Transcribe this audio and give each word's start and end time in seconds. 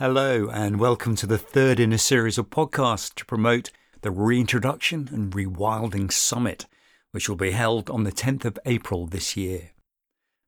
Hello, 0.00 0.48
and 0.48 0.80
welcome 0.80 1.14
to 1.16 1.26
the 1.26 1.36
third 1.36 1.78
in 1.78 1.92
a 1.92 1.98
series 1.98 2.38
of 2.38 2.48
podcasts 2.48 3.14
to 3.16 3.26
promote 3.26 3.70
the 4.00 4.10
Reintroduction 4.10 5.10
and 5.12 5.30
Rewilding 5.30 6.10
Summit, 6.10 6.64
which 7.10 7.28
will 7.28 7.36
be 7.36 7.50
held 7.50 7.90
on 7.90 8.04
the 8.04 8.10
10th 8.10 8.46
of 8.46 8.58
April 8.64 9.06
this 9.06 9.36
year. 9.36 9.72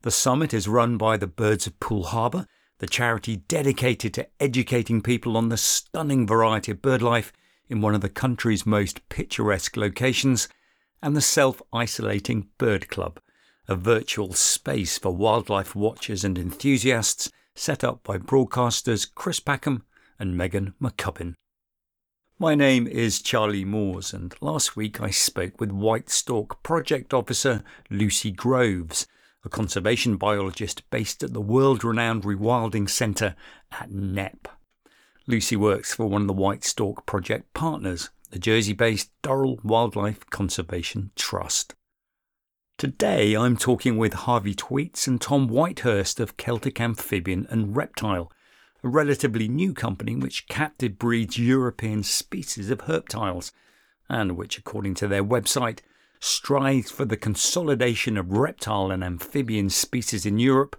The 0.00 0.10
summit 0.10 0.54
is 0.54 0.68
run 0.68 0.96
by 0.96 1.18
the 1.18 1.26
Birds 1.26 1.66
of 1.66 1.78
Poole 1.80 2.04
Harbour, 2.04 2.46
the 2.78 2.86
charity 2.86 3.36
dedicated 3.36 4.14
to 4.14 4.26
educating 4.40 5.02
people 5.02 5.36
on 5.36 5.50
the 5.50 5.58
stunning 5.58 6.26
variety 6.26 6.72
of 6.72 6.80
bird 6.80 7.02
life 7.02 7.30
in 7.68 7.82
one 7.82 7.94
of 7.94 8.00
the 8.00 8.08
country's 8.08 8.64
most 8.64 9.06
picturesque 9.10 9.76
locations, 9.76 10.48
and 11.02 11.14
the 11.14 11.20
Self 11.20 11.60
Isolating 11.74 12.48
Bird 12.56 12.88
Club, 12.88 13.20
a 13.68 13.76
virtual 13.76 14.32
space 14.32 14.96
for 14.96 15.14
wildlife 15.14 15.76
watchers 15.76 16.24
and 16.24 16.38
enthusiasts 16.38 17.30
set 17.54 17.84
up 17.84 18.02
by 18.02 18.18
broadcasters 18.18 19.06
Chris 19.14 19.40
Packham 19.40 19.82
and 20.18 20.36
Megan 20.36 20.74
McCubbin. 20.80 21.34
My 22.38 22.54
name 22.54 22.86
is 22.86 23.22
Charlie 23.22 23.64
Moores, 23.64 24.12
and 24.12 24.34
last 24.40 24.76
week 24.76 25.00
I 25.00 25.10
spoke 25.10 25.60
with 25.60 25.70
White 25.70 26.10
Stork 26.10 26.62
Project 26.62 27.14
Officer 27.14 27.62
Lucy 27.90 28.30
Groves 28.30 29.06
a 29.44 29.48
conservation 29.48 30.16
biologist 30.16 30.88
based 30.90 31.22
at 31.22 31.32
the 31.32 31.40
world 31.40 31.82
renowned 31.82 32.22
Rewilding 32.22 32.88
Centre 32.88 33.34
at 33.72 33.90
Knepp. 33.90 34.46
Lucy 35.26 35.56
works 35.56 35.94
for 35.94 36.06
one 36.06 36.22
of 36.22 36.26
the 36.28 36.32
White 36.32 36.64
Stork 36.64 37.06
Project 37.06 37.52
partners, 37.54 38.10
the 38.30 38.38
Jersey 38.38 38.72
based 38.72 39.10
Durrell 39.22 39.58
Wildlife 39.62 40.26
Conservation 40.30 41.10
Trust. 41.16 41.74
Today 42.82 43.36
I'm 43.36 43.56
talking 43.56 43.96
with 43.96 44.12
Harvey 44.12 44.56
Tweats 44.56 45.06
and 45.06 45.20
Tom 45.20 45.46
Whitehurst 45.46 46.18
of 46.18 46.36
Celtic 46.36 46.80
Amphibian 46.80 47.46
and 47.48 47.76
Reptile, 47.76 48.32
a 48.82 48.88
relatively 48.88 49.46
new 49.46 49.72
company 49.72 50.16
which 50.16 50.48
captive 50.48 50.98
breeds 50.98 51.38
European 51.38 52.02
species 52.02 52.72
of 52.72 52.80
herptiles, 52.80 53.52
and 54.08 54.36
which, 54.36 54.58
according 54.58 54.94
to 54.94 55.06
their 55.06 55.22
website, 55.22 55.78
strives 56.18 56.90
for 56.90 57.04
the 57.04 57.16
consolidation 57.16 58.16
of 58.16 58.32
reptile 58.32 58.90
and 58.90 59.04
amphibian 59.04 59.70
species 59.70 60.26
in 60.26 60.40
Europe, 60.40 60.74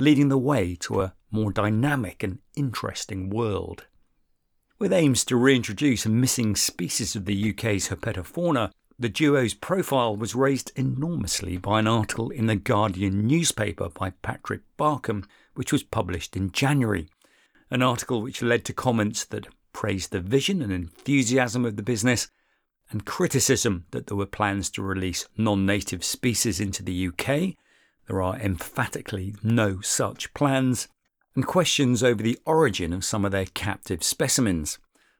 leading 0.00 0.30
the 0.30 0.36
way 0.36 0.74
to 0.80 1.02
a 1.02 1.14
more 1.30 1.52
dynamic 1.52 2.24
and 2.24 2.40
interesting 2.56 3.30
world. 3.30 3.86
With 4.80 4.92
aims 4.92 5.24
to 5.26 5.36
reintroduce 5.36 6.04
a 6.04 6.08
missing 6.08 6.56
species 6.56 7.14
of 7.14 7.26
the 7.26 7.50
UK's 7.50 7.90
herpetofauna, 7.90 8.72
the 8.98 9.08
duo's 9.08 9.54
profile 9.54 10.16
was 10.16 10.34
raised 10.34 10.70
enormously 10.76 11.56
by 11.56 11.80
an 11.80 11.86
article 11.86 12.30
in 12.30 12.46
the 12.46 12.56
Guardian 12.56 13.26
newspaper 13.26 13.88
by 13.88 14.10
Patrick 14.22 14.60
Barkham, 14.76 15.26
which 15.54 15.72
was 15.72 15.82
published 15.82 16.36
in 16.36 16.52
January. 16.52 17.08
An 17.70 17.82
article 17.82 18.22
which 18.22 18.42
led 18.42 18.64
to 18.66 18.72
comments 18.72 19.24
that 19.24 19.48
praised 19.72 20.12
the 20.12 20.20
vision 20.20 20.62
and 20.62 20.72
enthusiasm 20.72 21.64
of 21.64 21.76
the 21.76 21.82
business 21.82 22.28
and 22.90 23.04
criticism 23.04 23.86
that 23.90 24.06
there 24.06 24.16
were 24.16 24.26
plans 24.26 24.70
to 24.70 24.82
release 24.82 25.26
non 25.36 25.66
native 25.66 26.04
species 26.04 26.60
into 26.60 26.82
the 26.82 27.08
UK. 27.08 27.56
There 28.06 28.22
are 28.22 28.36
emphatically 28.36 29.34
no 29.42 29.80
such 29.80 30.32
plans, 30.34 30.86
and 31.34 31.46
questions 31.46 32.02
over 32.02 32.22
the 32.22 32.38
origin 32.46 32.92
of 32.92 33.04
some 33.04 33.24
of 33.24 33.32
their 33.32 33.46
captive 33.46 34.04
specimens. 34.04 34.78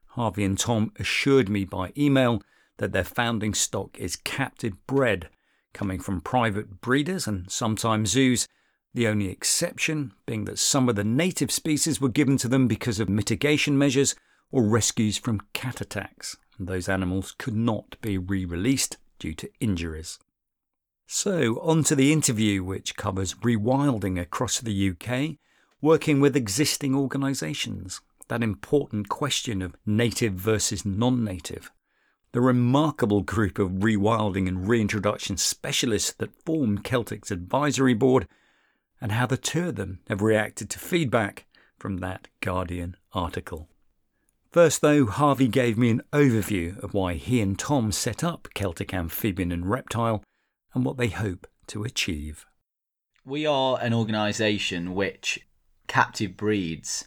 Harvey 0.09 0.45
and 0.45 0.57
Tom 0.57 0.93
assured 0.99 1.49
me 1.49 1.65
by 1.65 1.93
email 1.99 2.41
that 2.79 2.93
their 2.93 3.05
founding 3.05 3.55
stock 3.55 3.99
is 3.99 4.17
captive 4.17 4.75
bred, 4.87 5.29
coming 5.73 5.99
from 5.99 6.21
private 6.21 6.81
breeders 6.81 7.27
and 7.27 7.51
sometimes 7.51 8.11
zoos, 8.11 8.49
the 8.95 9.09
only 9.09 9.29
exception 9.29 10.13
being 10.25 10.45
that 10.45 10.59
some 10.59 10.89
of 10.89 10.97
the 10.97 11.05
native 11.05 11.51
species 11.51 12.01
were 12.01 12.09
given 12.09 12.37
to 12.39 12.49
them 12.49 12.69
because 12.69 13.01
of 13.01 13.09
mitigation 13.09 13.77
measures 13.77 14.15
or 14.53 14.63
rescues 14.63 15.19
from 15.19 15.43
cat 15.53 15.81
attacks. 15.81 16.37
And 16.59 16.69
those 16.69 16.89
animals 16.89 17.35
could 17.37 17.57
not 17.57 18.01
be 18.01 18.17
re 18.17 18.45
released 18.45 18.97
due 19.19 19.35
to 19.35 19.51
injuries. 19.61 20.19
So, 21.07 21.61
on 21.61 21.85
to 21.85 21.95
the 21.95 22.13
interview, 22.13 22.63
which 22.63 22.97
covers 22.97 23.35
rewilding 23.35 24.19
across 24.21 24.61
the 24.61 24.91
UK, 24.91 25.37
working 25.83 26.21
with 26.21 26.37
existing 26.37 26.95
organisations, 26.95 28.01
that 28.29 28.43
important 28.43 29.09
question 29.09 29.61
of 29.61 29.77
native 29.85 30.35
versus 30.35 30.85
non 30.85 31.25
native, 31.25 31.71
the 32.35 32.41
remarkable 32.41 33.21
group 33.21 33.61
of 33.61 33.71
rewilding 33.71 34.49
and 34.49 34.69
reintroduction 34.69 35.37
specialists 35.37 36.11
that 36.15 36.35
form 36.45 36.79
Celtic's 36.79 37.31
advisory 37.31 37.95
board, 37.95 38.27
and 39.01 39.13
how 39.13 39.25
the 39.25 39.37
two 39.37 39.69
of 39.69 39.77
them 39.77 40.01
have 40.09 40.21
reacted 40.21 40.69
to 40.69 40.81
feedback 40.81 41.47
from 41.79 41.99
that 41.99 42.27
Guardian 42.41 42.97
article. 43.13 43.69
First, 44.51 44.81
though, 44.81 45.07
Harvey 45.07 45.47
gave 45.47 45.79
me 45.79 45.91
an 45.91 46.03
overview 46.13 46.77
of 46.83 46.93
why 46.93 47.15
he 47.15 47.41
and 47.41 47.57
Tom 47.57 47.93
set 47.93 48.25
up 48.25 48.49
Celtic 48.53 48.93
Amphibian 48.93 49.53
and 49.53 49.71
Reptile 49.71 50.25
and 50.75 50.85
what 50.85 50.97
they 50.97 51.11
hope 51.11 51.47
to 51.69 51.85
achieve. 51.85 52.47
We 53.25 53.47
are 53.47 53.79
an 53.81 53.95
organisation 53.95 54.97
which 54.97 55.47
captive 55.87 56.37
breeds 56.37 57.07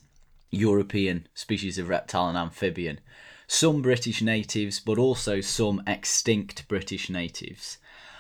European 0.51 1.27
species 1.33 1.77
of 1.77 1.89
reptile 1.89 2.29
and 2.29 2.37
amphibian, 2.37 3.01
some 3.47 3.81
British 3.81 4.21
natives, 4.21 4.79
but 4.79 4.97
also 4.97 5.41
some 5.41 5.81
extinct 5.87 6.67
British 6.67 7.09
natives. 7.09 7.77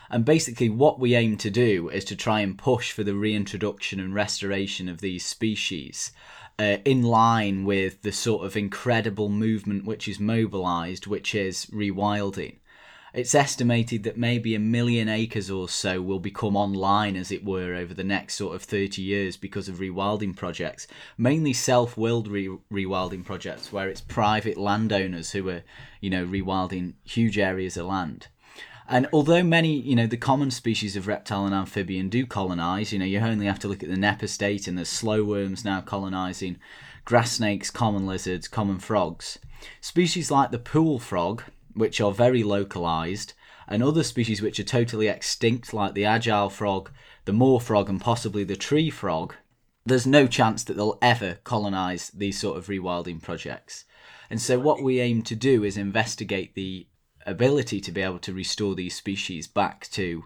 And 0.09 0.23
basically, 0.23 0.69
what 0.69 0.99
we 0.99 1.15
aim 1.15 1.37
to 1.37 1.49
do 1.49 1.89
is 1.89 2.05
to 2.05 2.15
try 2.15 2.39
and 2.39 2.57
push 2.57 2.93
for 2.93 3.03
the 3.03 3.15
reintroduction 3.15 3.99
and 3.99 4.15
restoration 4.15 4.87
of 4.87 5.01
these 5.01 5.25
species 5.25 6.11
uh, 6.57 6.77
in 6.85 7.03
line 7.03 7.65
with 7.65 8.01
the 8.01 8.11
sort 8.11 8.45
of 8.45 8.55
incredible 8.55 9.29
movement 9.29 9.85
which 9.85 10.07
is 10.07 10.19
mobilized, 10.19 11.07
which 11.07 11.35
is 11.35 11.65
rewilding. 11.67 12.55
It's 13.17 13.33
estimated 13.33 14.03
that 14.03 14.15
maybe 14.15 14.53
a 14.53 14.59
million 14.59 15.09
acres 15.09 15.49
or 15.49 15.67
so 15.67 16.03
will 16.03 16.19
become 16.19 16.55
online, 16.55 17.15
as 17.15 17.31
it 17.31 17.43
were, 17.43 17.73
over 17.73 17.91
the 17.91 18.03
next 18.03 18.35
sort 18.35 18.53
of 18.55 18.61
30 18.61 19.01
years 19.01 19.37
because 19.37 19.67
of 19.67 19.77
rewilding 19.77 20.35
projects, 20.35 20.85
mainly 21.17 21.51
self 21.51 21.97
willed 21.97 22.27
re- 22.27 22.59
rewilding 22.71 23.25
projects 23.25 23.73
where 23.73 23.89
it's 23.89 24.01
private 24.01 24.55
landowners 24.55 25.31
who 25.31 25.49
are, 25.49 25.63
you 25.99 26.11
know, 26.11 26.27
rewilding 26.27 26.93
huge 27.05 27.39
areas 27.39 27.75
of 27.75 27.87
land. 27.87 28.27
And 28.87 29.07
although 29.11 29.41
many, 29.41 29.73
you 29.73 29.95
know, 29.95 30.05
the 30.05 30.15
common 30.15 30.51
species 30.51 30.95
of 30.95 31.07
reptile 31.07 31.47
and 31.47 31.55
amphibian 31.55 32.09
do 32.09 32.27
colonize, 32.27 32.93
you 32.93 32.99
know, 32.99 33.05
you 33.05 33.17
only 33.17 33.47
have 33.47 33.57
to 33.61 33.67
look 33.67 33.81
at 33.81 33.89
the 33.89 33.95
Knepp 33.95 34.21
estate 34.21 34.67
and 34.67 34.77
the 34.77 34.85
slow 34.85 35.23
worms 35.23 35.65
now 35.65 35.81
colonizing, 35.81 36.59
grass 37.03 37.31
snakes, 37.31 37.71
common 37.71 38.05
lizards, 38.05 38.47
common 38.47 38.77
frogs. 38.77 39.39
Species 39.81 40.29
like 40.29 40.51
the 40.51 40.59
pool 40.59 40.99
frog, 40.99 41.41
which 41.77 42.01
are 42.01 42.11
very 42.11 42.43
localized, 42.43 43.33
and 43.67 43.83
other 43.83 44.03
species 44.03 44.41
which 44.41 44.59
are 44.59 44.63
totally 44.63 45.07
extinct, 45.07 45.73
like 45.73 45.93
the 45.93 46.05
agile 46.05 46.49
frog, 46.49 46.89
the 47.25 47.33
moor 47.33 47.61
frog, 47.61 47.89
and 47.89 48.01
possibly 48.01 48.43
the 48.43 48.55
tree 48.55 48.89
frog, 48.89 49.35
there's 49.85 50.07
no 50.07 50.27
chance 50.27 50.63
that 50.63 50.75
they'll 50.75 50.97
ever 51.01 51.39
colonize 51.43 52.09
these 52.09 52.39
sort 52.39 52.57
of 52.57 52.67
rewilding 52.67 53.21
projects. 53.21 53.85
And 54.29 54.41
so, 54.41 54.59
what 54.59 54.83
we 54.83 54.99
aim 54.99 55.21
to 55.23 55.35
do 55.35 55.63
is 55.63 55.77
investigate 55.77 56.55
the 56.55 56.87
ability 57.25 57.79
to 57.81 57.91
be 57.91 58.01
able 58.01 58.19
to 58.19 58.33
restore 58.33 58.75
these 58.75 58.95
species 58.95 59.47
back 59.47 59.87
to 59.91 60.25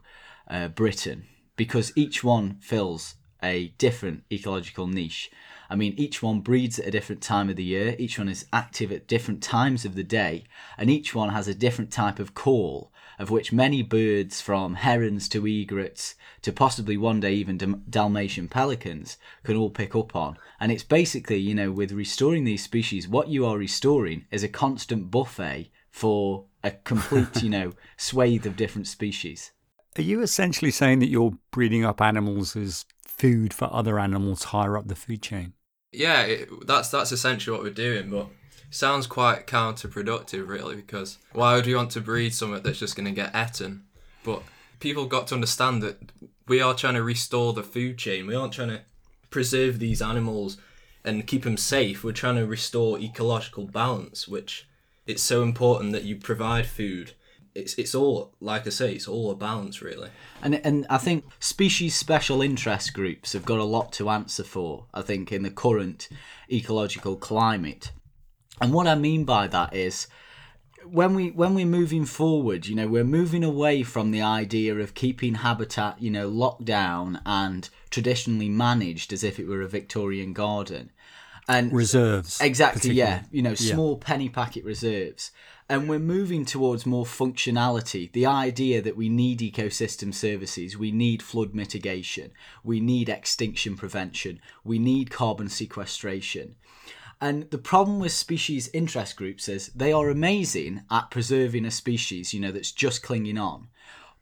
uh, 0.49 0.67
Britain 0.69 1.25
because 1.55 1.91
each 1.95 2.23
one 2.23 2.57
fills 2.59 3.15
a 3.43 3.69
different 3.77 4.23
ecological 4.31 4.87
niche. 4.87 5.29
I 5.71 5.75
mean, 5.75 5.93
each 5.95 6.21
one 6.21 6.41
breeds 6.41 6.79
at 6.79 6.87
a 6.87 6.91
different 6.91 7.21
time 7.21 7.49
of 7.49 7.55
the 7.55 7.63
year, 7.63 7.95
each 7.97 8.19
one 8.19 8.27
is 8.27 8.45
active 8.51 8.91
at 8.91 9.07
different 9.07 9.41
times 9.41 9.85
of 9.85 9.95
the 9.95 10.03
day, 10.03 10.43
and 10.77 10.89
each 10.89 11.15
one 11.15 11.29
has 11.29 11.47
a 11.47 11.55
different 11.55 11.91
type 11.93 12.19
of 12.19 12.33
call, 12.33 12.91
of 13.17 13.31
which 13.31 13.53
many 13.53 13.81
birds, 13.81 14.41
from 14.41 14.75
herons 14.75 15.29
to 15.29 15.47
egrets 15.47 16.15
to 16.41 16.51
possibly 16.51 16.97
one 16.97 17.21
day 17.21 17.33
even 17.35 17.83
Dalmatian 17.89 18.49
pelicans, 18.49 19.17
can 19.43 19.55
all 19.55 19.69
pick 19.69 19.95
up 19.95 20.13
on. 20.13 20.37
And 20.59 20.73
it's 20.73 20.83
basically, 20.83 21.37
you 21.37 21.55
know, 21.55 21.71
with 21.71 21.93
restoring 21.93 22.43
these 22.43 22.63
species, 22.63 23.07
what 23.07 23.29
you 23.29 23.45
are 23.45 23.57
restoring 23.57 24.25
is 24.29 24.43
a 24.43 24.49
constant 24.49 25.09
buffet 25.09 25.71
for 25.89 26.47
a 26.65 26.71
complete, 26.71 27.41
you 27.41 27.49
know, 27.49 27.71
swathe 27.95 28.45
of 28.45 28.57
different 28.57 28.87
species. 28.87 29.51
Are 29.97 30.01
you 30.01 30.21
essentially 30.21 30.71
saying 30.71 30.99
that 30.99 31.07
you're 31.07 31.37
breeding 31.49 31.85
up 31.85 32.01
animals 32.01 32.57
as 32.57 32.83
food 33.05 33.53
for 33.53 33.73
other 33.73 33.97
animals 33.99 34.43
higher 34.43 34.77
up 34.77 34.89
the 34.89 34.95
food 34.95 35.21
chain? 35.21 35.53
Yeah, 35.91 36.21
it, 36.21 36.67
that's 36.67 36.89
that's 36.89 37.11
essentially 37.11 37.55
what 37.55 37.63
we're 37.63 37.73
doing, 37.73 38.09
but 38.09 38.27
sounds 38.69 39.07
quite 39.07 39.47
counterproductive, 39.47 40.47
really, 40.47 40.75
because 40.75 41.17
why 41.33 41.55
would 41.55 41.65
we 41.65 41.75
want 41.75 41.91
to 41.91 42.01
breed 42.01 42.33
something 42.33 42.61
that's 42.63 42.79
just 42.79 42.95
going 42.95 43.05
to 43.05 43.11
get 43.11 43.35
eaten? 43.35 43.83
But 44.23 44.43
people 44.79 45.05
got 45.05 45.27
to 45.27 45.35
understand 45.35 45.81
that 45.83 46.11
we 46.47 46.61
are 46.61 46.73
trying 46.73 46.95
to 46.95 47.03
restore 47.03 47.53
the 47.53 47.63
food 47.63 47.97
chain. 47.97 48.27
We 48.27 48.35
aren't 48.35 48.53
trying 48.53 48.69
to 48.69 48.81
preserve 49.29 49.79
these 49.79 50.01
animals 50.01 50.57
and 51.03 51.27
keep 51.27 51.43
them 51.43 51.57
safe. 51.57 52.03
We're 52.03 52.11
trying 52.11 52.35
to 52.35 52.45
restore 52.45 52.99
ecological 52.99 53.65
balance, 53.65 54.27
which 54.27 54.67
it's 55.05 55.23
so 55.23 55.43
important 55.43 55.91
that 55.93 56.03
you 56.03 56.15
provide 56.15 56.65
food 56.65 57.13
it's 57.55 57.73
it's 57.75 57.93
all 57.95 58.33
like 58.39 58.65
I 58.65 58.69
say, 58.69 58.93
it's 58.93 59.07
all 59.07 59.31
a 59.31 59.35
balance 59.35 59.81
really. 59.81 60.09
And 60.41 60.55
and 60.65 60.85
I 60.89 60.97
think 60.97 61.25
species 61.39 61.95
special 61.95 62.41
interest 62.41 62.93
groups 62.93 63.33
have 63.33 63.45
got 63.45 63.59
a 63.59 63.63
lot 63.63 63.91
to 63.93 64.09
answer 64.09 64.43
for. 64.43 64.85
I 64.93 65.01
think 65.01 65.31
in 65.31 65.43
the 65.43 65.51
current 65.51 66.09
ecological 66.51 67.15
climate, 67.15 67.91
and 68.59 68.73
what 68.73 68.87
I 68.87 68.95
mean 68.95 69.25
by 69.25 69.47
that 69.47 69.75
is 69.75 70.07
when 70.85 71.13
we 71.13 71.31
when 71.31 71.53
we're 71.53 71.65
moving 71.65 72.05
forward, 72.05 72.67
you 72.67 72.75
know, 72.75 72.87
we're 72.87 73.03
moving 73.03 73.43
away 73.43 73.83
from 73.83 74.11
the 74.11 74.21
idea 74.21 74.75
of 74.75 74.93
keeping 74.93 75.35
habitat, 75.35 76.01
you 76.01 76.11
know, 76.11 76.27
locked 76.27 76.65
down 76.65 77.21
and 77.25 77.69
traditionally 77.89 78.49
managed 78.49 79.13
as 79.13 79.23
if 79.23 79.39
it 79.39 79.47
were 79.47 79.61
a 79.61 79.67
Victorian 79.67 80.33
garden. 80.33 80.91
And 81.47 81.73
Reserves. 81.73 82.39
Exactly, 82.39 82.93
yeah. 82.93 83.23
You 83.31 83.41
know, 83.41 83.55
small 83.55 83.97
penny 83.97 84.29
packet 84.29 84.63
reserves. 84.63 85.31
And 85.71 85.87
we're 85.87 85.99
moving 85.99 86.43
towards 86.43 86.85
more 86.85 87.05
functionality. 87.05 88.11
The 88.11 88.25
idea 88.25 88.81
that 88.81 88.97
we 88.97 89.07
need 89.07 89.39
ecosystem 89.39 90.13
services, 90.13 90.77
we 90.77 90.91
need 90.91 91.23
flood 91.23 91.55
mitigation, 91.55 92.31
we 92.61 92.81
need 92.81 93.07
extinction 93.07 93.77
prevention, 93.77 94.41
we 94.65 94.79
need 94.79 95.11
carbon 95.11 95.47
sequestration. 95.47 96.55
And 97.21 97.49
the 97.51 97.57
problem 97.57 98.01
with 98.01 98.11
species 98.11 98.69
interest 98.73 99.15
groups 99.15 99.47
is 99.47 99.67
they 99.67 99.93
are 99.93 100.09
amazing 100.09 100.83
at 100.91 101.09
preserving 101.09 101.63
a 101.63 101.71
species, 101.71 102.33
you 102.33 102.41
know, 102.41 102.51
that's 102.51 102.73
just 102.73 103.01
clinging 103.01 103.37
on, 103.37 103.69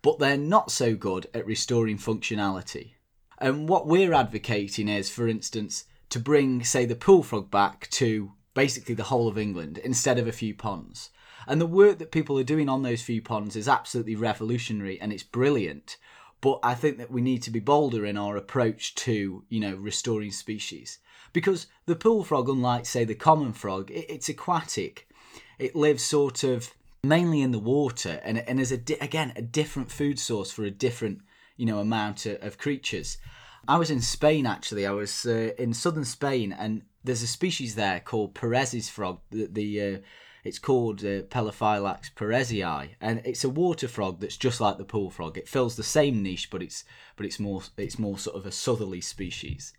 but 0.03 0.19
they're 0.19 0.37
not 0.37 0.69
so 0.69 0.93
good 0.93 1.25
at 1.33 1.47
restoring 1.47 1.97
functionality. 1.97 2.91
And 3.39 3.67
what 3.67 3.87
we're 3.87 4.13
advocating 4.13 4.87
is, 4.87 5.09
for 5.09 5.27
instance, 5.27 5.85
to 6.11 6.19
bring, 6.19 6.63
say, 6.63 6.85
the 6.85 6.93
pool 6.93 7.23
frog 7.23 7.49
back 7.49 7.89
to 7.93 8.33
basically 8.53 8.93
the 8.93 9.05
whole 9.05 9.27
of 9.27 9.39
England 9.39 9.79
instead 9.79 10.19
of 10.19 10.27
a 10.27 10.31
few 10.31 10.53
ponds. 10.53 11.09
And 11.49 11.59
the 11.59 11.65
work 11.65 11.97
that 11.97 12.11
people 12.11 12.37
are 12.37 12.43
doing 12.43 12.69
on 12.69 12.83
those 12.83 13.01
few 13.01 13.23
ponds 13.23 13.55
is 13.55 13.67
absolutely 13.67 14.15
revolutionary 14.15 15.01
and 15.01 15.11
it's 15.11 15.23
brilliant. 15.23 15.97
But 16.41 16.59
I 16.61 16.75
think 16.75 16.99
that 16.99 17.09
we 17.09 17.21
need 17.21 17.41
to 17.43 17.51
be 17.51 17.59
bolder 17.59 18.05
in 18.05 18.17
our 18.17 18.37
approach 18.37 18.93
to, 18.95 19.43
you 19.49 19.59
know, 19.59 19.75
restoring 19.75 20.31
species. 20.31 20.99
Because 21.33 21.65
the 21.87 21.95
pool 21.95 22.23
frog, 22.23 22.49
unlike, 22.49 22.85
say, 22.85 23.03
the 23.03 23.15
common 23.15 23.53
frog, 23.53 23.89
it, 23.89 24.05
it's 24.07 24.29
aquatic. 24.29 25.09
It 25.57 25.75
lives 25.75 26.03
sort 26.03 26.43
of 26.43 26.71
mainly 27.03 27.41
in 27.41 27.51
the 27.51 27.59
water 27.59 28.21
and, 28.23 28.37
and 28.47 28.59
is, 28.59 28.71
a 28.71 28.77
di- 28.77 28.97
again, 29.01 29.33
a 29.35 29.41
different 29.41 29.91
food 29.91 30.19
source 30.19 30.51
for 30.51 30.63
a 30.65 30.71
different, 30.71 31.21
you 31.57 31.65
know, 31.65 31.79
amount 31.79 32.27
of, 32.27 32.43
of 32.43 32.59
creatures. 32.59 33.17
I 33.67 33.77
was 33.77 33.89
in 33.89 34.01
Spain 34.01 34.45
actually. 34.45 34.85
I 34.85 34.91
was 34.91 35.25
uh, 35.25 35.51
in 35.57 35.73
southern 35.73 36.05
Spain, 36.05 36.53
and 36.53 36.83
there's 37.03 37.23
a 37.23 37.27
species 37.27 37.73
there 37.73 37.99
called 37.99 38.35
Perez's 38.35 38.89
frog. 38.89 39.19
The, 39.31 39.47
the 39.47 39.81
uh, 39.81 39.97
it's 40.49 40.57
called 40.59 41.05
uh, 41.05 41.21
Pelophylax 41.29 42.09
perezii, 42.15 42.89
and 42.99 43.21
it's 43.23 43.43
a 43.43 43.49
water 43.49 43.87
frog 43.87 44.19
that's 44.19 44.35
just 44.35 44.59
like 44.59 44.79
the 44.79 44.83
pool 44.83 45.11
frog. 45.11 45.37
It 45.37 45.47
fills 45.47 45.75
the 45.75 45.83
same 45.83 46.23
niche, 46.23 46.49
but 46.49 46.63
it's 46.63 46.83
but 47.15 47.27
it's 47.27 47.39
more 47.39 47.61
it's 47.77 47.99
more 47.99 48.17
sort 48.17 48.35
of 48.35 48.47
a 48.47 48.51
southerly 48.51 48.99
species. 48.99 49.73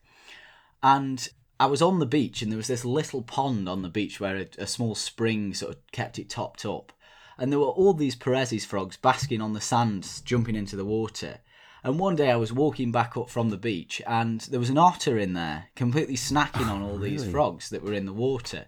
And 0.81 1.29
I 1.59 1.67
was 1.67 1.83
on 1.83 1.99
the 1.99 2.07
beach, 2.07 2.41
and 2.41 2.53
there 2.53 2.57
was 2.57 2.69
this 2.69 2.85
little 2.85 3.23
pond 3.23 3.69
on 3.69 3.83
the 3.83 3.89
beach 3.89 4.21
where 4.21 4.37
a, 4.37 4.47
a 4.59 4.67
small 4.69 4.95
spring 4.95 5.55
sort 5.55 5.73
of 5.73 5.79
kept 5.91 6.21
it 6.21 6.31
topped 6.31 6.65
up, 6.65 6.93
and 7.37 7.51
there 7.51 7.59
were 7.59 7.67
all 7.67 7.93
these 7.93 8.15
Perez's 8.15 8.65
frogs 8.65 8.97
basking 8.97 9.41
on 9.41 9.53
the 9.53 9.61
sands, 9.61 10.21
jumping 10.21 10.55
into 10.55 10.77
the 10.77 10.85
water. 10.85 11.39
And 11.83 11.99
one 11.99 12.15
day 12.15 12.31
I 12.31 12.37
was 12.37 12.53
walking 12.53 12.93
back 12.93 13.17
up 13.17 13.29
from 13.29 13.51
the 13.51 13.57
beach, 13.57 14.01
and 14.07 14.41
there 14.43 14.61
was 14.61 14.71
an 14.71 14.79
otter 14.79 15.19
in 15.19 15.33
there, 15.33 15.67
completely 15.75 16.17
snacking 16.17 16.69
on 16.69 16.81
all 16.81 16.99
these 16.99 17.29
frogs 17.29 17.71
that 17.71 17.83
were 17.83 17.95
in 17.95 18.07
the 18.07 18.13
water. 18.13 18.67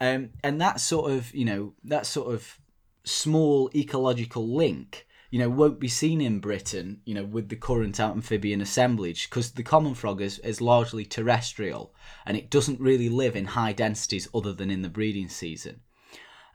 Um, 0.00 0.30
and 0.42 0.60
that 0.60 0.80
sort 0.80 1.10
of, 1.10 1.34
you 1.34 1.44
know, 1.44 1.74
that 1.84 2.06
sort 2.06 2.32
of 2.34 2.58
small 3.04 3.70
ecological 3.74 4.46
link, 4.46 5.06
you 5.30 5.38
know, 5.38 5.48
won't 5.48 5.80
be 5.80 5.88
seen 5.88 6.20
in 6.20 6.38
Britain, 6.38 7.00
you 7.04 7.14
know, 7.14 7.24
with 7.24 7.48
the 7.48 7.56
current 7.56 7.98
amphibian 7.98 8.60
assemblage, 8.60 9.28
because 9.28 9.52
the 9.52 9.62
common 9.62 9.94
frog 9.94 10.20
is, 10.20 10.38
is 10.40 10.60
largely 10.60 11.04
terrestrial, 11.04 11.94
and 12.26 12.36
it 12.36 12.50
doesn't 12.50 12.80
really 12.80 13.08
live 13.08 13.36
in 13.36 13.46
high 13.46 13.72
densities 13.72 14.28
other 14.34 14.52
than 14.52 14.70
in 14.70 14.82
the 14.82 14.88
breeding 14.88 15.28
season. 15.28 15.80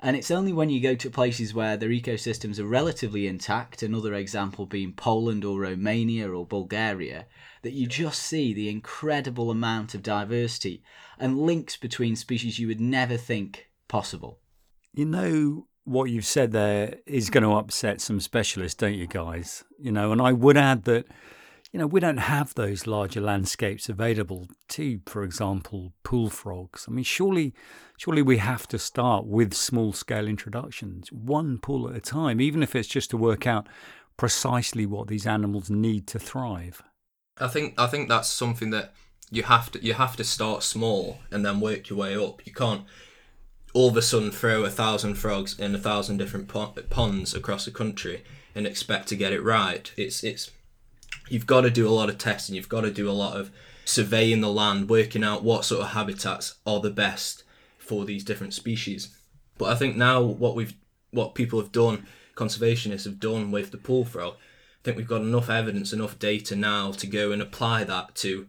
And 0.04 0.16
it's 0.16 0.32
only 0.32 0.52
when 0.52 0.72
you 0.72 0.82
go 0.82 0.96
to 0.96 1.10
places 1.12 1.54
where 1.54 1.78
their 1.78 1.90
ecosystems 1.90 2.58
are 2.58 2.66
relatively 2.66 3.28
intact, 3.28 3.84
another 3.84 4.16
example 4.16 4.66
being 4.66 4.94
Poland 4.94 5.46
or 5.46 5.60
Romania 5.60 6.32
or 6.32 6.46
Bulgaria, 6.46 7.28
that 7.62 7.74
you 7.74 7.86
just 7.86 8.24
see 8.24 8.52
the 8.52 8.68
incredible 8.68 9.52
amount 9.52 9.94
of 9.94 10.02
diversity 10.02 10.82
and 11.20 11.40
links 11.40 11.78
between 11.78 12.16
species 12.16 12.58
you 12.58 12.68
would 12.68 12.82
never 12.82 13.16
think 13.16 13.70
possible. 13.88 14.40
You 14.94 15.06
know 15.06 15.68
what 15.84 16.06
you've 16.06 16.26
said 16.26 16.52
there 16.52 16.96
is 17.06 17.30
going 17.30 17.44
to 17.44 17.52
upset 17.52 18.02
some 18.02 18.20
specialists, 18.20 18.78
don't 18.78 18.96
you, 18.96 19.06
guys? 19.06 19.64
You 19.80 19.92
know, 19.92 20.12
and 20.12 20.22
I 20.22 20.32
would 20.32 20.58
add 20.58 20.84
that, 20.86 21.06
you 21.72 21.80
know, 21.80 21.88
we 21.88 22.02
don't 22.02 22.18
have 22.18 22.54
those 22.54 22.86
larger 22.86 23.22
landscapes 23.22 23.88
available 23.88 24.48
to, 24.70 25.00
for 25.06 25.24
example, 25.24 25.94
pool 26.04 26.30
frogs. 26.30 26.86
I 26.88 26.92
mean, 26.92 27.06
surely, 27.06 27.54
surely 27.98 28.22
we 28.22 28.38
have 28.38 28.68
to 28.70 28.80
start 28.80 29.26
with 29.26 29.54
small 29.54 29.94
scale 29.94 30.28
introductions, 30.28 31.12
one 31.14 31.60
pool 31.60 31.90
at 31.90 31.96
a 31.96 32.02
time, 32.02 32.42
even 32.42 32.62
if 32.62 32.76
it's 32.76 32.90
just 32.90 33.10
to 33.12 33.18
work 33.18 33.48
out 33.48 33.68
precisely 34.18 34.86
what 34.86 35.08
these 35.08 35.26
animals 35.26 35.70
need 35.70 36.08
to 36.08 36.20
thrive. 36.20 36.84
I 37.38 37.48
think 37.48 37.74
I 37.78 37.88
think 37.88 38.10
that's 38.10 38.30
something 38.30 38.70
that 38.72 38.94
you 39.32 39.44
have 39.44 39.72
to 39.72 39.84
you 39.84 39.94
have 39.94 40.18
to 40.18 40.24
start 40.26 40.64
small 40.64 41.20
and 41.32 41.46
then 41.46 41.62
work 41.62 41.90
your 41.90 42.00
way 42.00 42.16
up. 42.16 42.46
You 42.46 42.54
can't 42.54 42.84
all 43.74 43.90
of 43.90 43.98
a 43.98 44.02
sudden 44.02 44.32
throw 44.32 44.66
a 44.66 44.70
thousand 44.70 45.16
frogs 45.16 45.58
in 45.58 45.74
a 45.74 45.80
thousand 45.80 46.18
different 46.18 46.50
po- 46.50 46.76
ponds 46.90 47.34
across 47.34 47.64
the 47.64 47.72
country 47.72 48.26
and 48.54 48.68
expect 48.68 49.08
to 49.08 49.16
get 49.16 49.32
it 49.32 49.42
right. 49.42 49.92
It's 49.96 50.24
it's 50.24 50.52
you've 51.32 51.48
got 51.48 51.62
to 51.62 51.70
do 51.70 51.88
a 51.88 51.90
lot 51.90 52.10
of 52.10 52.18
testing. 52.18 52.56
You've 52.56 52.70
got 52.70 52.82
to 52.82 52.92
do 52.92 53.10
a 53.10 53.14
lot 53.14 53.38
of 53.38 53.52
surveying 53.86 54.42
the 54.42 54.52
land, 54.52 54.90
working 54.90 55.24
out 55.24 55.44
what 55.44 55.66
sort 55.66 55.82
of 55.82 55.90
habitats 55.90 56.56
are 56.66 56.80
the 56.80 56.90
best 56.90 57.44
for 57.78 58.06
these 58.06 58.24
different 58.24 58.54
species. 58.54 59.16
But 59.58 59.70
I 59.70 59.76
think 59.76 59.96
now 59.96 60.22
what 60.22 60.56
we've 60.56 60.74
what 61.12 61.36
people 61.36 61.60
have 61.60 61.72
done, 61.72 62.06
conservationists 62.36 63.04
have 63.04 63.20
done 63.20 63.52
with 63.52 63.72
the 63.72 63.78
pool 63.78 64.06
frog, 64.06 64.36
I 64.36 64.84
think 64.84 64.98
we've 64.98 65.08
got 65.08 65.22
enough 65.22 65.50
evidence, 65.50 65.92
enough 65.92 66.18
data 66.18 66.56
now 66.56 66.92
to 66.94 67.06
go 67.06 67.32
and 67.32 67.42
apply 67.42 67.84
that 67.84 68.16
to 68.16 68.48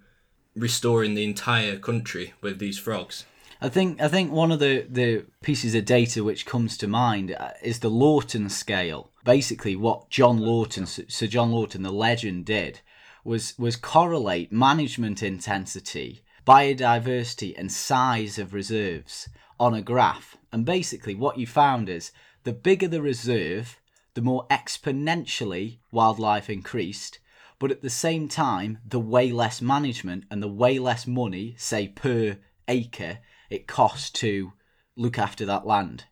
restoring 0.54 1.14
the 1.14 1.24
entire 1.24 1.76
country 1.78 2.34
with 2.40 2.58
these 2.58 2.78
frogs. 2.78 3.24
I 3.62 3.68
think 3.68 4.02
I 4.02 4.08
think 4.08 4.32
one 4.32 4.50
of 4.50 4.58
the, 4.58 4.84
the 4.90 5.24
pieces 5.40 5.76
of 5.76 5.84
data 5.84 6.24
which 6.24 6.46
comes 6.46 6.76
to 6.78 6.88
mind 6.88 7.30
uh, 7.32 7.50
is 7.62 7.78
the 7.78 7.88
Lawton 7.88 8.48
scale. 8.48 9.10
Basically, 9.24 9.76
what 9.76 10.10
John 10.10 10.38
Lawton, 10.38 10.84
Sir 10.84 11.28
John 11.28 11.52
Lawton, 11.52 11.84
the 11.84 11.92
legend, 11.92 12.44
did 12.44 12.80
was 13.22 13.56
was 13.56 13.76
correlate 13.76 14.50
management 14.50 15.22
intensity, 15.22 16.24
biodiversity, 16.44 17.56
and 17.56 17.70
size 17.70 18.36
of 18.36 18.52
reserves 18.52 19.28
on 19.60 19.74
a 19.74 19.80
graph. 19.80 20.36
And 20.50 20.66
basically, 20.66 21.14
what 21.14 21.38
you 21.38 21.46
found 21.46 21.88
is 21.88 22.10
the 22.42 22.52
bigger 22.52 22.88
the 22.88 23.00
reserve, 23.00 23.78
the 24.14 24.22
more 24.22 24.44
exponentially 24.50 25.78
wildlife 25.92 26.50
increased. 26.50 27.20
But 27.60 27.70
at 27.70 27.82
the 27.82 27.90
same 27.90 28.26
time, 28.26 28.78
the 28.84 28.98
way 28.98 29.30
less 29.30 29.62
management 29.62 30.24
and 30.32 30.42
the 30.42 30.48
way 30.48 30.80
less 30.80 31.06
money, 31.06 31.54
say 31.56 31.86
per 31.86 32.38
acre, 32.66 33.20
it 33.52 33.66
costs 33.66 34.10
to 34.10 34.52
look 34.96 35.18
after 35.18 35.44
that 35.44 35.66
land. 35.66 36.04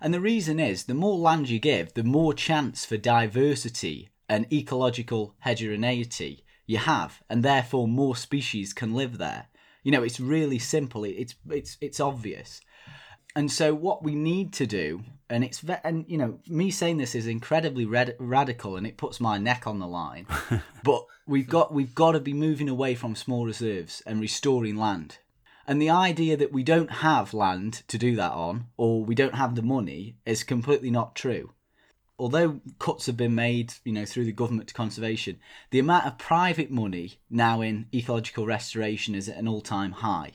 And 0.00 0.12
the 0.12 0.20
reason 0.20 0.60
is 0.60 0.84
the 0.84 0.94
more 0.94 1.16
land 1.16 1.48
you 1.48 1.58
give, 1.58 1.94
the 1.94 2.04
more 2.04 2.34
chance 2.34 2.84
for 2.84 2.96
diversity 2.96 4.10
and 4.28 4.52
ecological 4.52 5.34
heterogeneity 5.40 6.44
you 6.66 6.78
have, 6.78 7.22
and 7.28 7.42
therefore 7.42 7.88
more 7.88 8.16
species 8.16 8.72
can 8.72 8.94
live 8.94 9.18
there. 9.18 9.46
You 9.82 9.92
know, 9.92 10.02
it's 10.02 10.20
really 10.20 10.58
simple. 10.58 11.04
It's 11.04 11.34
it's 11.50 11.76
it's 11.80 12.00
obvious. 12.00 12.60
And 13.36 13.50
so 13.50 13.74
what 13.74 14.04
we 14.04 14.14
need 14.14 14.52
to 14.54 14.66
do, 14.66 15.02
and 15.28 15.42
it's 15.42 15.62
and 15.82 16.04
you 16.06 16.16
know, 16.16 16.38
me 16.48 16.70
saying 16.70 16.98
this 16.98 17.14
is 17.14 17.26
incredibly 17.26 17.84
rad- 17.84 18.16
radical, 18.18 18.76
and 18.76 18.86
it 18.86 18.96
puts 18.96 19.20
my 19.20 19.38
neck 19.38 19.66
on 19.66 19.78
the 19.78 19.88
line. 19.88 20.26
but 20.82 21.04
we've 21.26 21.48
got 21.48 21.72
we've 21.72 21.94
got 21.94 22.12
to 22.12 22.20
be 22.20 22.34
moving 22.34 22.68
away 22.68 22.94
from 22.94 23.16
small 23.16 23.44
reserves 23.44 24.02
and 24.06 24.20
restoring 24.20 24.76
land. 24.76 25.18
And 25.66 25.80
the 25.80 25.90
idea 25.90 26.36
that 26.36 26.52
we 26.52 26.62
don't 26.62 26.90
have 26.90 27.32
land 27.32 27.82
to 27.88 27.96
do 27.96 28.16
that 28.16 28.32
on, 28.32 28.66
or 28.76 29.04
we 29.04 29.14
don't 29.14 29.34
have 29.34 29.54
the 29.54 29.62
money, 29.62 30.16
is 30.26 30.44
completely 30.44 30.90
not 30.90 31.14
true. 31.14 31.52
Although 32.18 32.60
cuts 32.78 33.06
have 33.06 33.16
been 33.16 33.34
made, 33.34 33.74
you 33.84 33.92
know, 33.92 34.04
through 34.04 34.26
the 34.26 34.32
government 34.32 34.68
to 34.68 34.74
conservation, 34.74 35.38
the 35.70 35.80
amount 35.80 36.06
of 36.06 36.18
private 36.18 36.70
money 36.70 37.18
now 37.28 37.60
in 37.60 37.86
ecological 37.92 38.46
restoration 38.46 39.14
is 39.14 39.28
at 39.28 39.38
an 39.38 39.48
all-time 39.48 39.92
high. 39.92 40.32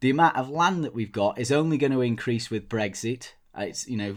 The 0.00 0.10
amount 0.10 0.36
of 0.36 0.48
land 0.48 0.84
that 0.84 0.94
we've 0.94 1.12
got 1.12 1.38
is 1.38 1.52
only 1.52 1.76
going 1.76 1.92
to 1.92 2.00
increase 2.00 2.50
with 2.50 2.68
Brexit. 2.68 3.32
Uh, 3.56 3.62
It's 3.62 3.86
you 3.86 3.96
know, 3.96 4.16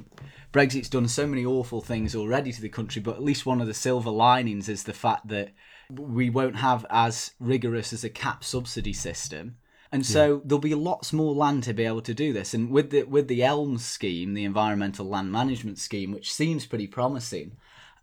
Brexit's 0.53 0.89
done 0.89 1.07
so 1.07 1.27
many 1.27 1.45
awful 1.45 1.81
things 1.81 2.15
already 2.15 2.53
to 2.53 2.61
the 2.61 2.69
country, 2.69 3.01
but 3.01 3.15
at 3.15 3.23
least 3.23 3.45
one 3.45 3.61
of 3.61 3.67
the 3.67 3.73
silver 3.73 4.09
linings 4.09 4.69
is 4.69 4.83
the 4.83 4.93
fact 4.93 5.27
that 5.27 5.53
we 5.91 6.29
won't 6.29 6.55
have 6.55 6.85
as 6.89 7.31
rigorous 7.39 7.91
as 7.91 8.03
a 8.03 8.09
cap 8.09 8.43
subsidy 8.43 8.93
system. 8.93 9.57
And 9.95 10.05
so 10.05 10.41
there'll 10.43 10.59
be 10.59 10.75
lots 10.75 11.13
more 11.13 11.33
land 11.33 11.63
to 11.63 11.73
be 11.73 11.85
able 11.85 12.01
to 12.01 12.13
do 12.13 12.33
this. 12.33 12.53
And 12.53 12.69
with 12.69 12.89
the 12.89 13.03
with 13.03 13.27
the 13.27 13.43
ELMS 13.43 13.85
scheme, 13.85 14.33
the 14.33 14.43
Environmental 14.43 15.07
Land 15.07 15.31
Management 15.31 15.79
Scheme, 15.79 16.11
which 16.11 16.33
seems 16.33 16.65
pretty 16.65 16.87
promising, 16.87 17.55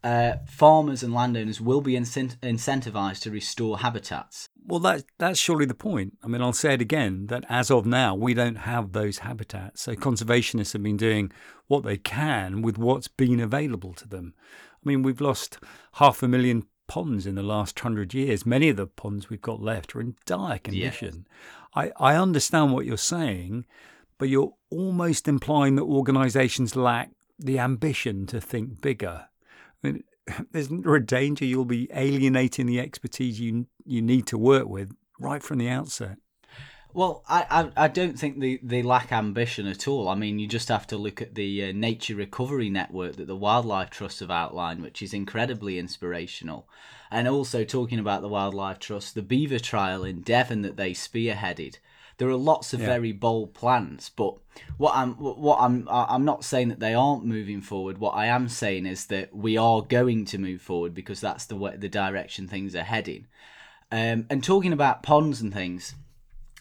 uh, 0.03 0.37
farmers 0.47 1.03
and 1.03 1.13
landowners 1.13 1.61
will 1.61 1.81
be 1.81 1.93
incent- 1.93 2.39
incentivized 2.39 3.21
to 3.23 3.31
restore 3.31 3.79
habitats. 3.81 4.49
Well, 4.65 4.81
that, 4.81 5.05
that's 5.19 5.39
surely 5.39 5.67
the 5.67 5.75
point. 5.75 6.17
I 6.23 6.29
mean, 6.29 6.41
I'll 6.41 6.53
say 6.53 6.75
it 6.75 6.81
again 6.81 7.27
that 7.27 7.45
as 7.49 7.71
of 7.71 7.85
now, 7.85 8.15
we 8.15 8.33
don't 8.33 8.57
have 8.57 8.93
those 8.93 9.19
habitats. 9.19 9.83
So 9.83 9.95
conservationists 9.95 10.73
have 10.73 10.83
been 10.83 10.97
doing 10.97 11.31
what 11.67 11.85
they 11.85 11.99
can 11.99 12.63
with 12.63 12.79
what's 12.79 13.09
been 13.09 13.41
available 13.41 13.93
to 13.95 14.09
them. 14.09 14.35
I 14.85 14.89
mean, 14.89 15.03
we've 15.03 15.21
lost 15.21 15.59
half 15.95 16.23
a 16.23 16.29
million 16.29 16.65
ponds 16.89 17.27
in 17.27 17.37
the 17.37 17.43
last 17.43 17.79
hundred 17.81 18.13
years. 18.13 18.45
Many 18.45 18.69
of 18.69 18.77
the 18.77 18.87
ponds 18.87 19.31
we've 19.31 19.41
got 19.41 19.63
left 19.63 19.95
are 19.95 20.01
in 20.01 20.17
dire 20.27 20.59
condition. 20.59 21.27
I, 21.75 21.93
I 21.97 22.17
understand 22.17 22.73
what 22.73 22.87
you're 22.87 22.97
saying, 22.97 23.67
but 24.19 24.29
you're 24.29 24.55
almost 24.71 25.29
implying 25.29 25.77
that 25.77 25.83
organisations 25.83 26.77
lack 26.77 27.11
the 27.39 27.59
ambition 27.59 28.27
to 28.27 28.41
think 28.41 28.81
bigger. 28.81 29.27
I 29.83 29.87
mean, 29.87 30.05
isn't 30.53 30.85
there 30.85 30.95
a 30.95 31.05
danger 31.05 31.45
you'll 31.45 31.65
be 31.65 31.89
alienating 31.93 32.67
the 32.67 32.81
expertise 32.81 33.41
you 33.41 33.67
you 33.85 34.01
need 34.01 34.27
to 34.27 34.39
work 34.39 34.69
with 34.69 34.95
right 35.19 35.43
from 35.43 35.59
the 35.59 35.69
outset? 35.69 36.19
Well, 36.95 37.25
I, 37.29 37.47
I, 37.51 37.85
I 37.85 37.89
don't 37.89 38.19
think 38.19 38.39
they, 38.39 38.59
they 38.63 38.83
lack 38.83 39.13
ambition 39.13 39.67
at 39.67 39.89
all. 39.89 40.09
I 40.09 40.15
mean, 40.15 40.39
you 40.39 40.47
just 40.47 40.69
have 40.69 40.87
to 40.89 40.97
look 40.97 41.23
at 41.23 41.35
the 41.35 41.71
uh, 41.71 41.73
nature 41.73 42.15
recovery 42.15 42.69
network 42.69 43.17
that 43.17 43.27
the 43.27 43.37
Wildlife 43.37 43.91
Trust 43.91 44.21
have 44.21 44.31
outlined, 44.31 44.83
which 44.83 45.03
is 45.03 45.15
incredibly 45.15 45.79
inspirational. 45.79 46.69
And 47.11 47.27
also 47.27 47.65
talking 47.65 47.99
about 47.99 48.21
the 48.21 48.29
Wildlife 48.29 48.79
Trust, 48.79 49.15
the 49.15 49.23
beaver 49.23 49.59
trial 49.59 50.05
in 50.05 50.21
Devon 50.21 50.63
that 50.63 50.77
they 50.77 50.93
spearheaded. 50.93 51.79
There 52.19 52.29
are 52.29 52.37
lots 52.37 52.75
of 52.75 52.81
Yeah. 52.81 52.87
very 52.87 53.13
bold 53.13 53.55
plans, 53.55 54.11
but 54.15 54.35
what 54.77 54.95
I'm 54.95 55.15
what 55.15 55.59
I'm 55.61 55.89
I'm 55.91 56.25
not 56.25 56.45
saying 56.45 56.69
that 56.69 56.79
they 56.79 56.95
aren't 56.95 57.25
moving 57.25 57.63
forward. 57.63 57.99
What 57.99 58.13
I 58.13 58.27
am 58.27 58.49
saying 58.49 58.87
is 58.87 59.07
that 59.07 59.35
we 59.35 59.57
are 59.57 59.81
going 59.81 60.27
to 60.27 60.39
move 60.39 60.61
forward 60.61 60.95
because 60.95 61.21
that's 61.21 61.47
the 61.47 61.57
way 61.57 61.75
the 61.77 61.89
direction 61.89 62.47
things 62.47 62.77
are 62.77 62.83
heading. 62.85 63.27
Um, 63.91 64.27
and 64.31 64.45
talking 64.45 64.73
about 64.73 65.03
ponds 65.03 65.41
and 65.41 65.53
things, 65.53 65.95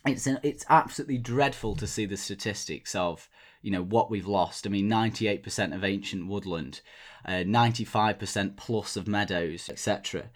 it's 0.05 0.27
an, 0.27 0.39
it's 0.43 0.65
absolutely 0.69 1.17
dreadful 1.17 1.75
to 1.75 1.87
see 1.87 2.05
the 2.05 2.17
statistics 2.17 2.95
of 2.95 3.29
you 3.61 3.71
know 3.71 3.83
what 3.83 4.09
we've 4.09 4.27
lost. 4.27 4.65
I 4.65 4.69
mean, 4.69 4.87
ninety 4.87 5.27
eight 5.27 5.43
percent 5.43 5.73
of 5.73 5.83
ancient 5.83 6.27
woodland, 6.27 6.81
ninety 7.27 7.85
five 7.85 8.17
percent 8.17 8.57
plus 8.57 8.95
of 8.95 9.07
meadows, 9.07 9.69
etc. 9.69 10.29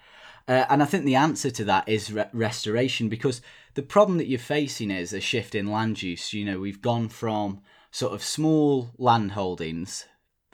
Uh, 0.48 0.66
and 0.70 0.84
I 0.84 0.86
think 0.86 1.06
the 1.06 1.16
answer 1.16 1.50
to 1.50 1.64
that 1.66 1.90
is 1.90 2.14
re- 2.14 2.30
restoration 2.32 3.10
because 3.10 3.42
the 3.74 3.82
problem 3.82 4.20
that 4.20 4.28
you're 4.28 4.38
facing 4.38 4.92
is 4.92 5.12
a 5.12 5.20
shift 5.20 5.56
in 5.56 5.72
land 5.72 6.04
use. 6.04 6.34
You 6.34 6.46
know, 6.46 6.60
we've 6.60 6.82
gone 6.82 7.10
from 7.10 7.62
sort 7.90 8.14
of 8.14 8.24
small 8.24 8.92
land 8.98 9.32
holdings, 9.32 10.06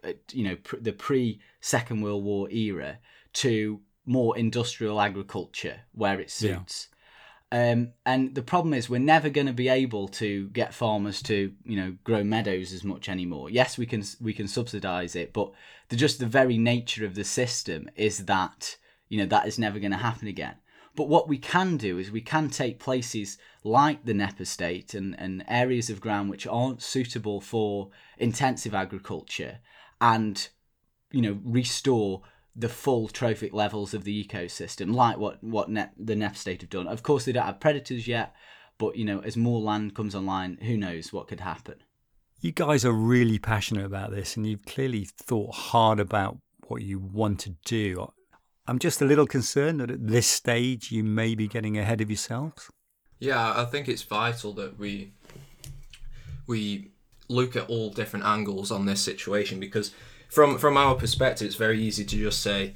uh, 0.03 0.13
you 0.31 0.43
know, 0.43 0.55
pr- 0.55 0.77
the 0.77 0.93
pre 0.93 1.41
Second 1.59 2.01
World 2.01 2.23
War 2.23 2.49
era 2.49 2.99
to 3.33 3.81
more 4.05 4.37
industrial 4.37 5.01
agriculture 5.01 5.81
where 5.91 6.19
it 6.19 6.31
Yeah. 6.90 6.90
Um, 7.53 7.91
and 8.05 8.33
the 8.33 8.41
problem 8.41 8.73
is 8.73 8.89
we're 8.89 8.99
never 8.99 9.29
going 9.29 9.47
to 9.47 9.53
be 9.53 9.67
able 9.67 10.07
to 10.09 10.47
get 10.49 10.73
farmers 10.73 11.21
to 11.23 11.51
you 11.65 11.75
know 11.75 11.97
grow 12.05 12.23
meadows 12.23 12.71
as 12.71 12.83
much 12.83 13.09
anymore. 13.09 13.49
Yes, 13.49 13.77
we 13.77 13.85
can 13.85 14.03
we 14.21 14.33
can 14.33 14.47
subsidize 14.47 15.15
it, 15.15 15.33
but 15.33 15.51
the, 15.89 15.97
just 15.97 16.19
the 16.19 16.25
very 16.25 16.57
nature 16.57 17.05
of 17.05 17.15
the 17.15 17.25
system 17.25 17.89
is 17.95 18.25
that 18.25 18.77
you 19.09 19.17
know 19.17 19.25
that 19.25 19.47
is 19.47 19.59
never 19.59 19.79
going 19.79 19.91
to 19.91 19.97
happen 19.97 20.27
again. 20.27 20.55
But 20.95 21.09
what 21.09 21.27
we 21.27 21.37
can 21.37 21.77
do 21.77 21.97
is 21.97 22.11
we 22.11 22.21
can 22.21 22.49
take 22.49 22.79
places 22.79 23.37
like 23.63 24.05
the 24.05 24.13
Knepp 24.13 24.41
estate 24.41 24.93
and, 24.93 25.17
and 25.19 25.43
areas 25.47 25.89
of 25.89 26.01
ground 26.01 26.29
which 26.29 26.47
aren't 26.47 26.81
suitable 26.81 27.39
for 27.39 27.89
intensive 28.17 28.73
agriculture 28.73 29.59
and 29.99 30.47
you 31.11 31.21
know 31.21 31.39
restore 31.43 32.21
the 32.55 32.69
full 32.69 33.07
trophic 33.07 33.53
levels 33.53 33.93
of 33.93 34.03
the 34.03 34.23
ecosystem, 34.23 34.93
like 34.93 35.17
what 35.17 35.43
what 35.43 35.69
Knepp, 35.69 35.91
the 35.97 36.15
Knepp 36.15 36.35
state 36.35 36.61
have 36.61 36.69
done. 36.69 36.87
Of 36.87 37.03
course, 37.03 37.25
they 37.25 37.31
don't 37.31 37.45
have 37.45 37.59
predators 37.59 38.07
yet, 38.07 38.33
but 38.77 38.95
you 38.95 39.05
know, 39.05 39.19
as 39.19 39.37
more 39.37 39.61
land 39.61 39.95
comes 39.95 40.15
online, 40.15 40.57
who 40.61 40.77
knows 40.77 41.13
what 41.13 41.27
could 41.27 41.39
happen. 41.39 41.75
You 42.41 42.51
guys 42.51 42.83
are 42.83 42.91
really 42.91 43.37
passionate 43.37 43.85
about 43.85 44.11
this, 44.11 44.35
and 44.35 44.45
you've 44.45 44.65
clearly 44.65 45.05
thought 45.05 45.53
hard 45.53 45.99
about 45.99 46.39
what 46.67 46.81
you 46.81 46.99
want 46.99 47.39
to 47.41 47.55
do. 47.65 48.11
I'm 48.67 48.79
just 48.79 49.01
a 49.01 49.05
little 49.05 49.27
concerned 49.27 49.79
that 49.79 49.91
at 49.91 50.07
this 50.07 50.27
stage 50.27 50.91
you 50.91 51.03
may 51.03 51.35
be 51.35 51.47
getting 51.47 51.77
ahead 51.77 52.01
of 52.01 52.09
yourselves. 52.09 52.69
Yeah, 53.19 53.53
I 53.55 53.65
think 53.65 53.87
it's 53.87 54.03
vital 54.03 54.53
that 54.53 54.79
we 54.79 55.13
we 56.47 56.91
look 57.27 57.55
at 57.55 57.69
all 57.69 57.91
different 57.91 58.25
angles 58.25 58.71
on 58.71 58.85
this 58.85 59.01
situation 59.01 59.59
because 59.59 59.93
from 60.31 60.57
from 60.57 60.77
our 60.77 60.95
perspective, 60.95 61.45
it's 61.45 61.55
very 61.55 61.79
easy 61.79 62.05
to 62.05 62.15
just 62.15 62.41
say 62.41 62.73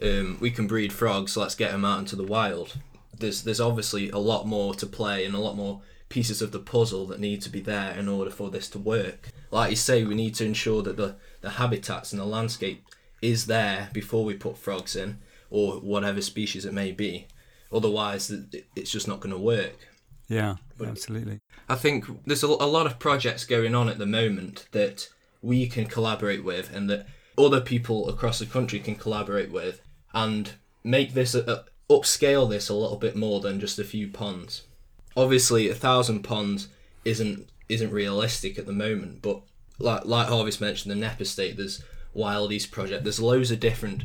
um, 0.00 0.38
we 0.40 0.50
can 0.50 0.66
breed 0.66 0.92
frogs, 0.92 1.36
let's 1.36 1.54
get 1.54 1.72
them 1.72 1.84
out 1.84 1.98
into 1.98 2.16
the 2.16 2.22
wild. 2.22 2.78
There's 3.18 3.42
there's 3.42 3.60
obviously 3.60 4.08
a 4.10 4.18
lot 4.18 4.46
more 4.46 4.74
to 4.74 4.86
play 4.86 5.24
and 5.24 5.34
a 5.34 5.40
lot 5.40 5.56
more 5.56 5.82
pieces 6.08 6.40
of 6.40 6.52
the 6.52 6.60
puzzle 6.60 7.04
that 7.06 7.18
need 7.18 7.42
to 7.42 7.50
be 7.50 7.60
there 7.60 7.92
in 7.98 8.08
order 8.08 8.30
for 8.30 8.50
this 8.50 8.68
to 8.70 8.78
work. 8.78 9.30
Like 9.50 9.70
you 9.70 9.76
say, 9.76 10.04
we 10.04 10.14
need 10.14 10.36
to 10.36 10.44
ensure 10.44 10.80
that 10.82 10.96
the, 10.96 11.16
the 11.40 11.50
habitats 11.50 12.12
and 12.12 12.20
the 12.20 12.26
landscape 12.26 12.86
is 13.20 13.46
there 13.46 13.88
before 13.92 14.24
we 14.24 14.34
put 14.34 14.56
frogs 14.56 14.94
in 14.94 15.18
or 15.50 15.80
whatever 15.80 16.20
species 16.20 16.64
it 16.64 16.72
may 16.72 16.92
be. 16.92 17.26
Otherwise, 17.72 18.32
it's 18.76 18.92
just 18.92 19.08
not 19.08 19.18
going 19.18 19.34
to 19.34 19.40
work. 19.40 19.88
Yeah, 20.28 20.56
absolutely. 20.84 21.40
I 21.68 21.74
think 21.74 22.04
there's 22.24 22.44
a, 22.44 22.46
a 22.46 22.48
lot 22.48 22.86
of 22.86 23.00
projects 23.00 23.44
going 23.44 23.74
on 23.74 23.88
at 23.88 23.98
the 23.98 24.06
moment 24.06 24.68
that 24.70 25.08
we 25.46 25.68
can 25.68 25.86
collaborate 25.86 26.42
with 26.42 26.74
and 26.74 26.90
that 26.90 27.06
other 27.38 27.60
people 27.60 28.08
across 28.08 28.40
the 28.40 28.46
country 28.46 28.80
can 28.80 28.96
collaborate 28.96 29.52
with 29.52 29.80
and 30.12 30.54
make 30.82 31.14
this 31.14 31.34
a, 31.34 31.42
a- 31.88 31.92
upscale 31.92 32.50
this 32.50 32.68
a 32.68 32.74
little 32.74 32.96
bit 32.96 33.14
more 33.14 33.40
than 33.40 33.60
just 33.60 33.78
a 33.78 33.84
few 33.84 34.08
ponds. 34.08 34.62
Obviously, 35.16 35.68
a 35.68 35.74
thousand 35.74 36.22
ponds 36.22 36.68
isn't 37.04 37.48
isn't 37.68 37.92
realistic 37.92 38.58
at 38.58 38.66
the 38.66 38.72
moment, 38.72 39.22
but 39.22 39.40
like 39.78 40.04
like 40.04 40.28
Harvey's 40.28 40.60
mentioned, 40.60 40.90
the 40.90 41.06
Knepp 41.06 41.20
estate, 41.20 41.56
there's 41.56 41.82
Wild 42.12 42.52
East 42.52 42.72
project, 42.72 43.04
there's 43.04 43.20
loads 43.20 43.50
of 43.52 43.60
different 43.60 44.02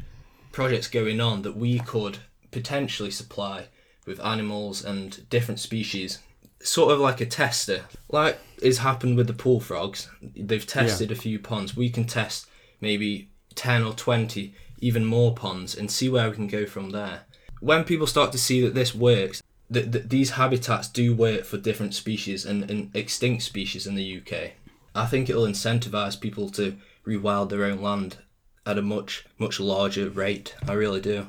projects 0.51 0.87
going 0.87 1.19
on 1.19 1.41
that 1.41 1.57
we 1.57 1.79
could 1.79 2.19
potentially 2.51 3.11
supply 3.11 3.67
with 4.05 4.19
animals 4.19 4.83
and 4.83 5.27
different 5.29 5.59
species 5.59 6.19
sort 6.63 6.93
of 6.93 6.99
like 6.99 7.21
a 7.21 7.25
tester, 7.25 7.83
like 8.09 8.39
has 8.63 8.79
happened 8.79 9.17
with 9.17 9.27
the 9.27 9.33
pool 9.33 9.59
frogs. 9.59 10.09
They've 10.21 10.65
tested 10.65 11.11
a 11.11 11.15
few 11.15 11.39
ponds. 11.39 11.75
We 11.75 11.89
can 11.89 12.05
test 12.05 12.47
maybe 12.79 13.29
10 13.55 13.83
or 13.83 13.93
20, 13.93 14.53
even 14.79 15.05
more 15.05 15.33
ponds, 15.33 15.75
and 15.75 15.89
see 15.89 16.09
where 16.09 16.29
we 16.29 16.35
can 16.35 16.47
go 16.47 16.65
from 16.65 16.91
there. 16.91 17.21
When 17.59 17.83
people 17.83 18.07
start 18.07 18.31
to 18.31 18.37
see 18.37 18.61
that 18.61 18.73
this 18.73 18.95
works, 18.95 19.41
that, 19.69 19.91
that 19.91 20.09
these 20.09 20.31
habitats 20.31 20.87
do 20.87 21.15
work 21.15 21.45
for 21.45 21.57
different 21.57 21.93
species 21.93 22.45
and, 22.45 22.69
and 22.69 22.95
extinct 22.95 23.43
species 23.43 23.87
in 23.87 23.95
the 23.95 24.17
UK, 24.17 24.51
I 24.93 25.05
think 25.05 25.29
it'll 25.29 25.45
incentivize 25.45 26.19
people 26.19 26.49
to 26.51 26.77
rewild 27.05 27.49
their 27.49 27.63
own 27.63 27.81
land 27.81 28.17
at 28.65 28.77
a 28.77 28.81
much, 28.81 29.25
much 29.37 29.59
larger 29.59 30.09
rate. 30.09 30.55
I 30.67 30.73
really 30.73 31.01
do. 31.01 31.27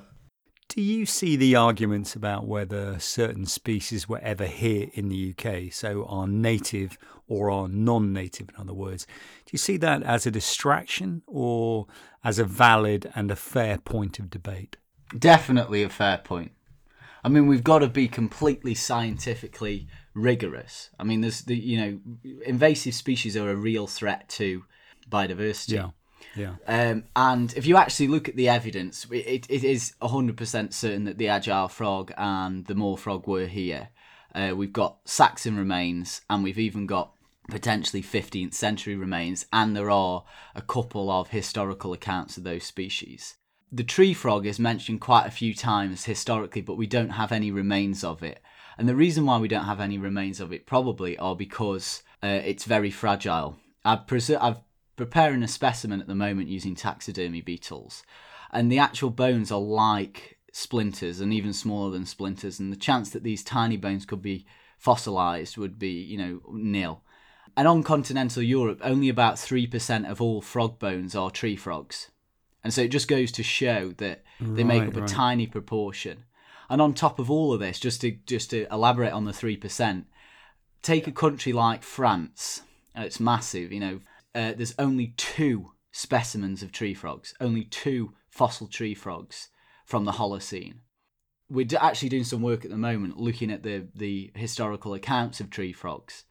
Do 0.75 0.81
you 0.81 1.05
see 1.05 1.37
the 1.37 1.55
arguments 1.55 2.17
about 2.17 2.47
whether 2.47 2.99
certain 2.99 3.45
species 3.45 4.09
were 4.09 4.21
ever 4.21 4.47
here 4.47 4.89
in 4.95 5.11
the 5.11 5.35
UK, 5.37 5.71
so 5.71 6.07
are 6.07 6.27
native 6.27 6.97
or 7.29 7.51
are 7.51 7.69
non 7.69 8.15
native, 8.15 8.49
in 8.49 8.55
other 8.59 8.73
words? 8.73 9.05
Do 9.05 9.51
you 9.53 9.59
see 9.59 9.77
that 9.77 10.03
as 10.03 10.25
a 10.25 10.31
distraction 10.31 11.21
or 11.27 11.89
as 12.25 12.39
a 12.39 12.47
valid 12.47 13.13
and 13.15 13.31
a 13.31 13.37
fair 13.37 13.77
point 13.77 14.19
of 14.19 14.31
debate? 14.31 14.79
Definitely 15.19 15.83
a 15.83 15.91
fair 15.91 16.17
point. 16.17 16.53
I 17.23 17.29
mean, 17.29 17.49
we've 17.49 17.63
got 17.63 17.81
to 17.81 17.89
be 17.89 18.09
completely 18.09 18.75
scientifically 18.75 19.89
rigorous. 20.15 20.89
I 20.99 21.05
mean, 21.05 21.21
there's 21.21 21.43
the 21.43 21.55
you 21.55 21.79
know, 21.79 22.01
invasive 22.47 22.95
species 22.95 23.37
are 23.37 23.51
a 23.51 23.57
real 23.57 23.87
threat 23.87 24.27
to 24.31 24.65
biodiversity. 25.11 25.75
Yeah, 25.75 25.91
yeah. 26.35 26.55
Um, 26.67 27.05
and 27.15 27.53
if 27.57 27.67
you 27.67 27.77
actually 27.77 28.09
look 28.09 28.29
at 28.29 28.37
the 28.37 28.49
evidence, 28.49 29.07
it, 29.11 29.47
it 29.49 29.65
is 29.65 29.93
100% 30.01 30.73
certain 30.73 31.05
that 31.05 31.19
the 31.19 31.29
agile 31.29 31.69
frog 31.69 32.13
and 32.17 32.67
the 32.67 32.75
moor 32.75 32.97
frog 32.97 33.27
were 33.27 33.47
here. 33.47 33.89
Uh, 34.35 34.53
we've 34.57 34.73
got 34.73 34.99
Saxon 35.05 35.57
remains, 35.57 36.23
and 36.31 36.43
we've 36.43 36.59
even 36.59 36.87
got 36.87 37.13
potentially 37.51 38.03
15th 38.03 38.55
century 38.55 38.97
remains, 38.97 39.47
and 39.53 39.77
there 39.77 39.91
are 39.91 40.25
a 40.55 40.63
couple 40.63 41.11
of 41.11 41.29
historical 41.29 41.93
accounts 41.93 42.37
of 42.37 42.45
those 42.45 42.65
species. 42.65 43.37
The 43.71 43.85
tree 43.85 44.15
frog 44.15 44.47
is 44.47 44.59
mentioned 44.59 45.01
quite 45.01 45.27
a 45.27 45.31
few 45.31 45.55
times 45.55 46.05
historically, 46.05 46.63
but 46.63 46.77
we 46.77 46.87
don't 46.87 47.11
have 47.11 47.33
any 47.33 47.51
remains 47.51 48.05
of 48.05 48.23
it. 48.23 48.41
And 48.79 48.89
the 48.89 48.97
reason 48.97 49.27
why 49.27 49.39
we 49.39 49.49
don't 49.49 49.65
have 49.65 49.81
any 49.81 49.99
remains 49.99 50.41
of 50.41 50.53
it 50.53 50.67
probably 50.67 51.19
are 51.19 51.37
because 51.37 52.03
uh, 52.23 52.41
it's 52.45 52.65
very 52.65 52.91
fragile. 52.91 53.59
I've, 53.85 54.07
preser- 54.07 54.41
I've 54.41 54.61
preparing 54.97 55.43
a 55.43 55.49
specimen 55.49 56.01
at 56.01 56.07
the 56.07 56.15
moment 56.15 56.49
using 56.49 56.75
taxidermy 56.75 57.41
beetles, 57.41 58.03
and 58.53 58.71
the 58.71 58.79
actual 58.79 59.11
bones 59.11 59.51
are 59.51 59.61
like 59.61 60.39
splinters 60.53 61.21
and 61.21 61.33
even 61.33 61.53
smaller 61.53 61.91
than 61.91 62.05
splinters. 62.05 62.61
And 62.61 62.71
the 62.71 62.77
chance 62.77 63.11
that 63.11 63.23
these 63.23 63.43
tiny 63.43 63.77
bones 63.77 64.05
could 64.05 64.23
be 64.23 64.47
fossilized 64.79 65.57
would 65.57 65.79
be, 65.79 65.91
you 65.91 66.19
know, 66.19 66.41
nil. 66.53 67.03
And 67.57 67.67
on 67.67 67.83
continental 67.83 68.43
Europe, 68.43 68.81
only 68.83 69.09
about 69.09 69.37
3% 69.37 70.11
of 70.11 70.21
all 70.21 70.41
frog 70.41 70.79
bones 70.79 71.15
are 71.15 71.31
tree 71.31 71.57
frogs. 71.57 72.11
And 72.65 72.73
so 72.73 72.83
it 72.83 72.89
just 72.89 73.09
goes 73.09 73.33
to 73.33 73.43
show 73.43 73.93
that 73.99 74.23
they 74.41 74.65
make 74.65 74.83
Right, 74.83 74.97
up 74.97 75.05
a 75.05 75.07
tiny 75.07 75.47
proportion. 75.47 76.25
And 76.71 76.81
on 76.81 76.95
top 76.95 77.19
of 77.19 77.31
all 77.31 77.53
of 77.53 77.61
this, 77.61 77.79
just 77.79 78.01
to 78.03 78.13
just 78.27 78.51
to 78.51 78.67
elaborate 78.73 79.13
on 79.13 79.25
the 79.25 79.33
3%, 79.33 80.05
take 80.81 81.07
a 81.07 81.13
country 81.13 81.53
like 81.53 81.83
France, 81.83 82.63
and 82.95 83.05
it's 83.05 83.21
massive, 83.21 83.73
you 83.73 83.81
know, 83.81 84.01
uh, 84.35 84.53
there's 84.57 84.75
only 84.79 85.15
two 85.17 85.73
specimens 85.93 86.63
of 86.63 86.73
tree 86.73 86.95
frogs, 86.95 87.35
only 87.41 87.65
two 87.65 88.15
fossil 88.31 88.67
tree 88.67 88.95
frogs 88.95 89.49
from 89.85 90.05
the 90.05 90.13
Holocene. 90.13 90.77
We're 91.51 91.67
actually 91.79 92.09
doing 92.09 92.25
some 92.25 92.41
work 92.41 92.65
at 92.65 92.71
the 92.71 92.79
moment 92.79 93.19
looking 93.19 93.51
at 93.51 93.63
the, 93.63 93.87
the 93.95 94.33
historical 94.35 94.95
accounts 94.95 95.41
of 95.41 95.51
tree 95.51 95.73
frogs. 95.73 96.25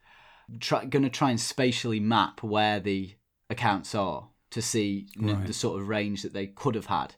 Try, 0.58 0.84
going 0.84 1.04
to 1.04 1.10
try 1.10 1.30
and 1.30 1.40
spatially 1.40 2.00
map 2.00 2.42
where 2.42 2.80
the 2.80 3.14
accounts 3.48 3.94
are 3.94 4.28
to 4.50 4.60
see 4.60 5.06
Right. 5.16 5.46
the 5.46 5.52
sort 5.52 5.80
of 5.80 5.88
range 5.88 6.22
that 6.22 6.32
they 6.32 6.48
could 6.48 6.74
have 6.74 6.86
had. 6.86 7.14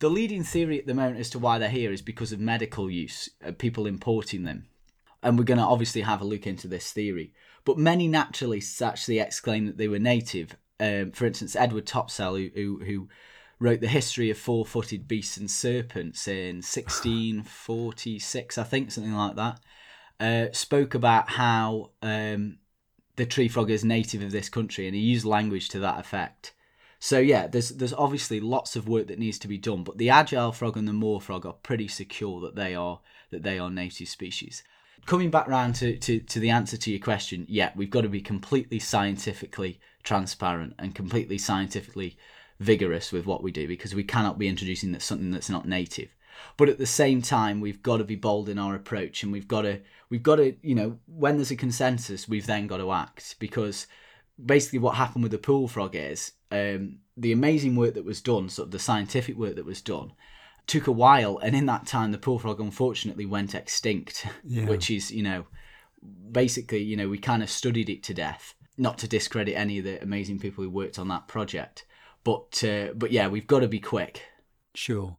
The 0.00 0.10
leading 0.10 0.42
theory 0.42 0.78
at 0.78 0.86
the 0.86 0.94
moment 0.94 1.18
as 1.20 1.30
to 1.30 1.38
why 1.38 1.58
they're 1.58 1.68
here 1.70 1.92
is 1.92 2.02
because 2.02 2.32
of 2.32 2.40
medical 2.40 2.90
use, 2.90 3.30
uh, 3.46 3.52
people 3.52 3.86
importing 3.86 4.44
them 4.44 4.66
and 5.22 5.38
we're 5.38 5.44
going 5.44 5.58
to 5.58 5.64
obviously 5.64 6.02
have 6.02 6.20
a 6.20 6.24
look 6.24 6.46
into 6.46 6.68
this 6.68 6.92
theory. 6.92 7.32
But 7.68 7.76
many 7.76 8.08
naturalists 8.08 8.80
actually 8.80 9.18
exclaim 9.18 9.66
that 9.66 9.76
they 9.76 9.88
were 9.88 9.98
native. 9.98 10.56
Um, 10.80 11.12
for 11.12 11.26
instance, 11.26 11.54
Edward 11.54 11.84
Topsell, 11.84 12.50
who, 12.54 12.78
who, 12.78 12.82
who 12.82 13.08
wrote 13.60 13.82
the 13.82 13.88
history 13.88 14.30
of 14.30 14.38
four-footed 14.38 15.06
beasts 15.06 15.36
and 15.36 15.50
serpents 15.50 16.26
in 16.26 16.56
1646, 16.62 18.56
I 18.56 18.62
think, 18.62 18.90
something 18.90 19.12
like 19.12 19.36
that, 19.36 19.60
uh, 20.18 20.46
spoke 20.50 20.94
about 20.94 21.28
how 21.28 21.90
um, 22.00 22.56
the 23.16 23.26
tree 23.26 23.48
frog 23.48 23.70
is 23.70 23.84
native 23.84 24.22
of 24.22 24.30
this 24.30 24.48
country, 24.48 24.86
and 24.86 24.96
he 24.96 25.02
used 25.02 25.26
language 25.26 25.68
to 25.68 25.78
that 25.80 26.00
effect. 26.00 26.54
So 26.98 27.18
yeah, 27.18 27.48
there's 27.48 27.68
there's 27.68 27.92
obviously 27.92 28.40
lots 28.40 28.76
of 28.76 28.88
work 28.88 29.08
that 29.08 29.18
needs 29.18 29.38
to 29.40 29.46
be 29.46 29.58
done, 29.58 29.84
but 29.84 29.98
the 29.98 30.08
agile 30.08 30.52
frog 30.52 30.78
and 30.78 30.88
the 30.88 30.94
moor 30.94 31.20
frog 31.20 31.44
are 31.44 31.52
pretty 31.52 31.88
secure 31.88 32.40
that 32.40 32.56
they 32.56 32.74
are 32.74 33.00
that 33.30 33.42
they 33.42 33.58
are 33.58 33.68
native 33.68 34.08
species. 34.08 34.64
Coming 35.08 35.30
back 35.30 35.48
round 35.48 35.74
to, 35.76 35.96
to, 35.96 36.20
to 36.20 36.38
the 36.38 36.50
answer 36.50 36.76
to 36.76 36.90
your 36.90 37.00
question, 37.00 37.46
yeah, 37.48 37.70
we've 37.74 37.88
got 37.88 38.02
to 38.02 38.10
be 38.10 38.20
completely 38.20 38.78
scientifically 38.78 39.80
transparent 40.02 40.74
and 40.78 40.94
completely 40.94 41.38
scientifically 41.38 42.18
vigorous 42.60 43.10
with 43.10 43.24
what 43.24 43.42
we 43.42 43.50
do 43.50 43.66
because 43.66 43.94
we 43.94 44.04
cannot 44.04 44.38
be 44.38 44.48
introducing 44.48 44.92
that 44.92 45.00
something 45.00 45.30
that's 45.30 45.48
not 45.48 45.66
native. 45.66 46.10
But 46.58 46.68
at 46.68 46.76
the 46.76 46.84
same 46.84 47.22
time, 47.22 47.62
we've 47.62 47.82
got 47.82 47.96
to 47.96 48.04
be 48.04 48.16
bold 48.16 48.50
in 48.50 48.58
our 48.58 48.74
approach, 48.74 49.22
and 49.22 49.32
we've 49.32 49.48
got 49.48 49.62
to 49.62 49.80
we've 50.10 50.22
got 50.22 50.36
to 50.36 50.54
you 50.60 50.74
know 50.74 50.98
when 51.06 51.36
there's 51.36 51.50
a 51.50 51.56
consensus, 51.56 52.28
we've 52.28 52.46
then 52.46 52.66
got 52.66 52.76
to 52.76 52.92
act 52.92 53.36
because 53.38 53.86
basically 54.44 54.78
what 54.78 54.96
happened 54.96 55.22
with 55.22 55.32
the 55.32 55.38
pool 55.38 55.68
frog 55.68 55.96
is 55.96 56.32
um, 56.50 56.98
the 57.16 57.32
amazing 57.32 57.76
work 57.76 57.94
that 57.94 58.04
was 58.04 58.20
done, 58.20 58.50
sort 58.50 58.66
of 58.66 58.72
the 58.72 58.78
scientific 58.78 59.38
work 59.38 59.56
that 59.56 59.64
was 59.64 59.80
done, 59.80 60.12
took 60.68 60.86
a 60.86 60.92
while, 60.92 61.38
and 61.38 61.56
in 61.56 61.66
that 61.66 61.86
time, 61.86 62.12
the 62.12 62.18
pool 62.18 62.38
frog 62.38 62.60
unfortunately 62.60 63.26
went 63.26 63.54
extinct, 63.56 64.24
Yeah. 64.44 64.66
which 64.66 64.90
is 64.90 65.10
you 65.10 65.24
know 65.24 65.46
basically 66.30 66.82
you 66.82 66.96
know 66.96 67.08
we 67.08 67.18
kind 67.18 67.42
of 67.42 67.50
studied 67.50 67.90
it 67.90 68.04
to 68.04 68.14
death. 68.14 68.54
Not 68.76 68.98
to 68.98 69.08
discredit 69.08 69.56
any 69.56 69.78
of 69.78 69.84
the 69.84 70.00
amazing 70.00 70.38
people 70.38 70.62
who 70.62 70.70
worked 70.70 71.00
on 71.00 71.08
that 71.08 71.26
project, 71.26 71.84
but 72.22 72.62
uh, 72.62 72.92
but 72.94 73.10
yeah, 73.10 73.26
we've 73.26 73.48
got 73.48 73.60
to 73.60 73.68
be 73.68 73.80
quick. 73.80 74.22
Sure. 74.74 75.16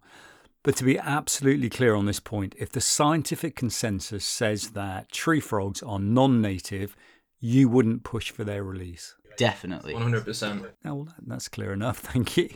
But 0.64 0.76
to 0.78 0.84
be 0.84 0.98
absolutely 1.00 1.70
clear 1.70 1.96
on 1.96 2.06
this 2.06 2.20
point, 2.20 2.54
if 2.60 2.72
the 2.72 2.82
scientific 2.82 3.56
consensus 3.56 4.26
says 4.26 4.72
that 4.72 5.12
tree 5.12 5.40
frogs 5.40 5.82
are 5.82 6.00
non 6.00 6.42
native, 6.42 6.96
you 7.40 7.70
wouldn't 7.70 8.04
push 8.04 8.32
for 8.32 8.44
their 8.44 8.64
release. 8.64 9.16
Definitely. 9.38 9.94
100%. 9.94 10.70
Oh, 10.86 10.94
well, 10.96 11.08
that's 11.26 11.48
clear 11.48 11.72
enough. 11.72 11.98
Thank 12.00 12.36
you. 12.36 12.50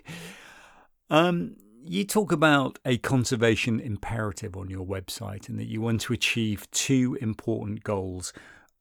Um, 1.10 1.56
you 1.86 2.06
talk 2.06 2.32
about 2.32 2.80
a 2.86 2.98
conservation 2.98 3.80
imperative 3.80 4.56
on 4.56 4.70
your 4.70 4.86
website 4.86 5.50
and 5.50 5.60
that 5.60 5.68
you 5.68 5.82
want 5.82 6.02
to 6.02 6.14
achieve 6.14 6.70
two 6.72 7.18
important 7.20 7.84
goals 7.84 8.32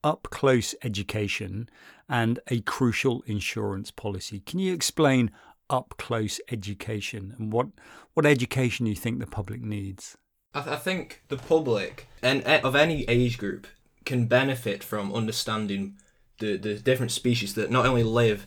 up 0.04 0.28
close 0.30 0.74
education 0.82 1.68
and 2.08 2.40
a 2.48 2.60
crucial 2.60 3.22
insurance 3.26 3.90
policy. 3.90 4.40
Can 4.40 4.58
you 4.58 4.72
explain 4.72 5.30
up 5.68 5.94
close 5.98 6.40
education 6.50 7.34
and 7.38 7.52
what, 7.52 7.68
what 8.14 8.26
education 8.26 8.86
you 8.86 8.94
think 8.94 9.18
the 9.18 9.26
public 9.26 9.60
needs? 9.60 10.16
I, 10.54 10.60
th- 10.60 10.76
I 10.76 10.78
think 10.78 11.22
the 11.28 11.36
public 11.36 12.06
and 12.22 12.44
of 12.44 12.76
any 12.76 13.04
age 13.04 13.38
group 13.38 13.66
can 14.04 14.26
benefit 14.26 14.84
from 14.84 15.14
understanding 15.14 15.96
the, 16.38 16.56
the 16.56 16.74
different 16.74 17.12
species 17.12 17.54
that 17.54 17.70
not 17.70 17.86
only 17.86 18.02
live 18.02 18.46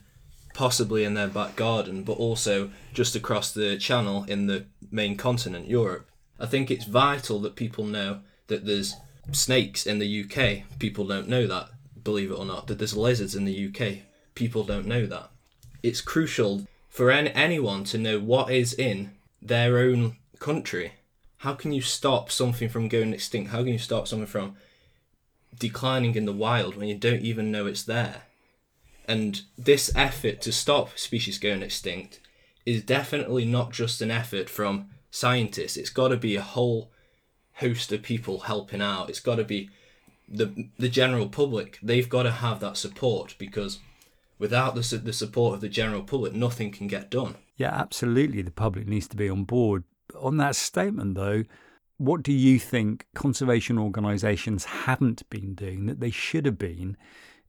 possibly 0.56 1.04
in 1.04 1.14
their 1.14 1.28
back 1.28 1.56
garden 1.56 2.02
but 2.02 2.14
also 2.14 2.72
just 2.94 3.16
across 3.16 3.52
the 3.52 3.78
channel 3.78 4.24
in 4.24 4.48
the 4.48 4.66
main 4.90 5.16
continent 5.16 5.68
Europe. 5.68 6.10
I 6.40 6.48
think 6.48 6.72
it's 6.72 6.86
vital 6.86 7.40
that 7.42 7.56
people 7.56 7.84
know 7.84 8.22
that 8.48 8.66
there's 8.66 8.96
snakes 9.32 9.86
in 9.86 10.00
the 10.00 10.24
UK. 10.24 10.64
People 10.80 11.06
don't 11.06 11.28
know 11.28 11.46
that, 11.46 11.70
believe 12.04 12.32
it 12.32 12.40
or 12.40 12.46
not. 12.46 12.68
That 12.68 12.78
there's 12.78 12.96
lizards 12.96 13.36
in 13.36 13.46
the 13.46 13.68
UK. 13.68 14.04
People 14.34 14.64
don't 14.64 14.88
know 14.88 15.06
that. 15.06 15.30
It's 15.84 16.02
crucial 16.02 16.66
for 16.90 17.10
an- 17.12 17.28
anyone 17.28 17.84
to 17.86 17.98
know 17.98 18.20
what 18.20 18.50
is 18.50 18.74
in 18.74 19.12
their 19.42 19.78
own 19.78 20.16
country. 20.40 20.94
How 21.40 21.54
can 21.54 21.74
you 21.74 21.82
stop 21.82 22.32
something 22.32 22.70
from 22.70 22.88
going 22.88 23.14
extinct? 23.14 23.52
How 23.52 23.60
can 23.60 23.74
you 23.74 23.78
stop 23.78 24.08
something 24.08 24.28
from 24.28 24.56
declining 25.58 26.16
in 26.16 26.26
the 26.26 26.34
wild 26.34 26.76
when 26.76 26.88
you 26.88 26.96
don't 26.96 27.22
even 27.22 27.52
know 27.52 27.66
it's 27.66 27.84
there? 27.84 28.24
And 29.08 29.42
this 29.58 29.92
effort 29.96 30.42
to 30.42 30.52
stop 30.52 30.98
species 30.98 31.38
going 31.38 31.64
extinct 31.64 32.20
is 32.66 32.82
definitely 32.84 33.46
not 33.46 33.72
just 33.72 34.02
an 34.02 34.12
effort 34.12 34.50
from 34.50 34.90
scientists. 35.12 35.78
It's 35.78 35.90
got 35.90 36.10
to 36.10 36.18
be 36.18 36.36
a 36.36 36.42
whole 36.42 36.92
host 37.56 37.92
of 37.92 38.02
people 38.02 38.42
helping 38.42 38.82
out. 38.82 39.10
It's 39.10 39.20
got 39.20 39.36
to 39.36 39.44
be 39.44 39.70
the 40.28 40.70
the 40.78 40.90
general 40.90 41.30
public. 41.30 41.80
They've 41.82 42.10
got 42.10 42.24
to 42.24 42.32
have 42.32 42.60
that 42.60 42.78
support 42.78 43.36
because 43.38 43.80
without 44.40 44.76
the 44.76 44.98
the 44.98 45.14
support 45.14 45.56
of 45.56 45.62
the 45.62 45.70
general 45.70 46.04
public, 46.04 46.34
nothing 46.34 46.72
can 46.72 46.88
get 46.88 47.12
done. 47.12 47.36
Yeah, 47.58 47.74
absolutely. 47.74 48.42
The 48.42 48.52
public 48.52 48.88
needs 48.88 49.08
to 49.10 49.16
be 49.16 49.30
on 49.30 49.44
board. 49.44 49.84
On 50.20 50.38
that 50.38 50.56
statement, 50.56 51.16
though, 51.16 51.44
what 51.98 52.24
do 52.24 52.34
you 52.34 52.60
think 52.60 53.06
conservation 53.16 53.78
organisations 53.78 54.66
haven't 54.66 55.28
been 55.30 55.56
doing 55.56 55.86
that 55.86 56.00
they 56.00 56.12
should 56.12 56.46
have 56.46 56.58
been? 56.58 56.98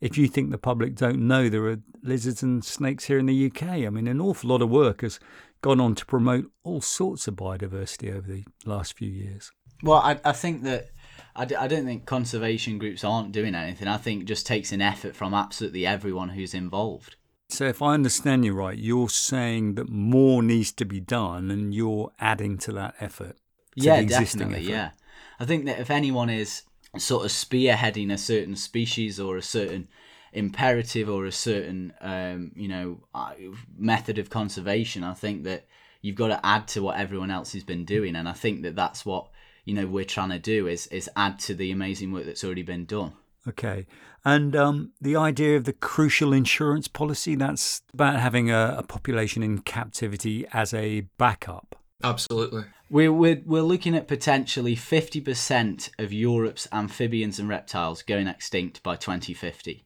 If 0.01 0.19
you 0.19 0.29
think 0.29 0.51
the 0.51 0.59
public 0.59 0.95
don't 0.95 1.27
know 1.27 1.49
there 1.49 1.67
are 1.67 1.79
lizards 2.03 2.43
and 2.43 2.65
snakes 2.65 3.05
here 3.05 3.19
in 3.19 3.27
the 3.27 3.47
UK, 3.47 3.63
I 3.63 3.91
mean, 3.91 4.07
an 4.07 4.21
awful 4.21 4.51
lot 4.51 4.63
of 4.63 4.69
work 4.69 5.01
has 5.01 5.19
gone 5.63 5.81
on 5.81 5.95
to 5.95 6.07
promote 6.07 6.51
all 6.65 6.81
sorts 6.81 7.27
of 7.27 7.35
biodiversity 7.35 8.15
over 8.15 8.31
the 8.31 8.45
last 8.65 8.97
few 8.97 9.09
years. 9.09 9.51
Well, 9.83 9.99
I, 9.99 10.19
I 10.25 10.33
think 10.33 10.63
that 10.63 10.91
I, 11.35 11.45
d- 11.45 11.57
I 11.57 11.69
don't 11.69 11.85
think 11.85 12.07
conservation 12.07 12.79
groups 12.79 13.05
aren't 13.05 13.33
doing 13.33 13.55
anything. 13.55 13.89
I 13.89 13.97
think 13.97 14.23
it 14.23 14.27
just 14.27 14.47
takes 14.47 14.73
an 14.73 14.81
effort 14.81 15.15
from 15.15 15.35
absolutely 15.35 15.87
everyone 15.87 16.31
who's 16.31 16.55
involved. 16.55 17.17
So, 17.49 17.65
if 17.67 17.81
I 17.81 17.95
understand 17.95 18.45
you 18.45 18.55
right, 18.55 18.77
you're 18.77 19.09
saying 19.09 19.75
that 19.77 19.89
more 19.89 20.43
needs 20.43 20.73
to 20.73 20.85
be 20.85 21.01
done 21.01 21.51
and 21.51 21.73
you're 21.73 22.11
adding 22.19 22.59
to 22.59 22.73
that 22.73 22.95
effort. 23.01 23.37
to 23.79 23.85
yeah, 23.85 23.97
the 23.97 24.03
existing 24.03 24.41
definitely. 24.41 24.67
effort. 24.67 24.73
Yeah, 24.73 24.91
I 25.39 25.45
think 25.45 25.67
that 25.67 25.79
if 25.79 25.91
anyone 25.91 26.29
is 26.29 26.63
sort 26.99 27.25
of 27.25 27.31
spearheading 27.31 28.13
a 28.13 28.19
certain 28.19 28.57
species 28.57 29.19
or 29.21 29.37
a 29.37 29.43
certain 29.43 29.89
imperative 30.33 31.09
or 31.09 31.25
a 31.25 31.33
certain 31.33 31.93
um, 32.01 32.53
you 32.55 32.69
know 32.69 33.01
uh, 33.15 33.33
method 33.77 34.19
of 34.19 34.31
conservation, 34.31 35.05
I 35.05 35.15
think 35.15 35.45
that 35.45 35.67
you've 36.03 36.17
got 36.17 36.29
to 36.29 36.45
add 36.45 36.69
to 36.69 36.83
what 36.83 36.99
everyone 36.99 37.31
else 37.31 37.53
has 37.55 37.65
been 37.65 37.85
doing, 37.85 38.17
and 38.17 38.29
I 38.29 38.33
think 38.33 38.63
that 38.63 38.77
that's 38.77 39.05
what 39.07 39.29
you 39.65 39.75
know 39.75 39.87
we're 39.87 40.05
trying 40.05 40.31
to 40.31 40.39
do 40.39 40.67
is 40.67 40.87
is 40.89 41.11
add 41.17 41.39
to 41.41 41.55
the 41.55 41.71
amazing 41.71 42.13
work 42.13 42.27
that's 42.27 42.45
already 42.45 42.63
been 42.63 42.85
done. 42.85 43.13
Okay. 43.49 43.87
And 44.25 44.57
um, 44.57 44.93
the 45.01 45.15
idea 45.15 45.57
of 45.57 45.65
the 45.65 45.73
crucial 45.73 46.33
insurance 46.33 46.89
policy, 46.89 47.37
that's 47.37 47.83
about 47.95 48.19
having 48.19 48.51
a, 48.51 48.77
a 48.79 48.83
population 48.83 49.43
in 49.43 49.61
captivity 49.61 50.47
as 50.53 50.75
a 50.75 51.03
backup. 51.17 51.77
Absolutely. 52.03 52.65
We're, 52.89 53.13
we're, 53.13 53.43
we're 53.45 53.63
looking 53.63 53.97
at 53.97 54.07
potentially 54.07 54.77
50% 54.77 55.91
of 55.99 56.13
Europe's 56.13 56.69
amphibians 56.71 57.39
and 57.39 57.49
reptiles 57.49 58.03
going 58.03 58.29
extinct 58.29 58.83
by 58.83 58.95
2050. 58.95 59.85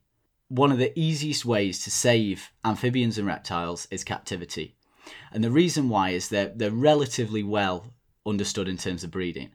One 0.49 0.71
of 0.71 0.79
the 0.79 0.99
easiest 0.99 1.45
ways 1.45 1.83
to 1.85 1.91
save 1.91 2.51
amphibians 2.65 3.17
and 3.17 3.27
reptiles 3.27 3.89
is 3.91 4.05
captivity. 4.05 4.77
And 5.33 5.43
the 5.43 5.51
reason 5.51 5.89
why 5.89 6.11
is 6.11 6.29
that 6.29 6.59
they're 6.59 6.71
relatively 6.71 7.43
well 7.43 7.95
understood 8.27 8.69
in 8.69 8.77
terms 8.77 9.03
of 9.03 9.11
breeding. 9.11 9.53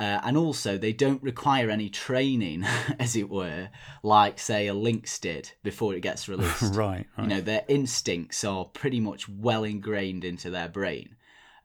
Uh, 0.00 0.20
and 0.24 0.36
also, 0.36 0.76
they 0.76 0.92
don't 0.92 1.22
require 1.22 1.70
any 1.70 1.88
training, 1.88 2.64
as 2.98 3.14
it 3.14 3.30
were, 3.30 3.68
like, 4.02 4.40
say, 4.40 4.66
a 4.66 4.74
lynx 4.74 5.20
did 5.20 5.52
before 5.62 5.94
it 5.94 6.00
gets 6.00 6.28
released. 6.28 6.74
Right. 6.74 7.06
You 7.16 7.26
know, 7.28 7.40
their 7.40 7.64
instincts 7.68 8.42
are 8.42 8.64
pretty 8.64 8.98
much 8.98 9.28
well 9.28 9.62
ingrained 9.62 10.24
into 10.24 10.50
their 10.50 10.68
brain. 10.68 11.14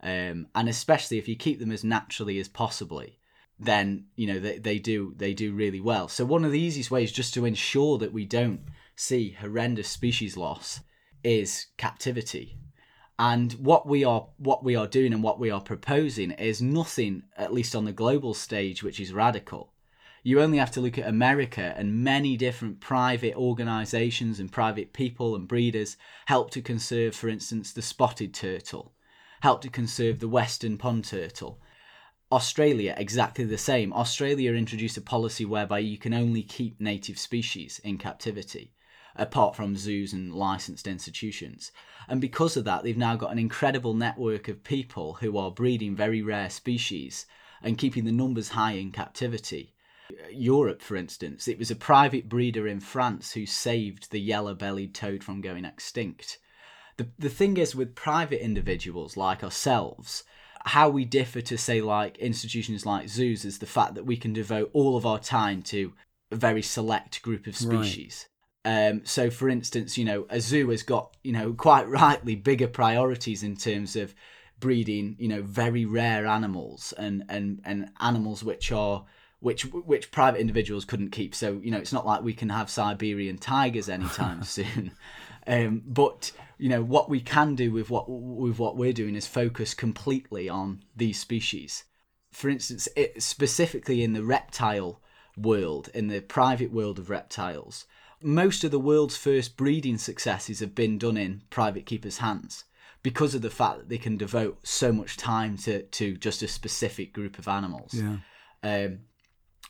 Um, 0.01 0.47
and 0.55 0.69
especially 0.69 1.17
if 1.17 1.27
you 1.27 1.35
keep 1.35 1.59
them 1.59 1.71
as 1.71 1.83
naturally 1.83 2.39
as 2.39 2.47
possibly, 2.47 3.19
then 3.59 4.05
you 4.15 4.27
know 4.27 4.39
they, 4.39 4.57
they 4.57 4.79
do 4.79 5.13
they 5.17 5.33
do 5.33 5.53
really 5.53 5.81
well. 5.81 6.07
So 6.07 6.23
one 6.23 6.45
of 6.45 6.51
the 6.51 6.59
easiest 6.59 6.91
ways 6.91 7.11
just 7.11 7.33
to 7.33 7.45
ensure 7.45 7.97
that 7.97 8.13
we 8.13 8.25
don't 8.25 8.61
see 8.95 9.31
horrendous 9.39 9.89
species 9.89 10.37
loss 10.37 10.79
is 11.23 11.67
captivity. 11.77 12.57
And 13.17 13.51
what 13.53 13.85
we 13.85 14.05
are 14.05 14.27
what 14.37 14.63
we 14.63 14.77
are 14.77 14.87
doing 14.87 15.11
and 15.11 15.21
what 15.21 15.39
we 15.39 15.51
are 15.51 15.59
proposing 15.59 16.31
is 16.31 16.61
nothing, 16.61 17.23
at 17.35 17.53
least 17.53 17.75
on 17.75 17.83
the 17.83 17.91
global 17.91 18.33
stage, 18.33 18.81
which 18.81 18.99
is 18.99 19.11
radical. 19.11 19.73
You 20.23 20.41
only 20.41 20.57
have 20.57 20.71
to 20.71 20.81
look 20.81 20.97
at 20.97 21.07
America 21.07 21.73
and 21.77 22.03
many 22.03 22.37
different 22.37 22.79
private 22.79 23.35
organizations 23.35 24.39
and 24.39 24.51
private 24.51 24.93
people 24.93 25.35
and 25.35 25.47
breeders 25.47 25.97
help 26.27 26.51
to 26.51 26.61
conserve, 26.61 27.15
for 27.15 27.29
instance, 27.29 27.71
the 27.71 27.81
spotted 27.81 28.33
turtle, 28.33 28.93
help 29.41 29.61
to 29.61 29.69
conserve 29.69 30.19
the 30.19 30.27
western 30.27 30.77
pond 30.77 31.05
turtle. 31.05 31.59
Australia, 32.31 32.93
exactly 32.97 33.43
the 33.43 33.57
same. 33.57 33.91
Australia 33.93 34.53
introduced 34.53 34.97
a 34.97 35.01
policy 35.01 35.45
whereby 35.45 35.79
you 35.79 35.97
can 35.97 36.13
only 36.13 36.43
keep 36.43 36.79
native 36.79 37.17
species 37.17 37.79
in 37.83 37.97
captivity, 37.97 38.71
apart 39.15 39.55
from 39.55 39.75
zoos 39.75 40.13
and 40.13 40.33
licensed 40.33 40.85
institutions. 40.85 41.71
And 42.07 42.21
because 42.21 42.55
of 42.55 42.65
that, 42.65 42.83
they've 42.83 42.95
now 42.97 43.15
got 43.15 43.31
an 43.31 43.39
incredible 43.39 43.95
network 43.95 44.47
of 44.47 44.63
people 44.63 45.15
who 45.15 45.37
are 45.37 45.49
breeding 45.49 45.95
very 45.95 46.21
rare 46.21 46.49
species 46.49 47.25
and 47.63 47.77
keeping 47.77 48.05
the 48.05 48.11
numbers 48.11 48.49
high 48.49 48.73
in 48.73 48.91
captivity. 48.91 49.73
Europe, 50.31 50.81
for 50.81 50.95
instance, 50.95 51.47
it 51.47 51.59
was 51.59 51.71
a 51.71 51.75
private 51.75 52.29
breeder 52.29 52.67
in 52.67 52.79
France 52.79 53.33
who 53.33 53.45
saved 53.45 54.11
the 54.11 54.19
yellow 54.19 54.53
bellied 54.53 54.93
toad 54.93 55.23
from 55.23 55.41
going 55.41 55.65
extinct. 55.65 56.39
The, 56.99 57.07
the 57.17 57.29
thing 57.29 57.55
is, 57.55 57.73
with 57.73 57.95
private 57.95 58.43
individuals 58.43 59.15
like 59.15 59.41
ourselves, 59.41 60.25
how 60.65 60.89
we 60.89 61.05
differ 61.05 61.39
to, 61.39 61.57
say, 61.57 61.79
like 61.79 62.17
institutions 62.17 62.85
like 62.85 63.07
zoos 63.07 63.45
is 63.45 63.59
the 63.59 63.65
fact 63.65 63.95
that 63.95 64.05
we 64.05 64.17
can 64.17 64.33
devote 64.33 64.69
all 64.73 64.97
of 64.97 65.05
our 65.05 65.17
time 65.17 65.61
to 65.61 65.93
a 66.29 66.35
very 66.35 66.61
select 66.61 67.21
group 67.21 67.47
of 67.47 67.55
species. 67.55 68.27
Right. 68.65 68.89
Um, 68.89 69.05
so, 69.05 69.29
for 69.29 69.47
instance, 69.47 69.97
you 69.97 70.03
know, 70.03 70.25
a 70.29 70.41
zoo 70.41 70.69
has 70.71 70.83
got, 70.83 71.15
you 71.23 71.31
know, 71.31 71.53
quite 71.53 71.87
rightly 71.87 72.35
bigger 72.35 72.67
priorities 72.67 73.43
in 73.43 73.55
terms 73.55 73.95
of 73.95 74.13
breeding, 74.59 75.15
you 75.19 75.29
know, 75.29 75.41
very 75.41 75.85
rare 75.85 76.27
animals 76.27 76.93
and, 76.97 77.23
and, 77.29 77.61
and 77.63 77.91
animals 78.01 78.43
which 78.43 78.73
are 78.73 79.05
which 79.39 79.63
which 79.71 80.11
private 80.11 80.41
individuals 80.41 80.83
couldn't 80.83 81.11
keep. 81.11 81.33
So 81.33 81.61
you 81.63 81.71
know, 81.71 81.77
it's 81.77 81.93
not 81.93 82.05
like 82.05 82.23
we 82.23 82.33
can 82.33 82.49
have 82.49 82.69
Siberian 82.69 83.37
tigers 83.37 83.87
anytime 83.87 84.43
soon. 84.43 84.91
Um, 85.49 85.81
but 85.85 86.31
you 86.59 86.69
know, 86.69 86.83
what 86.83 87.09
we 87.09 87.19
can 87.19 87.55
do 87.55 87.71
with 87.71 87.89
what 87.89 88.05
with 88.07 88.59
what 88.59 88.77
we're 88.77 88.93
doing 88.93 89.15
is 89.15 89.25
focus 89.25 89.73
completely 89.73 90.47
on 90.47 90.83
these 90.95 91.19
species. 91.19 91.85
For 92.31 92.49
instance, 92.49 92.87
it, 92.95 93.23
specifically 93.23 94.03
in 94.03 94.13
the 94.13 94.23
reptile 94.23 95.01
world, 95.35 95.89
in 95.93 96.07
the 96.07 96.21
private 96.21 96.71
world 96.71 96.99
of 96.99 97.09
reptiles, 97.09 97.85
most 98.21 98.63
of 98.63 98.69
the 98.69 98.79
world's 98.79 99.17
first 99.17 99.57
breeding 99.57 99.97
successes 99.97 100.59
have 100.59 100.75
been 100.75 100.99
done 100.99 101.17
in 101.17 101.41
private 101.49 101.87
keepers' 101.87 102.19
hands 102.19 102.65
because 103.01 103.33
of 103.33 103.41
the 103.41 103.49
fact 103.49 103.79
that 103.79 103.89
they 103.89 103.97
can 103.97 104.17
devote 104.17 104.59
so 104.67 104.91
much 104.91 105.17
time 105.17 105.57
to, 105.57 105.83
to 105.83 106.17
just 106.17 106.43
a 106.43 106.47
specific 106.47 107.13
group 107.13 107.39
of 107.39 107.47
animals. 107.47 107.93
Yeah. 107.93 108.17
Um, 108.61 108.99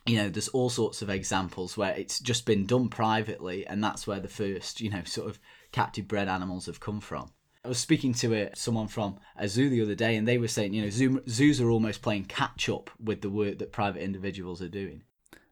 you 0.05 0.17
know, 0.17 0.29
there's 0.29 0.47
all 0.49 0.69
sorts 0.69 1.01
of 1.01 1.09
examples 1.09 1.77
where 1.77 1.93
it's 1.93 2.19
just 2.19 2.45
been 2.45 2.65
done 2.65 2.89
privately, 2.89 3.67
and 3.67 3.83
that's 3.83 4.07
where 4.07 4.19
the 4.19 4.27
first, 4.27 4.81
you 4.81 4.89
know, 4.89 5.03
sort 5.03 5.29
of 5.29 5.39
captive 5.71 6.08
bred 6.08 6.27
animals 6.27 6.65
have 6.65 6.79
come 6.79 6.99
from. 6.99 7.32
I 7.63 7.67
was 7.67 7.79
speaking 7.79 8.13
to 8.15 8.34
a, 8.34 8.55
someone 8.55 8.88
from 8.88 9.19
a 9.36 9.47
zoo 9.47 9.69
the 9.69 9.82
other 9.82 9.95
day, 9.95 10.15
and 10.15 10.27
they 10.27 10.38
were 10.38 10.47
saying, 10.47 10.73
you 10.73 10.82
know, 10.84 10.89
zoo, 10.89 11.21
zoos 11.27 11.60
are 11.60 11.69
almost 11.69 12.01
playing 12.01 12.25
catch 12.25 12.69
up 12.69 12.89
with 13.03 13.21
the 13.21 13.29
work 13.29 13.60
that 13.60 13.71
private 13.73 14.01
individuals 14.01 14.62
are 14.62 14.69
doing. 14.69 15.03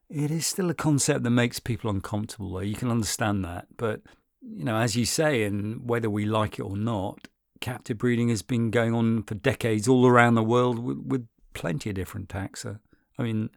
It 0.10 0.32
is 0.32 0.48
still 0.48 0.70
a 0.70 0.74
concept 0.74 1.24
that 1.24 1.30
makes 1.32 1.60
people 1.60 1.90
uncomfortable, 1.90 2.54
though. 2.54 2.60
You 2.62 2.76
can 2.76 2.90
understand 2.90 3.44
that. 3.44 3.68
But, 3.76 4.02
you 4.42 4.64
know, 4.64 4.78
as 4.78 4.96
you 4.96 5.06
say, 5.06 5.44
and 5.44 5.88
whether 5.88 6.10
we 6.10 6.26
like 6.26 6.60
it 6.60 6.64
or 6.64 6.78
not, 6.78 7.28
captive 7.60 7.98
breeding 7.98 8.30
has 8.30 8.42
been 8.42 8.72
going 8.72 8.94
on 8.94 9.24
for 9.24 9.36
decades 9.36 9.88
all 9.88 10.08
around 10.08 10.36
the 10.36 10.44
world 10.44 10.80
with, 10.80 11.00
with 11.00 11.28
plenty 11.54 11.90
of 11.90 11.96
different 11.96 12.30
taxa. 12.30 12.80
I 13.20 13.24
mean, 13.24 13.50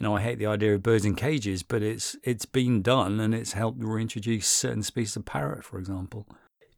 you 0.00 0.04
know, 0.06 0.16
I 0.16 0.22
hate 0.22 0.38
the 0.38 0.46
idea 0.46 0.74
of 0.74 0.82
birds 0.82 1.04
in 1.04 1.14
cages, 1.14 1.62
but 1.62 1.82
it's 1.82 2.16
it's 2.22 2.46
been 2.46 2.80
done 2.80 3.20
and 3.20 3.34
it's 3.34 3.52
helped 3.52 3.84
reintroduce 3.84 4.48
certain 4.48 4.82
species 4.82 5.14
of 5.16 5.26
parrot, 5.26 5.62
for 5.62 5.78
example. 5.78 6.26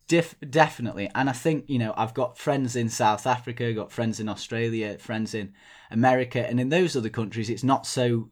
Def- 0.09 0.35
definitely, 0.51 1.09
and 1.15 1.31
I 1.31 1.33
think 1.33 1.67
you 1.69 1.79
know 1.79 1.95
I've 1.97 2.15
got 2.15 2.37
friends 2.37 2.75
in 2.75 2.89
South 2.89 3.25
Africa, 3.25 3.73
got 3.73 3.93
friends 3.93 4.19
in 4.19 4.29
Australia, 4.29 4.99
friends 4.99 5.35
in 5.35 5.55
America, 5.89 6.45
and 6.45 6.59
in 6.59 6.71
those 6.71 6.97
other 6.97 7.09
countries, 7.09 7.49
it's 7.49 7.63
not 7.63 7.87
so 7.87 8.31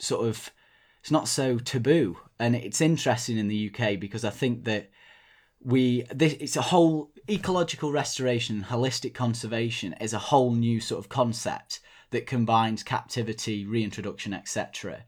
sort 0.00 0.26
of 0.26 0.50
it's 1.00 1.12
not 1.12 1.28
so 1.28 1.58
taboo, 1.58 2.18
and 2.40 2.56
it's 2.56 2.80
interesting 2.80 3.38
in 3.38 3.46
the 3.46 3.72
UK 3.72 4.00
because 4.00 4.24
I 4.24 4.30
think 4.30 4.64
that 4.64 4.90
we 5.60 6.02
this 6.12 6.32
it's 6.40 6.56
a 6.56 6.62
whole 6.62 7.12
ecological 7.30 7.92
restoration, 7.92 8.66
holistic 8.68 9.14
conservation 9.14 9.94
is 10.00 10.12
a 10.12 10.18
whole 10.18 10.52
new 10.52 10.80
sort 10.80 10.98
of 10.98 11.08
concept 11.08 11.78
that 12.12 12.26
combines 12.26 12.82
captivity, 12.82 13.66
reintroduction, 13.66 14.32
etc. 14.32 15.04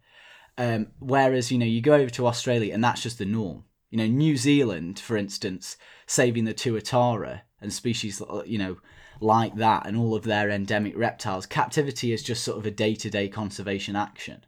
Um, 0.58 0.88
whereas 0.98 1.50
you 1.50 1.58
know 1.58 1.66
you 1.66 1.80
go 1.80 1.94
over 1.94 2.10
to 2.10 2.26
Australia 2.26 2.74
and 2.74 2.82
that's 2.82 3.02
just 3.02 3.18
the 3.18 3.24
norm. 3.24 3.64
You 3.90 3.98
know 3.98 4.06
New 4.06 4.36
Zealand, 4.36 4.98
for 4.98 5.16
instance, 5.16 5.76
saving 6.06 6.44
the 6.44 6.54
tuatara 6.54 7.42
and 7.60 7.72
species 7.72 8.20
you 8.44 8.58
know 8.58 8.78
like 9.20 9.54
that 9.56 9.86
and 9.86 9.96
all 9.96 10.14
of 10.14 10.24
their 10.24 10.50
endemic 10.50 10.96
reptiles. 10.96 11.46
Captivity 11.46 12.12
is 12.12 12.22
just 12.22 12.42
sort 12.42 12.58
of 12.58 12.66
a 12.66 12.70
day 12.70 12.94
to 12.96 13.08
day 13.08 13.28
conservation 13.28 13.96
action 13.96 14.44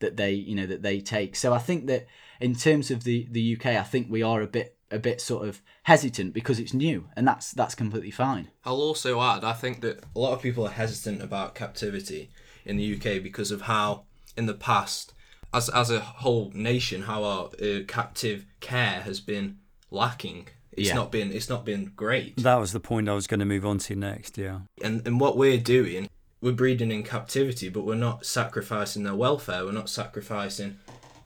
that 0.00 0.16
they 0.16 0.32
you 0.32 0.54
know 0.54 0.66
that 0.66 0.82
they 0.82 1.00
take. 1.00 1.36
So 1.36 1.52
I 1.52 1.58
think 1.58 1.86
that 1.86 2.06
in 2.40 2.54
terms 2.54 2.90
of 2.90 3.04
the 3.04 3.28
the 3.30 3.56
UK, 3.56 3.66
I 3.66 3.82
think 3.82 4.08
we 4.10 4.22
are 4.22 4.42
a 4.42 4.46
bit 4.46 4.76
a 4.90 4.98
bit 4.98 5.20
sort 5.20 5.46
of 5.46 5.62
hesitant 5.84 6.32
because 6.32 6.58
it's 6.58 6.74
new, 6.74 7.08
and 7.16 7.26
that's 7.26 7.52
that's 7.52 7.74
completely 7.74 8.10
fine. 8.10 8.48
I'll 8.64 8.80
also 8.80 9.20
add, 9.20 9.44
I 9.44 9.52
think 9.52 9.80
that 9.82 10.04
a 10.14 10.18
lot 10.18 10.32
of 10.32 10.42
people 10.42 10.66
are 10.66 10.70
hesitant 10.70 11.22
about 11.22 11.54
captivity 11.54 12.30
in 12.64 12.76
the 12.76 12.94
UK 12.94 13.22
because 13.22 13.50
of 13.50 13.62
how, 13.62 14.04
in 14.36 14.46
the 14.46 14.54
past, 14.54 15.12
as 15.52 15.68
as 15.68 15.90
a 15.90 16.00
whole 16.00 16.50
nation, 16.54 17.02
how 17.02 17.24
our 17.24 17.50
uh, 17.62 17.80
captive 17.86 18.46
care 18.60 19.02
has 19.02 19.20
been 19.20 19.58
lacking. 19.90 20.48
It's 20.72 20.88
yeah. 20.88 20.94
not 20.94 21.10
been 21.10 21.32
it's 21.32 21.48
not 21.48 21.64
been 21.64 21.92
great. 21.96 22.36
That 22.36 22.56
was 22.56 22.72
the 22.72 22.80
point 22.80 23.08
I 23.08 23.14
was 23.14 23.26
going 23.26 23.40
to 23.40 23.46
move 23.46 23.66
on 23.66 23.78
to 23.78 23.96
next. 23.96 24.38
Yeah. 24.38 24.60
And 24.82 25.06
and 25.06 25.20
what 25.20 25.36
we're 25.36 25.58
doing, 25.58 26.08
we're 26.40 26.52
breeding 26.52 26.90
in 26.90 27.02
captivity, 27.02 27.68
but 27.68 27.84
we're 27.84 27.94
not 27.94 28.24
sacrificing 28.24 29.02
their 29.02 29.14
welfare. 29.14 29.64
We're 29.64 29.72
not 29.72 29.88
sacrificing 29.88 30.78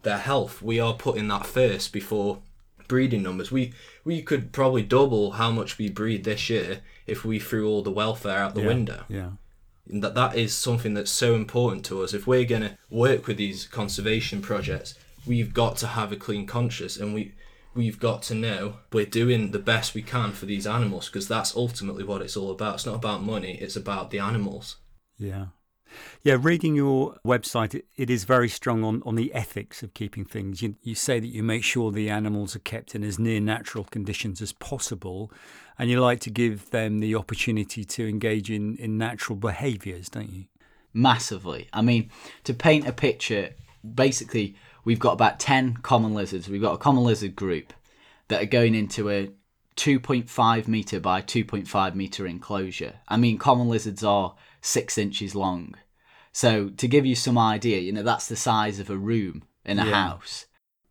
their 0.03 0.19
health. 0.19 0.63
We 0.63 0.81
are 0.81 0.95
putting 0.95 1.29
that 1.29 1.47
first 1.47 1.93
before 1.93 2.41
breeding 2.89 3.23
numbers. 3.23 3.51
We 3.51 3.73
we 4.05 4.23
could 4.23 4.53
probably 4.53 4.83
double 4.83 5.33
how 5.33 5.51
much 5.51 5.79
we 5.79 5.89
breed 5.89 6.25
this 6.25 6.51
year 6.51 6.81
if 7.07 7.25
we 7.25 7.39
threw 7.39 7.69
all 7.69 7.83
the 7.83 7.91
welfare 7.91 8.39
out 8.39 8.55
the 8.55 8.63
yeah, 8.63 8.67
window. 8.67 9.05
Yeah. 9.09 9.31
And 9.89 10.03
that 10.03 10.15
that 10.15 10.37
is 10.37 10.57
something 10.57 10.95
that's 10.95 11.11
so 11.11 11.35
important 11.35 11.85
to 11.87 12.03
us. 12.03 12.15
If 12.15 12.27
we're 12.27 12.45
gonna 12.45 12.79
work 12.91 13.27
with 13.27 13.37
these 13.37 13.67
conservation 13.67 14.41
projects, 14.41 14.95
we've 15.27 15.55
got 15.55 15.77
to 15.79 15.89
have 15.89 16.13
a 16.13 16.17
clean 16.17 16.47
conscience 16.47 16.97
and 16.97 17.15
we 17.15 17.35
we've 17.75 17.99
got 17.99 18.23
to 18.23 18.35
know 18.35 18.77
we're 18.93 19.05
doing 19.05 19.51
the 19.51 19.59
best 19.59 19.95
we 19.95 20.03
can 20.03 20.33
for 20.33 20.47
these 20.47 20.67
animals 20.67 21.09
because 21.09 21.29
that's 21.29 21.57
ultimately 21.57 22.05
what 22.05 22.23
it's 22.23 22.37
all 22.37 22.51
about. 22.51 22.77
It's 22.77 22.87
not 22.87 22.95
about 22.95 23.23
money, 23.23 23.59
it's 23.61 23.77
about 23.77 24.11
the 24.11 24.21
animals. 24.21 24.77
Yeah. 25.19 25.47
Yeah, 26.23 26.37
reading 26.41 26.75
your 26.75 27.17
website, 27.25 27.81
it, 27.97 28.11
is 28.11 28.25
very 28.25 28.49
strong 28.49 28.85
on, 28.85 29.03
on 29.05 29.15
the 29.15 29.33
ethics 29.35 29.83
of 29.83 29.95
keeping 29.95 30.25
things. 30.25 30.63
You, 30.63 30.77
you 30.83 30.95
say 30.95 31.21
that 31.21 31.27
you 31.27 31.43
make 31.43 31.65
sure 31.65 31.91
the 31.91 32.11
animals 32.11 32.57
are 32.57 32.61
kept 32.61 32.95
in 32.95 33.05
as 33.05 33.19
near 33.19 33.41
natural 33.41 33.85
conditions 33.85 34.41
as 34.41 34.53
possible, 34.53 35.31
and 35.79 35.91
you 35.91 36.01
like 36.01 36.21
to 36.21 36.31
give 36.31 36.71
them 36.71 37.01
the 37.01 37.15
opportunity 37.15 37.85
to 37.85 38.09
engage 38.09 38.51
in, 38.51 38.77
in 38.77 38.97
natural 38.97 39.37
behaviours, 39.37 40.09
don't 40.09 40.33
you? 40.33 40.45
Massively. 40.93 41.69
I 41.73 41.83
mean, 41.83 42.11
to 42.45 42.55
paint 42.55 42.87
a 42.87 42.93
picture, 42.93 43.51
basically, 43.95 44.55
we've 44.85 44.99
got 44.99 45.13
about 45.13 45.41
10 45.41 45.79
common 45.79 46.15
lizards. 46.15 46.49
We've 46.49 46.63
got 46.63 46.75
a 46.75 46.79
common 46.79 47.05
lizard 47.05 47.35
group 47.35 47.73
that 48.29 48.43
are 48.43 48.47
going 48.47 48.75
into 48.75 49.11
a 49.11 49.31
2.5 49.77 50.69
metre 50.69 51.01
by 51.01 51.21
2.5 51.21 51.95
metre 51.95 52.27
enclosure. 52.27 52.95
I 53.09 53.17
mean, 53.17 53.39
common 53.39 53.69
lizards 53.69 54.05
are 54.05 54.35
six 54.61 54.97
inches 54.97 55.35
long. 55.35 55.75
So 56.35 56.69
to 56.69 56.89
give 56.89 57.07
you 57.07 57.15
some 57.15 57.39
idea, 57.39 57.79
you 57.79 57.93
know, 57.93 58.03
that's 58.03 58.27
the 58.27 58.35
size 58.35 58.81
of 58.81 58.91
a 58.91 58.97
room 58.97 59.45
in 59.65 59.79
a 59.79 59.87
yeah. 59.87 60.09
house. 60.09 60.47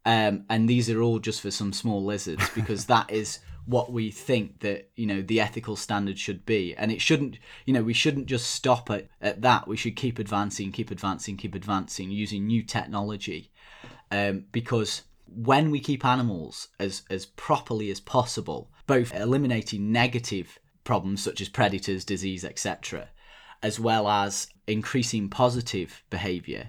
Um, 0.05 0.45
and 0.49 0.69
these 0.69 0.89
are 0.89 1.01
all 1.01 1.19
just 1.19 1.41
for 1.41 1.51
some 1.51 1.73
small 1.73 2.03
lizards 2.03 2.49
because 2.55 2.85
that 2.85 3.11
is 3.11 3.39
what 3.65 3.91
we 3.91 4.09
think 4.09 4.61
that 4.61 4.89
you 4.95 5.05
know 5.05 5.21
the 5.21 5.39
ethical 5.39 5.77
standard 5.77 6.19
should 6.19 6.45
be 6.45 6.75
and 6.75 6.91
it 6.91 6.99
shouldn't 6.99 7.39
you 7.65 7.73
know 7.73 7.81
we 7.81 7.93
shouldn't 7.93 8.25
just 8.25 8.51
stop 8.51 8.89
at, 8.89 9.07
at 9.21 9.41
that 9.41 9.69
we 9.69 9.77
should 9.77 9.95
keep 9.95 10.19
advancing 10.19 10.69
keep 10.69 10.91
advancing 10.91 11.37
keep 11.37 11.55
advancing 11.55 12.11
using 12.11 12.45
new 12.45 12.61
technology 12.61 13.53
um, 14.11 14.43
because 14.51 15.03
when 15.25 15.71
we 15.71 15.79
keep 15.79 16.03
animals 16.03 16.67
as 16.77 17.03
as 17.09 17.25
properly 17.25 17.89
as 17.89 18.01
possible 18.01 18.69
both 18.85 19.15
eliminating 19.15 19.93
negative 19.93 20.59
problems 20.83 21.23
such 21.23 21.39
as 21.39 21.47
predators 21.47 22.03
disease 22.03 22.43
etc 22.43 23.07
as 23.63 23.79
well 23.79 24.07
as 24.07 24.47
increasing 24.67 25.29
positive 25.29 26.03
behavior, 26.09 26.67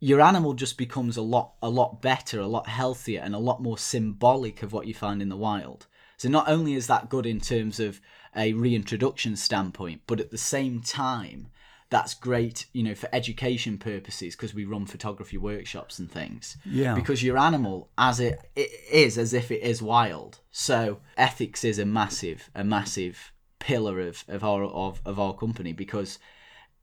your 0.00 0.20
animal 0.20 0.52
just 0.52 0.76
becomes 0.76 1.16
a 1.16 1.22
lot 1.22 1.52
a 1.62 1.70
lot 1.70 2.02
better, 2.02 2.40
a 2.40 2.46
lot 2.46 2.68
healthier, 2.68 3.22
and 3.22 3.34
a 3.34 3.38
lot 3.38 3.62
more 3.62 3.78
symbolic 3.78 4.62
of 4.62 4.72
what 4.72 4.86
you 4.86 4.92
find 4.92 5.22
in 5.22 5.30
the 5.30 5.36
wild. 5.36 5.86
So 6.18 6.28
not 6.28 6.48
only 6.48 6.74
is 6.74 6.86
that 6.88 7.08
good 7.08 7.26
in 7.26 7.40
terms 7.40 7.80
of 7.80 8.00
a 8.34 8.52
reintroduction 8.52 9.36
standpoint, 9.36 10.02
but 10.06 10.20
at 10.20 10.30
the 10.30 10.38
same 10.38 10.80
time, 10.80 11.48
that's 11.88 12.14
great, 12.14 12.66
you 12.72 12.82
know, 12.82 12.94
for 12.94 13.08
education 13.12 13.78
purposes 13.78 14.34
because 14.34 14.54
we 14.54 14.64
run 14.64 14.86
photography 14.86 15.38
workshops 15.38 15.98
and 15.98 16.10
things. 16.10 16.56
Yeah. 16.64 16.94
Because 16.94 17.22
your 17.22 17.38
animal, 17.38 17.90
as 17.96 18.18
it, 18.18 18.40
it 18.56 18.70
is, 18.90 19.16
as 19.18 19.32
if 19.32 19.50
it 19.50 19.62
is 19.62 19.80
wild. 19.80 20.40
So 20.50 20.98
ethics 21.16 21.64
is 21.64 21.78
a 21.78 21.86
massive, 21.86 22.50
a 22.54 22.64
massive 22.64 23.32
pillar 23.58 24.00
of 24.00 24.24
of 24.28 24.44
our 24.44 24.64
of, 24.64 25.00
of 25.04 25.18
our 25.18 25.34
company 25.34 25.72
because 25.72 26.18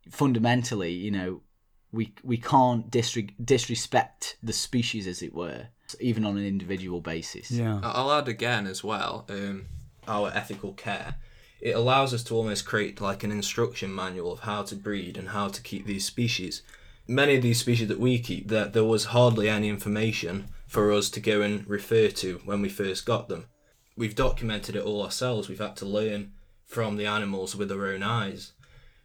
fundamentally, 0.10 0.92
you 0.92 1.12
know, 1.12 1.42
we 1.92 2.14
we 2.24 2.38
can't 2.38 2.90
disre- 2.90 3.34
disrespect 3.44 4.38
the 4.44 4.54
species, 4.54 5.08
as 5.08 5.22
it 5.22 5.34
were, 5.34 5.68
even 6.00 6.26
on 6.26 6.38
an 6.38 6.46
individual 6.46 7.02
basis. 7.02 7.52
Yeah. 7.52 7.80
I'll 7.84 8.12
add 8.12 8.28
again 8.28 8.68
as 8.68 8.84
well 8.84 9.26
um, 9.30 9.68
our 10.08 10.32
ethical 10.34 10.74
care. 10.74 11.16
It 11.62 11.76
allows 11.76 12.14
us 12.14 12.24
to 12.26 12.36
almost 12.36 12.66
create 12.66 13.00
like 13.00 13.24
an 13.24 13.32
instruction 13.32 13.94
manual 13.96 14.34
of 14.34 14.42
how 14.42 14.64
to 14.64 14.76
breed 14.76 15.18
and 15.18 15.30
how 15.30 15.48
to 15.48 15.62
keep 15.62 15.86
these 15.86 16.06
species. 16.06 16.62
Many 17.08 17.36
of 17.36 17.42
these 17.42 17.60
species 17.60 17.88
that 17.88 18.00
we 18.00 18.20
keep, 18.20 18.50
there, 18.50 18.66
there 18.66 18.84
was 18.84 19.06
hardly 19.06 19.48
any 19.48 19.70
information 19.70 20.50
for 20.68 20.92
us 20.92 21.10
to 21.12 21.20
go 21.20 21.42
and 21.42 21.68
refer 21.70 22.10
to 22.10 22.42
when 22.44 22.62
we 22.62 22.70
first 22.70 23.06
got 23.06 23.30
them. 23.30 23.46
We've 23.96 24.16
documented 24.16 24.76
it 24.76 24.84
all 24.84 25.04
ourselves. 25.04 25.48
We've 25.48 25.60
had 25.60 25.78
to 25.78 25.86
learn 25.86 26.34
from 26.74 26.98
the 26.98 27.06
animals 27.06 27.56
with 27.56 27.72
our 27.72 27.88
own 27.88 28.04
eyes. 28.04 28.54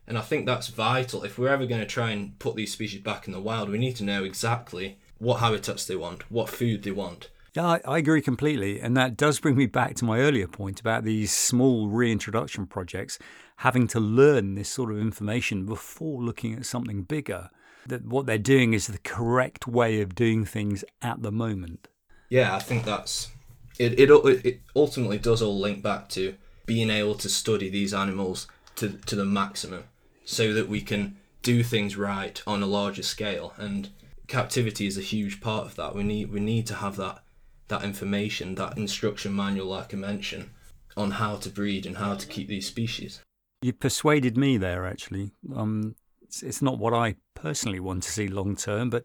And 0.07 0.17
I 0.17 0.23
think 0.23 0.47
that's 0.47 0.69
vital. 0.69 1.23
If 1.23 1.39
we're 1.39 1.49
ever 1.49 1.67
going 1.67 1.83
to 1.83 1.87
try 1.87 2.11
and 2.11 2.39
put 2.39 2.57
these 2.57 2.73
species 2.73 3.03
back 3.03 3.27
in 3.27 3.33
the 3.33 3.41
wild, 3.41 3.69
we 3.69 3.79
need 3.79 3.97
to 3.97 4.05
know 4.05 4.25
exactly 4.25 4.99
what 5.19 5.41
habitats 5.41 5.87
they 5.87 5.97
want, 5.97 6.31
what 6.31 6.49
food 6.49 6.83
they 6.83 6.91
want. 6.91 7.29
Yeah, 7.55 7.67
I, 7.67 7.81
I 7.85 7.99
agree 7.99 8.23
completely. 8.23 8.81
And 8.81 8.97
that 8.97 9.17
does 9.17 9.39
bring 9.39 9.57
me 9.57 9.67
back 9.67 9.97
to 9.97 10.07
my 10.07 10.21
earlier 10.21 10.47
point 10.47 10.81
about 10.81 11.05
these 11.05 11.31
small 11.31 11.89
reintroduction 11.89 12.67
projects 12.67 13.19
having 13.57 13.87
to 13.89 14.01
learn 14.01 14.55
this 14.55 14.69
sort 14.69 14.91
of 14.91 14.99
information 14.99 15.67
before 15.67 16.23
looking 16.23 16.55
at 16.55 16.65
something 16.65 17.03
bigger. 17.03 17.51
That 17.87 18.07
what 18.07 18.27
they're 18.27 18.39
doing 18.39 18.75
is 18.75 18.87
the 18.87 18.99
correct 18.99 19.67
way 19.67 20.01
of 20.01 20.15
doing 20.15 20.45
things 20.45 20.85
at 21.03 21.23
the 21.23 21.33
moment. 21.33 21.89
Yeah, 22.29 22.55
I 22.55 22.61
think 22.61 22.85
that's 22.85 23.31
it. 23.79 23.99
It 23.99 24.11
it 24.11 24.61
ultimately 24.77 25.19
does 25.19 25.41
all 25.43 25.59
link 25.59 25.83
back 25.83 26.09
to 26.11 26.35
being 26.69 26.91
able 26.91 27.17
to 27.17 27.29
study 27.29 27.69
these 27.69 27.93
animals 27.93 28.47
to 28.77 28.91
to 29.07 29.17
the 29.17 29.25
maximum, 29.25 29.85
so 30.25 30.53
that 30.55 30.69
we 30.69 30.81
can 30.81 31.17
do 31.43 31.65
things 31.65 31.97
right 31.97 32.43
on 32.47 32.63
a 32.63 32.67
larger 32.67 33.03
scale. 33.03 33.55
And 33.57 33.89
captivity 34.29 34.87
is 34.87 34.99
a 34.99 35.11
huge 35.15 35.41
part 35.41 35.67
of 35.67 35.75
that. 35.75 35.97
We 35.97 36.05
need 36.05 36.31
we 36.31 36.41
need 36.41 36.67
to 36.69 36.75
have 36.75 36.97
that 36.97 37.25
that 37.69 37.83
information, 37.83 38.55
that 38.55 38.79
instruction 38.79 39.35
manual, 39.35 39.67
like 39.67 39.93
I 39.93 39.97
mentioned, 39.97 40.51
on 40.97 41.11
how 41.13 41.37
to 41.37 41.51
breed 41.51 41.87
and 41.87 41.97
how 41.97 42.15
to 42.15 42.27
keep 42.27 42.49
these 42.49 42.67
species. 42.67 43.21
You 43.61 43.73
persuaded 43.73 44.37
me 44.37 44.59
there, 44.59 44.87
actually. 44.87 45.33
Um, 45.55 45.97
it's, 46.23 46.43
it's 46.43 46.63
not 46.63 46.79
what 46.79 46.95
I 46.95 47.17
personally 47.35 47.81
want 47.81 48.05
to 48.05 48.11
see 48.11 48.29
long 48.29 48.57
term, 48.57 48.91
but 48.91 49.05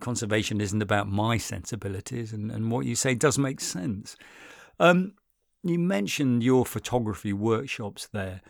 conservation 0.00 0.60
isn't 0.60 0.82
about 0.82 1.08
my 1.08 1.38
sensibilities, 1.38 2.32
and, 2.32 2.52
and 2.52 2.70
what 2.70 2.86
you 2.86 2.94
say 2.94 3.14
does 3.14 3.38
make 3.38 3.60
sense. 3.60 4.16
Um, 4.78 5.14
you 5.62 5.78
mentioned 5.78 6.42
your 6.42 6.66
photography 6.66 7.32
workshops 7.32 8.08
there. 8.12 8.40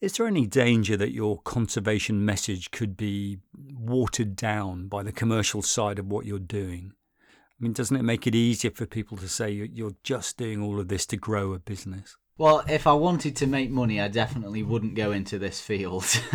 Is 0.00 0.16
there 0.16 0.26
any 0.26 0.46
danger 0.46 0.96
that 0.96 1.12
your 1.12 1.40
conservation 1.42 2.24
message 2.24 2.70
could 2.70 2.96
be 2.96 3.38
watered 3.54 4.36
down 4.36 4.86
by 4.86 5.02
the 5.02 5.12
commercial 5.12 5.60
side 5.60 5.98
of 5.98 6.06
what 6.06 6.24
you're 6.24 6.38
doing? 6.38 6.92
I 7.20 7.64
mean, 7.64 7.72
doesn't 7.72 7.96
it 7.96 8.04
make 8.04 8.26
it 8.26 8.34
easier 8.34 8.70
for 8.70 8.86
people 8.86 9.16
to 9.16 9.28
say 9.28 9.50
you're 9.50 9.96
just 10.04 10.36
doing 10.36 10.62
all 10.62 10.78
of 10.78 10.88
this 10.88 11.04
to 11.06 11.16
grow 11.16 11.52
a 11.52 11.58
business? 11.58 12.16
Well, 12.38 12.62
if 12.68 12.86
I 12.86 12.92
wanted 12.92 13.34
to 13.36 13.48
make 13.48 13.68
money, 13.68 14.00
I 14.00 14.06
definitely 14.06 14.62
wouldn't 14.62 14.94
go 14.94 15.10
into 15.10 15.40
this 15.40 15.60
field. 15.60 16.04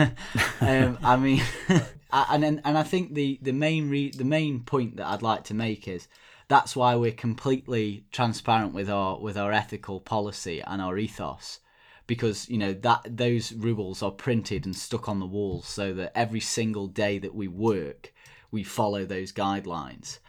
um, 0.60 0.98
I 1.02 1.16
mean, 1.16 1.42
and 2.12 2.44
and 2.44 2.78
I 2.78 2.84
think 2.84 3.14
the 3.14 3.40
the 3.42 3.54
main 3.54 3.90
re- 3.90 4.12
the 4.12 4.26
main 4.26 4.66
point 4.66 4.98
that 4.98 5.08
I'd 5.08 5.22
like 5.22 5.46
to 5.46 5.54
make 5.54 5.88
is 5.88 6.10
that's 6.54 6.76
why 6.76 6.96
we're 6.96 7.12
completely 7.12 8.06
transparent 8.12 8.74
with 8.74 8.90
our 8.90 9.20
with 9.20 9.38
our 9.38 9.52
ethical 9.52 10.00
policy 10.00 10.62
and 10.66 10.82
our 10.82 10.98
ethos 10.98 11.60
because 12.06 12.50
you 12.50 12.58
know 12.58 12.74
that 12.74 13.02
those 13.10 13.54
rules 13.54 14.04
are 14.04 14.12
printed 14.12 14.66
and 14.66 14.76
stuck 14.76 15.10
on 15.10 15.20
the 15.20 15.26
walls 15.26 15.66
so 15.68 15.94
that 15.94 16.16
every 16.16 16.40
single 16.40 16.88
day 16.88 17.18
that 17.18 17.34
we 17.34 17.48
work 17.48 18.14
we 18.52 18.64
follow 18.64 19.06
those 19.06 19.32
guidelines 19.32 20.20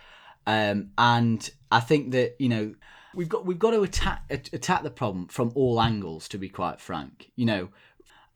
um, 0.47 0.91
and 0.99 1.51
I 1.71 1.81
think 1.81 2.13
that 2.13 2.37
you 2.39 2.49
know 2.49 2.75
we've 3.15 3.29
got 3.29 3.47
we've 3.47 3.59
got 3.59 3.71
to 3.71 3.83
attack 3.83 4.25
attack 4.31 4.83
the 4.83 4.91
problem 4.91 5.29
from 5.29 5.53
all 5.55 5.81
angles. 5.81 6.29
To 6.29 6.39
be 6.39 6.49
quite 6.49 6.81
frank, 6.81 7.31
you 7.37 7.47
know, 7.47 7.69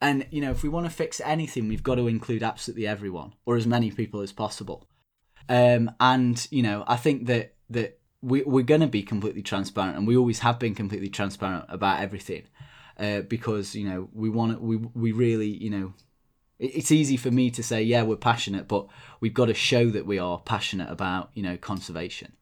and 0.00 0.26
you 0.30 0.40
know 0.40 0.50
if 0.50 0.62
we 0.62 0.68
want 0.68 0.86
to 0.86 0.90
fix 0.90 1.20
anything, 1.24 1.68
we've 1.68 1.82
got 1.82 1.96
to 1.96 2.08
include 2.08 2.42
absolutely 2.42 2.86
everyone 2.86 3.34
or 3.44 3.56
as 3.56 3.66
many 3.66 3.90
people 3.90 4.20
as 4.20 4.32
possible. 4.32 4.86
Um, 5.48 5.90
and 6.00 6.46
you 6.50 6.62
know, 6.62 6.84
I 6.86 6.96
think 6.96 7.26
that 7.26 7.54
that 7.70 7.98
we 8.22 8.42
we're 8.42 8.64
going 8.64 8.80
to 8.80 8.86
be 8.86 9.02
completely 9.02 9.42
transparent, 9.42 9.96
and 9.96 10.06
we 10.06 10.16
always 10.16 10.40
have 10.40 10.58
been 10.58 10.74
completely 10.74 11.08
transparent 11.08 11.64
about 11.68 12.00
everything, 12.00 12.44
uh, 12.98 13.20
because 13.20 13.74
you 13.74 13.88
know 13.88 14.08
we 14.12 14.28
want 14.28 14.60
we 14.60 14.76
we 14.76 15.12
really 15.12 15.48
you 15.48 15.70
know 15.70 15.94
it's 16.58 16.90
easy 16.90 17.16
for 17.16 17.30
me 17.30 17.50
to 17.50 17.62
say 17.62 17.82
yeah 17.82 18.02
we're 18.02 18.16
passionate 18.16 18.66
but 18.66 18.86
we've 19.20 19.34
got 19.34 19.46
to 19.46 19.54
show 19.54 19.90
that 19.90 20.06
we 20.06 20.18
are 20.18 20.40
passionate 20.40 20.90
about 20.90 21.30
you 21.34 21.42
know 21.42 21.56
conservation. 21.56 22.32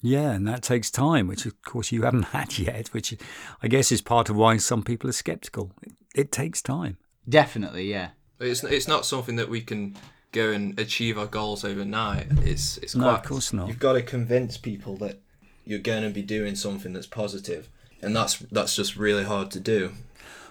Yeah 0.00 0.30
and 0.30 0.46
that 0.46 0.62
takes 0.62 0.90
time 0.90 1.26
which 1.26 1.44
of 1.44 1.60
course 1.62 1.92
you 1.92 2.02
haven't 2.02 2.22
had 2.34 2.56
yet 2.58 2.88
which 2.88 3.14
i 3.62 3.68
guess 3.68 3.90
is 3.90 4.00
part 4.00 4.30
of 4.30 4.36
why 4.36 4.56
some 4.56 4.82
people 4.82 5.10
are 5.10 5.12
skeptical. 5.12 5.72
It, 5.82 5.92
it 6.14 6.32
takes 6.32 6.62
time. 6.62 6.98
Definitely 7.28 7.90
yeah. 7.90 8.10
It's 8.40 8.64
it's 8.64 8.88
not 8.88 9.04
something 9.04 9.36
that 9.36 9.48
we 9.48 9.60
can 9.60 9.96
go 10.32 10.50
and 10.50 10.78
achieve 10.78 11.18
our 11.18 11.26
goals 11.26 11.64
overnight 11.64 12.26
it's 12.42 12.78
it's 12.78 12.94
no, 12.94 13.04
quite 13.04 13.18
of 13.18 13.22
course 13.24 13.52
not 13.52 13.68
you've 13.68 13.78
got 13.78 13.94
to 13.94 14.02
convince 14.02 14.56
people 14.56 14.96
that 14.96 15.20
you're 15.64 15.78
going 15.78 16.02
to 16.02 16.10
be 16.10 16.22
doing 16.22 16.54
something 16.54 16.92
that's 16.92 17.06
positive 17.06 17.68
and 18.02 18.14
that's 18.14 18.38
that's 18.52 18.76
just 18.76 18.96
really 18.96 19.24
hard 19.24 19.50
to 19.50 19.60
do 19.60 19.92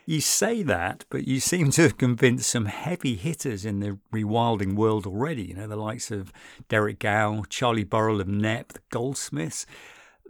you 0.10 0.22
say 0.22 0.64
that, 0.64 1.04
but 1.10 1.28
you 1.28 1.42
seem 1.42 1.70
to 1.72 1.82
have 1.82 1.98
convinced 1.98 2.50
some 2.50 2.68
heavy 2.68 3.16
hitters 3.16 3.66
in 3.66 3.82
the 3.82 4.00
rewilding 4.14 4.76
world 4.76 5.06
already. 5.06 5.44
You 5.44 5.56
know, 5.56 5.68
the 5.68 5.76
likes 5.76 6.12
of 6.12 6.32
Derek 6.70 7.00
Gow, 7.00 7.44
Charlie 7.50 7.84
Burrell 7.84 8.22
of 8.22 8.28
Knepp, 8.28 8.70
the 8.70 8.80
Goldsmiths. 8.90 9.66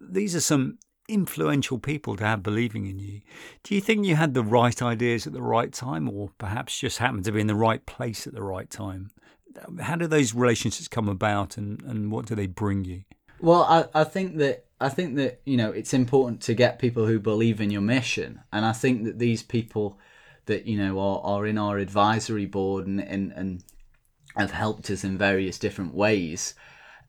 These 0.02 0.36
are 0.36 0.42
some 0.42 0.80
influential 1.08 1.78
people 1.78 2.16
to 2.16 2.26
have 2.26 2.42
believing 2.42 2.88
in 2.88 2.98
you. 2.98 3.22
Do 3.62 3.76
you 3.76 3.82
think 3.82 4.04
you 4.04 4.16
had 4.16 4.34
the 4.34 4.44
right 4.44 4.82
ideas 4.82 5.28
at 5.28 5.34
the 5.34 5.44
right 5.44 5.72
time, 5.72 6.10
or 6.10 6.32
perhaps 6.40 6.80
just 6.80 6.98
happened 6.98 7.26
to 7.26 7.32
be 7.32 7.42
in 7.42 7.48
the 7.48 7.54
right 7.54 7.86
place 7.86 8.26
at 8.26 8.34
the 8.34 8.42
right 8.42 8.72
time? 8.72 9.12
How 9.80 9.96
do 9.96 10.08
those 10.08 10.34
relationships 10.34 10.88
come 10.88 11.10
about, 11.10 11.58
and, 11.58 11.82
and 11.84 12.12
what 12.12 12.26
do 12.26 12.36
they 12.36 12.48
bring 12.48 12.86
you? 12.86 13.04
Well, 13.40 13.64
I, 13.64 14.02
I 14.02 14.04
think 14.04 14.38
that 14.38 14.66
I 14.80 14.90
think 14.90 15.16
that 15.16 15.42
you 15.46 15.58
know 15.58 15.72
it's 15.72 15.94
important 15.94 16.42
to 16.42 16.54
get 16.54 16.80
people 16.80 17.06
who 17.06 17.20
believe 17.20 17.62
in 17.62 17.72
your 17.72 17.82
mission, 17.82 18.42
and 18.52 18.66
I 18.66 18.74
think 18.74 19.04
that 19.06 19.20
these 19.20 19.44
people 19.44 20.00
that 20.46 20.66
you 20.66 20.78
know 20.78 21.00
are, 21.00 21.22
are 21.24 21.46
in 21.46 21.58
our 21.58 21.78
advisory 21.78 22.46
board 22.46 22.88
and, 22.88 23.00
and 23.00 23.32
and 23.34 23.64
have 24.36 24.52
helped 24.52 24.90
us 24.90 25.04
in 25.04 25.18
various 25.18 25.58
different 25.58 25.94
ways, 25.94 26.54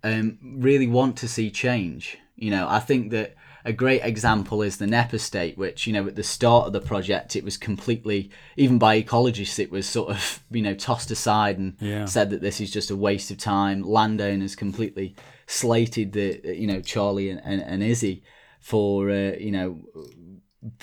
um, 0.03 0.39
really 0.43 0.87
want 0.87 1.17
to 1.19 1.29
see 1.29 1.51
change. 1.51 2.17
You 2.37 2.51
know, 2.51 2.67
I 2.69 2.81
think 2.81 3.11
that 3.11 3.35
a 3.65 3.73
great 3.73 4.03
example 4.03 4.63
is 4.63 4.77
the 4.77 4.87
Knepp 4.87 5.13
estate, 5.13 5.59
which, 5.59 5.87
you 5.87 5.93
know, 5.93 6.07
at 6.07 6.17
the 6.17 6.23
start 6.23 6.67
of 6.67 6.73
the 6.73 6.81
project, 6.81 7.37
it 7.37 7.45
was 7.45 7.57
completely, 7.57 8.31
even 8.57 8.79
by 8.79 9.01
ecologists, 9.01 9.59
it 9.59 9.71
was 9.71 9.89
sort 9.89 10.11
of, 10.11 10.43
you 10.51 10.63
know, 10.63 10.75
tossed 10.75 11.11
aside 11.11 11.59
and 11.59 11.77
yeah. 11.81 12.05
said 12.05 12.31
that 12.31 12.41
this 12.41 12.61
is 12.61 12.71
just 12.71 12.91
a 12.91 12.97
waste 12.97 13.31
of 13.31 13.39
time. 13.39 13.83
Landowners 13.83 14.55
completely 14.55 15.17
slated 15.47 16.13
the, 16.13 16.41
you 16.45 16.67
know, 16.67 16.81
Charlie 16.81 17.31
and, 17.31 17.41
and, 17.45 17.61
and 17.63 17.83
Izzy 17.83 18.23
for, 18.61 19.11
uh, 19.11 19.33
you 19.39 19.51
know, 19.51 19.81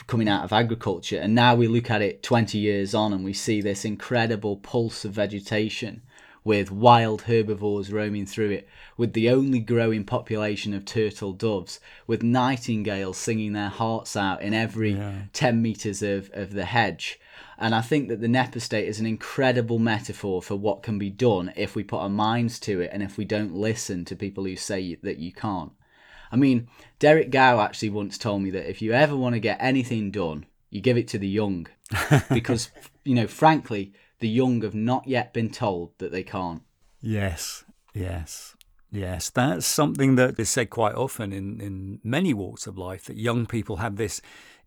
coming 0.08 0.30
out 0.30 0.44
of 0.44 0.54
agriculture. 0.54 1.20
And 1.20 1.36
now 1.36 1.56
we 1.56 1.68
look 1.68 1.90
at 1.90 2.02
it 2.02 2.24
20 2.24 2.58
years 2.58 2.94
on 2.96 3.14
and 3.14 3.24
we 3.24 3.34
see 3.34 3.62
this 3.62 3.86
incredible 3.86 4.58
pulse 4.58 5.06
of 5.06 5.14
vegetation 5.14 6.02
with 6.46 6.72
wild 6.72 7.24
herbivores 7.24 7.92
roaming 7.92 8.26
through 8.26 8.52
it, 8.52 8.70
with 8.96 9.12
the 9.14 9.30
only 9.30 9.60
growing 9.60 10.06
population 10.06 10.74
of 10.74 10.86
turtle 10.86 11.34
doves, 11.34 11.80
with 12.08 12.24
nightingales 12.24 13.18
singing 13.18 13.52
their 13.54 13.68
hearts 13.70 14.16
out 14.16 14.42
in 14.42 14.54
every 14.54 14.92
Yeah. 14.94 15.24
10 15.34 15.62
metres 15.62 16.02
of, 16.02 16.30
of 16.34 16.54
the 16.54 16.66
hedge. 16.66 17.20
And 17.58 17.74
I 17.74 17.82
think 17.82 18.10
that 18.10 18.22
the 18.22 18.28
Knepp 18.28 18.56
estate 18.56 18.88
is 18.88 19.00
an 19.00 19.06
incredible 19.06 19.80
metaphor 19.80 20.42
for 20.42 20.56
what 20.56 20.84
can 20.84 21.00
be 21.00 21.10
done 21.10 21.52
if 21.56 21.76
we 21.76 21.84
put 21.84 22.00
our 22.00 22.10
minds 22.10 22.60
to 22.62 22.80
it 22.80 22.92
and 22.94 23.02
if 23.02 23.18
we 23.18 23.26
don't 23.26 23.56
listen 23.56 24.06
to 24.06 24.16
people 24.16 24.44
who 24.46 24.56
say 24.56 24.96
that 25.02 25.18
you 25.18 25.34
can't. 25.34 25.72
I 26.32 26.36
mean, 26.36 26.68
Derek 27.00 27.32
Gow 27.32 27.60
actually 27.60 27.90
once 27.90 28.18
told 28.18 28.42
me 28.44 28.52
that 28.52 28.70
if 28.70 28.82
you 28.82 28.92
ever 28.94 29.16
want 29.16 29.34
to 29.34 29.40
get 29.40 29.58
anything 29.60 30.12
done, 30.12 30.46
you 30.70 30.82
give 30.82 30.98
it 30.98 31.08
to 31.10 31.18
the 31.18 31.28
young. 31.28 31.68
because, 32.30 32.70
you 33.04 33.16
know, 33.16 33.28
frankly, 33.28 33.94
the 34.26 34.30
young 34.30 34.64
have 34.64 34.74
not 34.74 35.08
yet 35.08 35.34
been 35.34 35.52
told 35.52 35.92
that 36.00 36.12
they 36.12 36.24
can't. 36.24 36.64
Yes, 37.00 37.64
yes, 37.94 38.56
yes. 38.92 39.30
That's 39.30 39.68
something 39.68 40.16
that 40.16 40.40
is 40.40 40.50
said 40.50 40.72
quite 40.72 40.96
often 40.96 41.32
in, 41.32 41.62
in 41.62 42.00
many 42.04 42.34
walks 42.34 42.66
of 42.66 42.76
life 42.76 43.06
that 43.06 43.18
young 43.18 43.46
people 43.46 43.76
have 43.76 43.98
this 43.98 44.24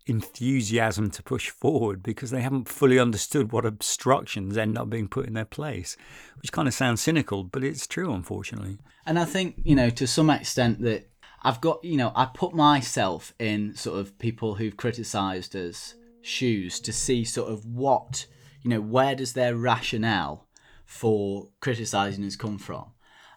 enthusiasm 0.07 1.11
to 1.11 1.25
push 1.25 1.51
forward 1.51 2.05
because 2.05 2.31
they 2.31 2.41
haven't 2.41 2.69
fully 2.69 3.01
understood 3.01 3.51
what 3.51 3.67
obstructions 3.67 4.57
end 4.57 4.79
up 4.79 4.89
being 4.89 5.09
put 5.09 5.27
in 5.27 5.33
their 5.33 5.45
place, 5.45 5.97
which 6.41 6.53
kind 6.53 6.69
of 6.69 6.73
sounds 6.73 7.01
cynical, 7.01 7.43
but 7.43 7.65
it's 7.65 7.89
true, 7.89 8.13
unfortunately. 8.13 8.79
And 9.07 9.19
I 9.19 9.25
think, 9.25 9.57
you 9.65 9.75
know, 9.75 9.91
to 9.91 10.07
some 10.07 10.31
extent 10.31 10.83
that 10.83 11.11
I've 11.43 11.61
got, 11.61 11.85
you 11.85 11.97
know, 11.97 12.13
I 12.15 12.29
put 12.33 12.55
myself 12.55 13.35
in 13.41 13.75
sort 13.75 13.99
of 13.99 14.17
people 14.21 14.55
who've 14.55 14.77
criticised 14.77 15.57
us 15.57 15.97
shoes 16.23 16.79
to 16.79 16.93
see 16.93 17.25
sort 17.25 17.51
of 17.51 17.67
what, 17.67 18.27
you 18.63 18.71
know, 18.71 18.81
where 18.81 19.15
does 19.15 19.33
their 19.33 19.57
rationale 19.57 20.47
for 20.85 21.49
criticising 21.61 22.25
us 22.25 22.37
come 22.37 22.59
from? 22.59 22.87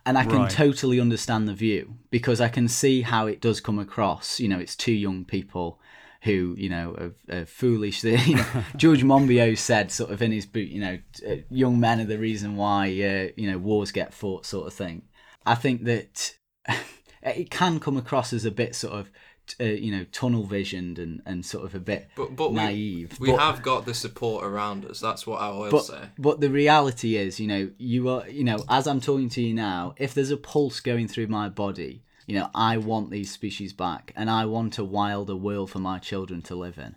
And 0.05 0.17
I 0.17 0.23
can 0.23 0.31
Right. 0.41 0.49
totally 0.51 0.99
understand 0.99 1.47
the 1.47 1.53
view 1.53 1.95
because 2.09 2.41
I 2.41 2.49
can 2.49 2.67
see 2.67 3.01
how 3.01 3.27
it 3.27 3.39
does 3.39 3.61
come 3.61 3.77
across. 3.77 4.39
You 4.39 4.47
know, 4.47 4.57
it's 4.59 4.75
two 4.75 4.93
young 4.93 5.25
people 5.25 5.79
who, 6.23 6.55
you 6.57 6.69
know, 6.69 7.13
are, 7.29 7.37
are 7.41 7.45
foolish. 7.45 8.03
You 8.03 8.35
know, 8.35 8.45
George 8.77 9.03
Monbiot 9.03 9.57
said, 9.57 9.91
sort 9.91 10.11
of 10.11 10.21
in 10.21 10.31
his 10.31 10.45
book, 10.45 10.67
you 10.67 10.79
know, 10.81 10.99
uh, 11.27 11.35
young 11.49 11.79
men 11.79 11.99
are 12.01 12.05
the 12.05 12.17
reason 12.17 12.55
why, 12.55 12.85
uh, 12.85 13.31
you 13.35 13.51
know, 13.51 13.59
wars 13.59 13.91
get 13.91 14.13
fought, 14.13 14.45
sort 14.45 14.67
of 14.67 14.73
thing. 14.73 15.03
I 15.45 15.55
think 15.55 15.83
that 15.85 16.35
it 17.21 17.51
can 17.51 17.79
come 17.79 17.97
across 17.97 18.33
as 18.33 18.45
a 18.45 18.51
bit 18.51 18.75
sort 18.75 18.93
of, 18.93 19.11
uh, 19.59 19.63
you 19.65 19.91
know, 19.91 20.05
tunnel 20.11 20.43
visioned 20.43 20.97
and, 20.99 21.21
and 21.25 21.45
sort 21.45 21.65
of 21.65 21.75
a 21.75 21.79
bit 21.79 22.09
But 22.15 22.35
but 22.35 22.49
we, 22.51 22.55
naive. 22.55 23.19
we 23.19 23.31
But- 23.31 23.39
have 23.39 23.61
got 23.63 23.85
the 23.85 23.93
support 23.93 24.43
around 24.45 24.85
us. 24.85 24.99
That's 24.99 25.25
what 25.27 25.41
I 25.41 25.49
will 25.49 25.71
but, 25.71 25.85
say. 25.85 26.01
but 26.17 26.39
the 26.39 26.49
reality 26.49 27.15
is, 27.17 27.39
you 27.39 27.47
know, 27.47 27.69
you 27.77 28.09
are, 28.09 28.27
you 28.29 28.43
know, 28.43 28.63
as 28.69 28.87
I'm 28.87 29.01
talking 29.01 29.29
to 29.29 29.41
you 29.41 29.53
now, 29.53 29.93
if 29.97 30.13
there's 30.13 30.31
a 30.31 30.37
pulse 30.37 30.79
going 30.79 31.07
through 31.07 31.27
my 31.27 31.49
body, 31.49 32.03
you 32.27 32.35
know, 32.35 32.49
I 32.55 32.77
want 32.77 33.09
these 33.11 33.31
species 33.31 33.73
back, 33.73 34.13
and 34.15 34.29
I 34.29 34.45
want 34.45 34.77
a 34.77 34.83
wilder 34.85 35.35
world 35.35 35.71
for 35.71 35.79
my 35.79 35.97
children 35.99 36.41
to 36.43 36.55
live 36.55 36.77
in. 36.77 36.95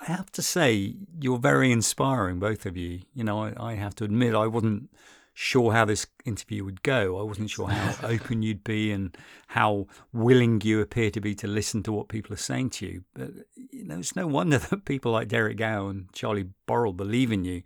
I 0.00 0.04
have 0.04 0.30
to 0.32 0.42
say, 0.42 0.94
you're 1.20 1.38
very 1.38 1.72
inspiring, 1.72 2.38
both 2.38 2.66
of 2.66 2.76
you. 2.76 3.00
You 3.14 3.24
know, 3.24 3.42
I, 3.42 3.54
I 3.58 3.74
have 3.76 3.94
to 3.96 4.04
admit, 4.04 4.34
I 4.34 4.46
wasn't 4.46 4.90
sure 5.38 5.70
how 5.70 5.84
this 5.84 6.06
interview 6.24 6.64
would 6.64 6.82
go. 6.82 7.20
I 7.20 7.22
wasn't 7.22 7.50
sure 7.50 7.68
how 7.68 7.94
open 8.08 8.40
you'd 8.40 8.64
be 8.64 8.90
and 8.90 9.14
how 9.48 9.86
willing 10.10 10.62
you 10.62 10.80
appear 10.80 11.10
to 11.10 11.20
be 11.20 11.34
to 11.34 11.46
listen 11.46 11.82
to 11.82 11.92
what 11.92 12.08
people 12.08 12.32
are 12.32 12.38
saying 12.38 12.70
to 12.70 12.86
you. 12.86 13.04
But, 13.12 13.32
you 13.54 13.84
know, 13.84 13.98
it's 13.98 14.16
no 14.16 14.26
wonder 14.26 14.56
that 14.70 14.86
people 14.86 15.12
like 15.12 15.28
Derek 15.28 15.58
Gow 15.58 15.88
and 15.88 16.10
Charlie 16.14 16.48
Burrell 16.64 16.94
believe 16.94 17.30
in 17.32 17.44
you. 17.44 17.62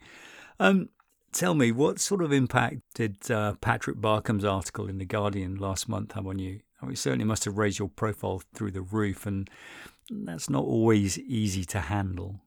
Um, 0.58 0.88
tell 1.32 1.54
me, 1.54 1.70
what 1.70 2.00
sort 2.00 2.24
of 2.24 2.32
impact 2.32 2.80
did 2.94 3.30
uh, 3.30 3.54
Patrick 3.60 3.98
Barkham's 3.98 4.44
article 4.44 4.88
in 4.88 4.98
The 4.98 5.04
Guardian 5.04 5.54
last 5.54 5.88
month 5.88 6.12
have 6.12 6.26
on 6.26 6.40
you? 6.40 6.62
I 6.82 6.86
mean, 6.86 6.94
it 6.94 6.98
certainly 6.98 7.24
must 7.24 7.44
have 7.44 7.56
raised 7.56 7.78
your 7.78 7.88
profile 7.88 8.42
through 8.52 8.72
the 8.72 8.82
roof, 8.82 9.26
and 9.26 9.48
that's 10.10 10.50
not 10.50 10.64
always 10.64 11.20
easy 11.20 11.64
to 11.66 11.78
handle. 11.78 12.40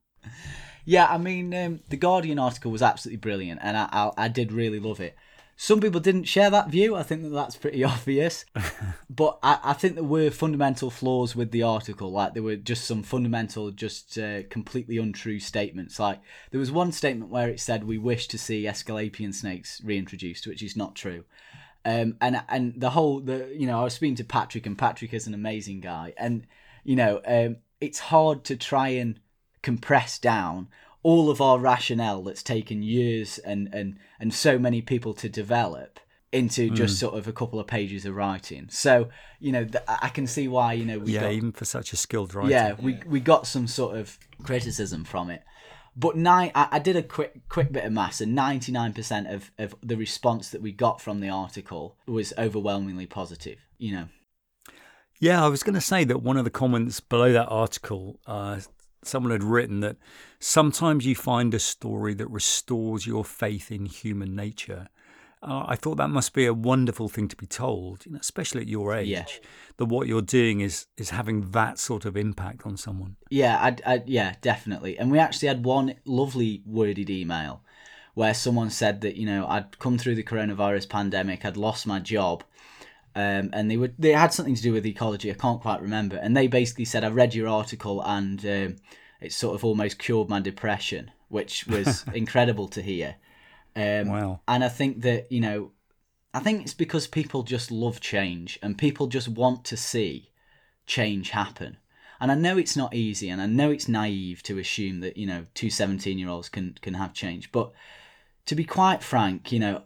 Yeah, 0.85 1.07
I 1.09 1.17
mean, 1.17 1.53
um, 1.53 1.79
the 1.89 1.97
Guardian 1.97 2.39
article 2.39 2.71
was 2.71 2.81
absolutely 2.81 3.17
brilliant, 3.17 3.59
and 3.63 3.77
I, 3.77 3.87
I, 3.91 4.11
I 4.17 4.27
did 4.27 4.51
really 4.51 4.79
love 4.79 4.99
it. 4.99 5.15
Some 5.55 5.79
people 5.79 5.99
didn't 5.99 6.23
share 6.23 6.49
that 6.49 6.69
view. 6.69 6.95
I 6.95 7.03
think 7.03 7.21
that 7.23 7.29
that's 7.29 7.55
pretty 7.55 7.83
obvious. 7.83 8.43
but 9.09 9.39
I, 9.43 9.59
I 9.63 9.73
think 9.73 9.95
there 9.95 10.03
were 10.03 10.31
fundamental 10.31 10.89
flaws 10.89 11.35
with 11.35 11.51
the 11.51 11.63
article. 11.63 12.11
Like 12.11 12.33
there 12.33 12.43
were 12.43 12.55
just 12.55 12.85
some 12.85 13.03
fundamental, 13.03 13.71
just 13.71 14.17
uh, 14.17 14.43
completely 14.49 14.97
untrue 14.97 15.39
statements. 15.39 15.99
Like 15.99 16.19
there 16.51 16.59
was 16.59 16.71
one 16.71 16.91
statement 16.91 17.31
where 17.31 17.49
it 17.49 17.59
said 17.59 17.83
we 17.83 17.97
wish 17.97 18.27
to 18.29 18.37
see 18.37 18.65
Aesculapian 18.65 19.33
snakes 19.33 19.81
reintroduced, 19.83 20.47
which 20.47 20.63
is 20.63 20.75
not 20.75 20.95
true. 20.95 21.23
Um, 21.85 22.15
and 22.21 22.41
and 22.47 22.73
the 22.77 22.91
whole 22.91 23.19
the 23.19 23.53
you 23.53 23.67
know 23.67 23.79
I 23.79 23.83
was 23.83 23.93
speaking 23.93 24.15
to 24.15 24.23
Patrick, 24.23 24.65
and 24.65 24.77
Patrick 24.77 25.13
is 25.13 25.27
an 25.27 25.33
amazing 25.33 25.81
guy, 25.81 26.13
and 26.17 26.47
you 26.83 26.95
know 26.95 27.21
um, 27.27 27.57
it's 27.81 27.99
hard 27.99 28.45
to 28.45 28.55
try 28.55 28.87
and 28.89 29.19
compress 29.63 30.19
down 30.19 30.67
all 31.01 31.29
of 31.31 31.41
our 31.41 31.57
rationale 31.57 32.21
that's 32.21 32.43
taken 32.43 32.83
years 32.83 33.39
and 33.39 33.73
and 33.73 33.97
and 34.19 34.33
so 34.33 34.59
many 34.59 34.81
people 34.81 35.13
to 35.15 35.27
develop 35.27 35.99
into 36.31 36.71
just 36.71 36.97
sort 36.97 37.13
of 37.13 37.27
a 37.27 37.31
couple 37.31 37.59
of 37.59 37.67
pages 37.67 38.05
of 38.05 38.15
writing. 38.15 38.67
So 38.69 39.09
you 39.39 39.51
know 39.51 39.65
th- 39.65 39.83
I 39.87 40.09
can 40.09 40.27
see 40.27 40.47
why 40.47 40.73
you 40.73 40.85
know 40.85 40.99
we 40.99 41.13
yeah, 41.13 41.21
got 41.21 41.31
even 41.31 41.51
for 41.51 41.65
such 41.65 41.93
a 41.93 41.95
skilled 41.97 42.33
writer. 42.33 42.51
yeah, 42.51 42.75
we 42.79 42.99
we 43.05 43.19
got 43.19 43.47
some 43.47 43.67
sort 43.67 43.97
of 43.97 44.17
criticism 44.43 45.03
from 45.03 45.29
it. 45.29 45.43
But 45.95 46.17
nine, 46.17 46.51
I, 46.55 46.67
I 46.71 46.79
did 46.79 46.95
a 46.95 47.03
quick 47.03 47.47
quick 47.49 47.71
bit 47.71 47.85
of 47.85 47.91
maths, 47.91 48.19
and 48.19 48.33
ninety 48.33 48.71
nine 48.71 48.93
percent 48.93 49.27
of 49.27 49.51
of 49.59 49.75
the 49.83 49.95
response 49.95 50.49
that 50.49 50.61
we 50.61 50.71
got 50.71 50.99
from 51.01 51.19
the 51.19 51.29
article 51.29 51.97
was 52.07 52.33
overwhelmingly 52.37 53.05
positive. 53.05 53.59
You 53.77 53.93
know, 53.93 54.05
Yeah, 55.19 55.43
I 55.43 55.49
was 55.49 55.61
going 55.61 55.75
to 55.75 55.81
say 55.81 56.03
that 56.05 56.23
one 56.23 56.37
of 56.37 56.45
the 56.45 56.49
comments 56.49 56.99
below 56.99 57.31
that 57.33 57.47
article, 57.47 58.19
uh, 58.25 58.59
someone 59.07 59.31
had 59.31 59.43
written 59.43 59.79
that 59.81 59.97
sometimes 60.39 61.05
you 61.05 61.15
find 61.15 61.53
a 61.53 61.59
story 61.59 62.13
that 62.15 62.27
restores 62.29 63.05
your 63.07 63.23
faith 63.23 63.71
in 63.71 63.85
human 63.85 64.35
nature. 64.35 64.87
Uh, 65.41 65.65
I 65.67 65.75
thought 65.75 65.97
that 65.97 66.09
must 66.09 66.33
be 66.33 66.45
a 66.45 66.53
wonderful 66.53 67.09
thing 67.09 67.27
to 67.27 67.35
be 67.35 67.45
told, 67.45 68.05
you 68.05 68.13
know, 68.13 68.19
especially 68.21 68.61
at 68.61 68.69
your 68.69 68.93
age, 68.93 69.09
Yeah. 69.09 69.25
that 69.77 69.85
what 69.85 70.07
you're 70.07 70.21
doing 70.21 70.61
is 70.61 70.87
is 70.95 71.09
having 71.09 71.51
that 71.51 71.77
sort 71.79 72.05
of 72.05 72.15
impact 72.15 72.65
on 72.65 72.77
someone. 72.77 73.17
yeah, 73.29 73.57
I, 73.61 73.75
I 73.95 74.03
yeah, 74.05 74.35
definitely. 74.41 74.97
And 74.97 75.11
we 75.11 75.19
actually 75.19 75.49
had 75.49 75.65
one 75.65 75.95
lovely 76.05 76.61
worded 76.65 77.09
email 77.09 77.61
where 78.13 78.33
someone 78.33 78.69
said 78.69 79.01
that 79.01 79.17
you 79.17 79.25
know 79.25 79.45
I'd 79.47 79.79
come 79.79 79.97
through 79.97 80.15
the 80.15 80.23
coronavirus 80.23 80.87
pandemic, 80.87 81.43
I'd 81.43 81.57
lost 81.57 81.85
my 81.85 81.99
job. 81.99 82.43
Um, 83.15 83.51
and 83.53 83.69
they 83.69 83.77
would 83.77 83.93
they 83.99 84.11
had 84.11 84.33
something 84.33 84.55
to 84.55 84.61
do 84.61 84.73
with 84.73 84.85
ecology. 84.85 85.29
I 85.29 85.35
can't 85.35 85.61
quite 85.61 85.81
remember. 85.81 86.17
And 86.17 86.35
they 86.35 86.47
basically 86.47 86.85
said, 86.85 87.03
"I 87.03 87.09
read 87.09 87.35
your 87.35 87.47
article, 87.47 88.01
and 88.01 88.43
um, 88.45 88.75
it 89.21 89.33
sort 89.33 89.55
of 89.55 89.63
almost 89.63 89.99
cured 89.99 90.29
my 90.29 90.39
depression," 90.39 91.11
which 91.29 91.67
was 91.67 92.05
incredible 92.13 92.67
to 92.69 92.81
hear. 92.81 93.15
Um, 93.75 94.07
Wow. 94.07 94.39
And 94.47 94.63
I 94.63 94.69
think 94.69 95.01
that 95.01 95.31
you 95.31 95.41
know, 95.41 95.71
I 96.33 96.39
think 96.39 96.63
it's 96.63 96.73
because 96.73 97.05
people 97.05 97.43
just 97.43 97.69
love 97.71 97.99
change, 97.99 98.57
and 98.63 98.77
people 98.77 99.07
just 99.07 99.27
want 99.27 99.63
to 99.65 99.77
see 99.77 100.31
change 100.85 101.29
happen. 101.29 101.77
And 102.19 102.31
I 102.31 102.35
know 102.35 102.57
it's 102.57 102.77
not 102.77 102.95
easy, 102.95 103.29
and 103.29 103.41
I 103.41 103.45
know 103.45 103.69
it's 103.69 103.87
naive 103.87 104.41
to 104.43 104.57
assume 104.57 105.01
that 105.01 105.17
you 105.17 105.27
know 105.27 105.45
two 105.53 105.69
17 105.69 106.17
year 106.17 106.29
olds 106.29 106.49
can 106.49 106.77
can 106.81 106.95
have 106.95 107.13
change. 107.13 107.51
But 107.51 107.73
to 108.45 108.55
be 108.55 108.63
quite 108.63 109.03
frank, 109.03 109.51
you 109.51 109.59
know, 109.59 109.83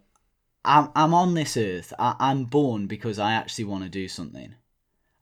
I'm 0.66 0.90
I'm 0.96 1.14
on 1.14 1.34
this 1.34 1.58
earth. 1.58 1.94
I, 1.98 2.16
I'm 2.20 2.46
born 2.46 2.88
because 2.88 3.20
I 3.20 3.34
actually 3.34 3.66
want 3.66 3.84
to 3.84 3.90
do 3.90 4.08
something, 4.08 4.56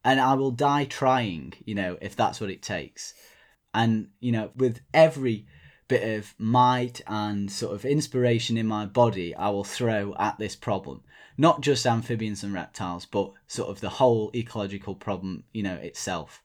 and 0.03 0.19
I 0.19 0.33
will 0.33 0.51
die 0.51 0.85
trying. 0.85 1.53
You 1.65 1.75
know, 1.75 1.97
if 2.01 2.15
that's 2.15 2.41
what 2.41 2.49
it 2.49 2.61
takes. 2.61 3.13
And 3.73 4.09
you 4.19 4.31
know, 4.31 4.51
with 4.55 4.79
every 4.93 5.45
bit 5.87 6.17
of 6.17 6.33
might 6.37 7.01
and 7.07 7.51
sort 7.51 7.75
of 7.75 7.85
inspiration 7.85 8.57
in 8.57 8.67
my 8.67 8.85
body, 8.85 9.35
I 9.35 9.49
will 9.49 9.63
throw 9.63 10.15
at 10.17 10.39
this 10.39 10.55
problem. 10.55 11.03
Not 11.37 11.61
just 11.61 11.85
amphibians 11.85 12.43
and 12.43 12.53
reptiles, 12.53 13.05
but 13.05 13.33
sort 13.47 13.69
of 13.69 13.81
the 13.81 13.89
whole 13.89 14.31
ecological 14.33 14.95
problem, 14.95 15.43
you 15.53 15.63
know, 15.63 15.75
itself. 15.75 16.41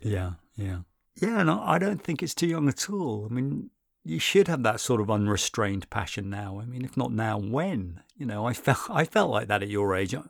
Yeah, 0.00 0.32
yeah, 0.56 0.78
yeah. 1.16 1.40
And 1.40 1.50
I 1.50 1.72
I 1.74 1.78
don't 1.78 2.02
think 2.02 2.22
it's 2.22 2.34
too 2.34 2.46
young 2.46 2.68
at 2.68 2.88
all. 2.88 3.28
I 3.30 3.34
mean, 3.34 3.70
you 4.06 4.20
should 4.20 4.46
have 4.46 4.62
that 4.62 4.80
sort 4.80 5.00
of 5.00 5.10
unrestrained 5.10 5.90
passion 5.90 6.30
now. 6.30 6.60
I 6.60 6.64
mean, 6.64 6.84
if 6.84 6.96
not 6.96 7.12
now, 7.12 7.38
when? 7.38 8.00
You 8.16 8.26
know, 8.26 8.46
I 8.46 8.52
felt 8.52 8.78
I 8.90 9.04
felt 9.04 9.30
like 9.30 9.48
that 9.48 9.62
at 9.62 9.68
your 9.68 9.94
age. 9.94 10.14
I'm 10.14 10.28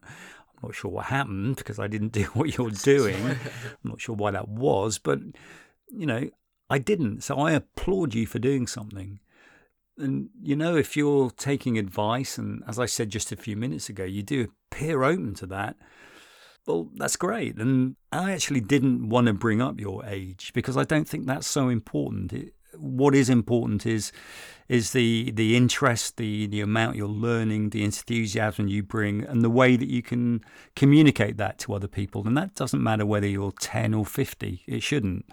not 0.62 0.74
sure 0.74 0.90
what 0.90 1.06
happened 1.06 1.56
because 1.56 1.78
I 1.78 1.86
didn't 1.86 2.12
do 2.12 2.24
what 2.34 2.56
you're 2.56 2.70
doing. 2.82 3.22
I'm 3.24 3.38
not 3.84 4.00
sure 4.00 4.16
why 4.16 4.30
that 4.30 4.48
was, 4.48 4.98
but 4.98 5.20
you 5.88 6.06
know, 6.06 6.28
I 6.70 6.78
didn't. 6.78 7.22
So 7.22 7.38
I 7.38 7.52
applaud 7.52 8.14
you 8.14 8.26
for 8.26 8.38
doing 8.38 8.66
something. 8.66 9.20
And 9.98 10.30
you 10.42 10.56
know, 10.56 10.76
if 10.76 10.96
you're 10.96 11.30
taking 11.30 11.78
advice, 11.78 12.38
and 12.38 12.62
as 12.66 12.78
I 12.78 12.86
said 12.86 13.10
just 13.10 13.30
a 13.30 13.36
few 13.36 13.56
minutes 13.56 13.88
ago, 13.88 14.04
you 14.04 14.22
do 14.22 14.48
appear 14.72 15.02
open 15.02 15.34
to 15.34 15.46
that. 15.46 15.76
Well, 16.66 16.90
that's 16.96 17.16
great. 17.16 17.56
And 17.58 17.94
I 18.10 18.32
actually 18.32 18.60
didn't 18.60 19.08
want 19.08 19.28
to 19.28 19.32
bring 19.32 19.62
up 19.62 19.78
your 19.78 20.04
age 20.04 20.50
because 20.52 20.76
I 20.76 20.82
don't 20.82 21.08
think 21.08 21.26
that's 21.26 21.46
so 21.46 21.68
important. 21.68 22.32
It, 22.32 22.55
what 22.78 23.14
is 23.14 23.30
important 23.30 23.86
is 23.86 24.12
is 24.68 24.92
the 24.92 25.30
the 25.32 25.56
interest, 25.56 26.16
the 26.16 26.46
the 26.46 26.60
amount 26.60 26.96
you're 26.96 27.08
learning, 27.08 27.70
the 27.70 27.84
enthusiasm 27.84 28.68
you 28.68 28.82
bring, 28.82 29.22
and 29.24 29.42
the 29.42 29.50
way 29.50 29.76
that 29.76 29.88
you 29.88 30.02
can 30.02 30.42
communicate 30.74 31.36
that 31.36 31.58
to 31.60 31.74
other 31.74 31.88
people. 31.88 32.26
And 32.26 32.36
that 32.36 32.54
doesn't 32.54 32.82
matter 32.82 33.06
whether 33.06 33.26
you're 33.26 33.52
10 33.52 33.94
or 33.94 34.04
50. 34.04 34.62
It 34.66 34.82
shouldn't. 34.82 35.26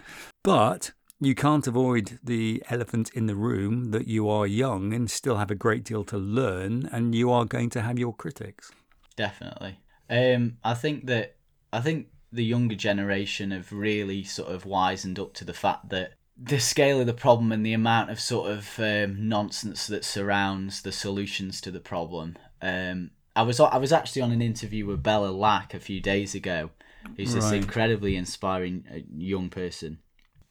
But 0.44 0.92
you 1.20 1.36
can't 1.36 1.66
avoid 1.68 2.20
the 2.24 2.62
elephant 2.70 3.10
in 3.14 3.28
the 3.28 3.36
room 3.36 3.92
that 3.92 4.08
you 4.08 4.30
are 4.30 4.46
young 4.46 4.94
and 4.94 5.10
still 5.10 5.38
have 5.38 5.52
a 5.52 5.56
great 5.56 5.84
deal 5.84 6.04
to 6.06 6.18
learn, 6.18 6.90
and 6.92 7.16
you 7.16 7.32
are 7.32 7.46
going 7.46 7.70
to 7.72 7.82
have 7.82 7.98
your 7.98 8.14
critics. 8.14 8.72
Definitely. 9.16 9.80
Um, 10.10 10.58
I 10.64 10.74
think 10.74 11.08
that 11.08 11.36
I 11.72 11.82
think 11.82 12.08
the 12.32 12.44
younger 12.44 12.76
generation 12.76 13.52
have 13.52 13.72
really 13.72 14.24
sort 14.24 14.52
of 14.52 14.66
wisened 14.66 15.20
up 15.20 15.34
to 15.36 15.46
the 15.46 15.54
fact 15.54 15.90
that 15.90 16.14
the 16.38 16.60
scale 16.60 17.00
of 17.00 17.06
the 17.06 17.14
problem 17.14 17.52
and 17.52 17.66
the 17.66 17.74
amount 17.74 18.10
of 18.10 18.20
sort 18.20 18.52
of 18.52 18.80
um, 18.80 19.28
nonsense 19.30 19.88
that 19.88 20.04
surrounds 20.04 20.82
the 20.82 20.92
solutions 20.92 21.62
to 21.62 21.72
the 21.72 21.80
problem. 21.80 22.38
Um, 22.62 23.12
I 23.36 23.44
was 23.44 23.60
I 23.60 23.78
was 23.78 23.92
actually 23.92 24.22
on 24.22 24.32
an 24.32 24.42
interview 24.42 24.86
with 24.86 25.04
Bella 25.04 25.32
Lack 25.32 25.74
a 25.74 25.80
few 25.80 26.00
days 26.00 26.36
ago, 26.36 26.72
who's 27.18 27.34
this 27.34 27.52
incredibly 27.52 28.16
inspiring 28.16 28.86
uh, 28.92 29.00
young 29.16 29.50
person, 29.50 30.00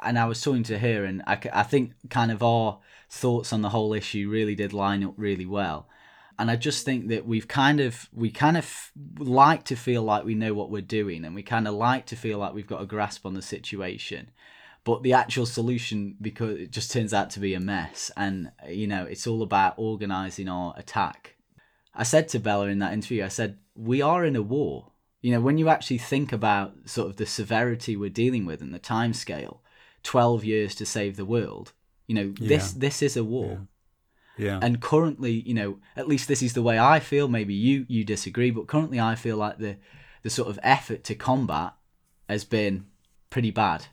and 0.00 0.18
I 0.18 0.26
was 0.26 0.40
talking 0.40 0.64
to 0.64 0.78
her, 0.78 1.04
and 1.04 1.22
I, 1.26 1.38
I 1.52 1.62
think 1.62 1.92
kind 2.10 2.32
of 2.32 2.42
our 2.42 2.80
thoughts 3.08 3.52
on 3.52 3.62
the 3.62 3.68
whole 3.68 3.92
issue 3.92 4.28
really 4.28 4.54
did 4.54 4.72
line 4.72 5.04
up 5.04 5.14
really 5.16 5.46
well. 5.46 5.88
And 6.38 6.50
I 6.50 6.56
just 6.56 6.84
think 6.84 7.08
that 7.08 7.26
we've 7.26 7.46
kind 7.46 7.78
of 7.78 8.08
we 8.12 8.30
kind 8.30 8.56
of 8.56 8.90
like 9.18 9.64
to 9.64 9.76
feel 9.76 10.02
like 10.02 10.24
we 10.24 10.34
know 10.34 10.54
what 10.54 10.70
we're 10.70 10.82
doing, 10.82 11.24
and 11.24 11.34
we 11.34 11.42
kind 11.42 11.68
of 11.68 11.74
like 11.74 12.06
to 12.06 12.16
feel 12.16 12.38
like 12.38 12.54
we've 12.54 12.66
got 12.66 12.82
a 12.82 12.86
grasp 12.86 13.26
on 13.26 13.34
the 13.34 13.42
situation 13.42 14.30
but 14.84 15.02
the 15.02 15.12
actual 15.12 15.46
solution 15.46 16.16
because 16.20 16.58
it 16.58 16.70
just 16.72 16.90
turns 16.90 17.12
out 17.14 17.30
to 17.30 17.40
be 17.40 17.54
a 17.54 17.60
mess. 17.60 18.10
And 18.16 18.50
you 18.68 18.86
know 18.86 19.04
it's 19.04 19.26
all 19.26 19.42
about 19.42 19.74
organizing 19.76 20.48
our 20.48 20.74
attack. 20.76 21.36
I 21.94 22.02
said 22.04 22.28
to 22.30 22.38
bella 22.40 22.66
in 22.68 22.78
that 22.78 22.94
interview 22.94 23.22
i 23.22 23.28
said 23.28 23.58
we 23.74 24.00
are 24.02 24.24
in 24.24 24.36
a 24.36 24.42
war. 24.42 24.92
You 25.20 25.32
know 25.32 25.40
when 25.40 25.58
you 25.58 25.68
actually 25.68 25.98
think 25.98 26.32
about 26.32 26.74
sort 26.86 27.08
of 27.10 27.16
the 27.16 27.26
severity 27.26 27.96
we're 27.96 28.10
dealing 28.10 28.44
with 28.46 28.60
and 28.60 28.72
the 28.74 28.78
time 28.78 29.12
scale 29.12 29.62
12 30.02 30.44
years 30.44 30.74
to 30.74 30.84
save 30.86 31.16
the 31.16 31.24
world 31.24 31.72
you 32.08 32.14
know 32.14 32.32
this 32.40 32.72
Yeah. 32.72 32.80
this 32.80 33.02
is 33.02 33.16
a 33.16 33.22
war. 33.24 33.68
Yeah. 34.38 34.58
and 34.62 34.80
currently 34.80 35.32
you 35.46 35.54
know 35.54 35.78
at 35.94 36.08
least 36.08 36.26
this 36.26 36.42
is 36.42 36.54
the 36.54 36.62
way 36.62 36.78
i 36.78 36.98
feel. 37.00 37.28
Maybe 37.28 37.54
you 37.54 37.84
you 37.88 38.02
disagree 38.04 38.50
but 38.50 38.66
currently 38.66 38.98
i 38.98 39.14
feel 39.14 39.36
like 39.36 39.58
the 39.58 39.76
the 40.22 40.30
sort 40.30 40.48
of 40.48 40.58
effort 40.62 41.04
to 41.04 41.14
combat 41.14 41.74
has 42.28 42.44
been 42.44 42.86
pretty 43.30 43.50
bad 43.50 43.86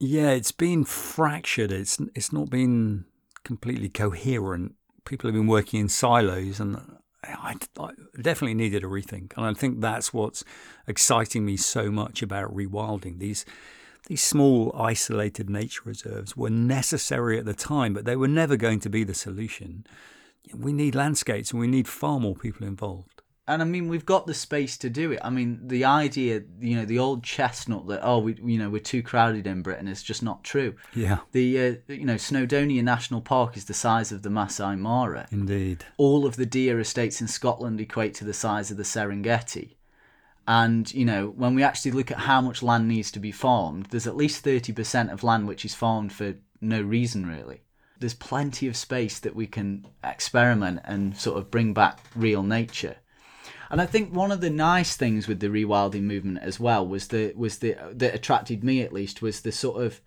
Yeah, 0.00 0.30
it's 0.30 0.52
been 0.52 0.84
fractured. 0.84 1.70
It's 1.72 1.98
it's 2.14 2.32
not 2.32 2.48
been 2.50 3.04
completely 3.44 3.88
coherent. 3.90 4.74
People 5.04 5.28
have 5.28 5.34
been 5.34 5.46
working 5.46 5.80
in 5.80 5.88
silos, 5.88 6.58
and 6.58 6.80
I, 7.22 7.54
I 7.78 7.90
definitely 8.20 8.54
needed 8.54 8.82
a 8.82 8.86
rethink. 8.86 9.34
And 9.36 9.44
I 9.44 9.52
think 9.52 9.80
that's 9.80 10.12
what's 10.14 10.42
exciting 10.86 11.44
me 11.44 11.56
so 11.58 11.90
much 11.90 12.22
about 12.22 12.54
rewilding. 12.54 13.18
These 13.18 13.44
these 14.08 14.22
small 14.22 14.74
isolated 14.74 15.50
nature 15.50 15.82
reserves 15.84 16.34
were 16.36 16.50
necessary 16.50 17.38
at 17.38 17.44
the 17.44 17.54
time, 17.54 17.92
but 17.92 18.06
they 18.06 18.16
were 18.16 18.28
never 18.28 18.56
going 18.56 18.80
to 18.80 18.88
be 18.88 19.04
the 19.04 19.14
solution. 19.14 19.86
We 20.54 20.72
need 20.72 20.94
landscapes, 20.94 21.50
and 21.50 21.60
we 21.60 21.66
need 21.66 21.86
far 21.86 22.18
more 22.18 22.34
people 22.34 22.66
involved. 22.66 23.19
And 23.50 23.60
I 23.60 23.64
mean 23.64 23.88
we've 23.88 24.06
got 24.06 24.26
the 24.26 24.34
space 24.34 24.76
to 24.78 24.88
do 24.88 25.10
it. 25.12 25.18
I 25.22 25.30
mean 25.30 25.60
the 25.66 25.84
idea, 25.84 26.42
you 26.60 26.76
know, 26.76 26.84
the 26.84 27.00
old 27.00 27.24
chestnut 27.24 27.86
that 27.88 28.00
oh 28.02 28.20
we 28.20 28.36
you 28.42 28.58
know 28.58 28.70
we're 28.70 28.80
too 28.80 29.02
crowded 29.02 29.46
in 29.46 29.62
Britain 29.62 29.88
is 29.88 30.02
just 30.02 30.22
not 30.22 30.44
true. 30.44 30.74
Yeah, 30.94 31.18
The 31.32 31.58
uh, 31.60 31.74
you 31.88 32.04
know 32.04 32.14
Snowdonia 32.14 32.82
National 32.82 33.20
Park 33.20 33.56
is 33.56 33.64
the 33.64 33.74
size 33.74 34.12
of 34.12 34.22
the 34.22 34.30
Masai 34.30 34.76
Mara. 34.76 35.26
indeed. 35.32 35.84
All 35.96 36.24
of 36.26 36.36
the 36.36 36.46
deer 36.46 36.78
estates 36.78 37.20
in 37.20 37.28
Scotland 37.28 37.80
equate 37.80 38.14
to 38.14 38.24
the 38.24 38.32
size 38.32 38.70
of 38.70 38.76
the 38.76 38.84
Serengeti. 38.84 39.76
And 40.46 40.92
you 40.94 41.04
know 41.04 41.28
when 41.28 41.54
we 41.54 41.62
actually 41.62 41.90
look 41.90 42.10
at 42.10 42.18
how 42.18 42.40
much 42.40 42.62
land 42.62 42.86
needs 42.88 43.10
to 43.12 43.20
be 43.20 43.32
farmed, 43.32 43.86
there's 43.86 44.06
at 44.06 44.16
least 44.16 44.44
thirty 44.44 44.72
percent 44.72 45.10
of 45.10 45.24
land 45.24 45.48
which 45.48 45.64
is 45.64 45.74
farmed 45.74 46.12
for 46.12 46.34
no 46.60 46.80
reason 46.80 47.26
really. 47.26 47.62
There's 47.98 48.14
plenty 48.14 48.66
of 48.68 48.76
space 48.76 49.18
that 49.20 49.36
we 49.36 49.46
can 49.46 49.86
experiment 50.02 50.80
and 50.84 51.16
sort 51.16 51.36
of 51.38 51.50
bring 51.50 51.74
back 51.74 51.98
real 52.14 52.42
nature. 52.42 52.96
And 53.70 53.80
I 53.80 53.86
think 53.86 54.12
one 54.12 54.32
of 54.32 54.40
the 54.40 54.50
nice 54.50 54.96
things 54.96 55.28
with 55.28 55.40
the 55.40 55.46
rewilding 55.46 56.02
movement 56.02 56.38
as 56.42 56.58
well 56.58 56.86
was 56.86 57.08
the 57.08 57.32
was 57.36 57.58
the 57.58 57.76
that 57.92 58.14
attracted 58.14 58.64
me 58.64 58.82
at 58.82 58.92
least 58.92 59.22
was 59.22 59.40
the 59.40 59.52
sort 59.52 59.82
of 59.82 60.00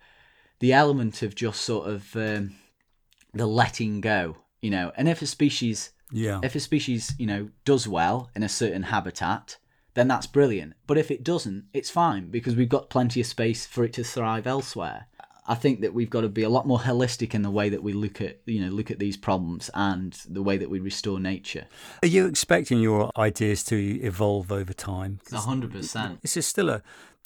the 0.60 0.72
element 0.72 1.22
of 1.22 1.34
just 1.34 1.62
sort 1.62 1.88
of 1.88 2.14
um, 2.14 2.56
the 3.32 3.46
letting 3.46 4.00
go, 4.00 4.36
you 4.60 4.70
know. 4.70 4.92
And 4.96 5.08
if 5.08 5.22
a 5.22 5.26
species 5.26 5.92
Yeah, 6.12 6.40
if 6.42 6.54
a 6.54 6.60
species 6.60 7.14
you 7.18 7.26
know 7.26 7.48
does 7.64 7.88
well 7.88 8.30
in 8.36 8.42
a 8.42 8.48
certain 8.48 8.84
habitat, 8.84 9.56
then 9.94 10.08
that's 10.08 10.26
brilliant. 10.26 10.74
But 10.86 10.98
if 10.98 11.10
it 11.10 11.24
doesn't, 11.24 11.64
it's 11.72 11.90
fine 11.90 12.30
because 12.30 12.56
we've 12.56 12.68
got 12.68 12.90
plenty 12.90 13.20
of 13.22 13.26
space 13.26 13.66
for 13.66 13.84
it 13.84 13.94
to 13.94 14.04
thrive 14.04 14.46
elsewhere. 14.46 15.06
I 15.46 15.54
think 15.54 15.82
that 15.82 15.92
we've 15.92 16.10
got 16.10 16.22
to 16.22 16.28
be 16.28 16.42
a 16.42 16.48
lot 16.48 16.66
more 16.66 16.78
holistic 16.78 17.34
in 17.34 17.42
the 17.42 17.50
way 17.50 17.68
that 17.68 17.82
we 17.82 17.92
look 17.92 18.20
at 18.20 18.40
you 18.46 18.60
know 18.64 18.70
look 18.70 18.90
at 18.90 18.98
these 18.98 19.16
problems 19.16 19.70
and 19.74 20.12
the 20.28 20.42
way 20.42 20.56
that 20.56 20.70
we 20.70 20.80
restore 20.80 21.20
nature. 21.20 21.66
are 22.02 22.08
you 22.08 22.26
expecting 22.26 22.80
your 22.80 23.10
ideas 23.16 23.62
to 23.64 23.76
evolve 23.76 24.50
over 24.50 24.72
time? 24.72 25.20
hundred 25.32 25.72
percent. 25.72 26.22
This 26.22 26.36
is 26.36 26.46
still 26.46 26.70
a 26.70 26.82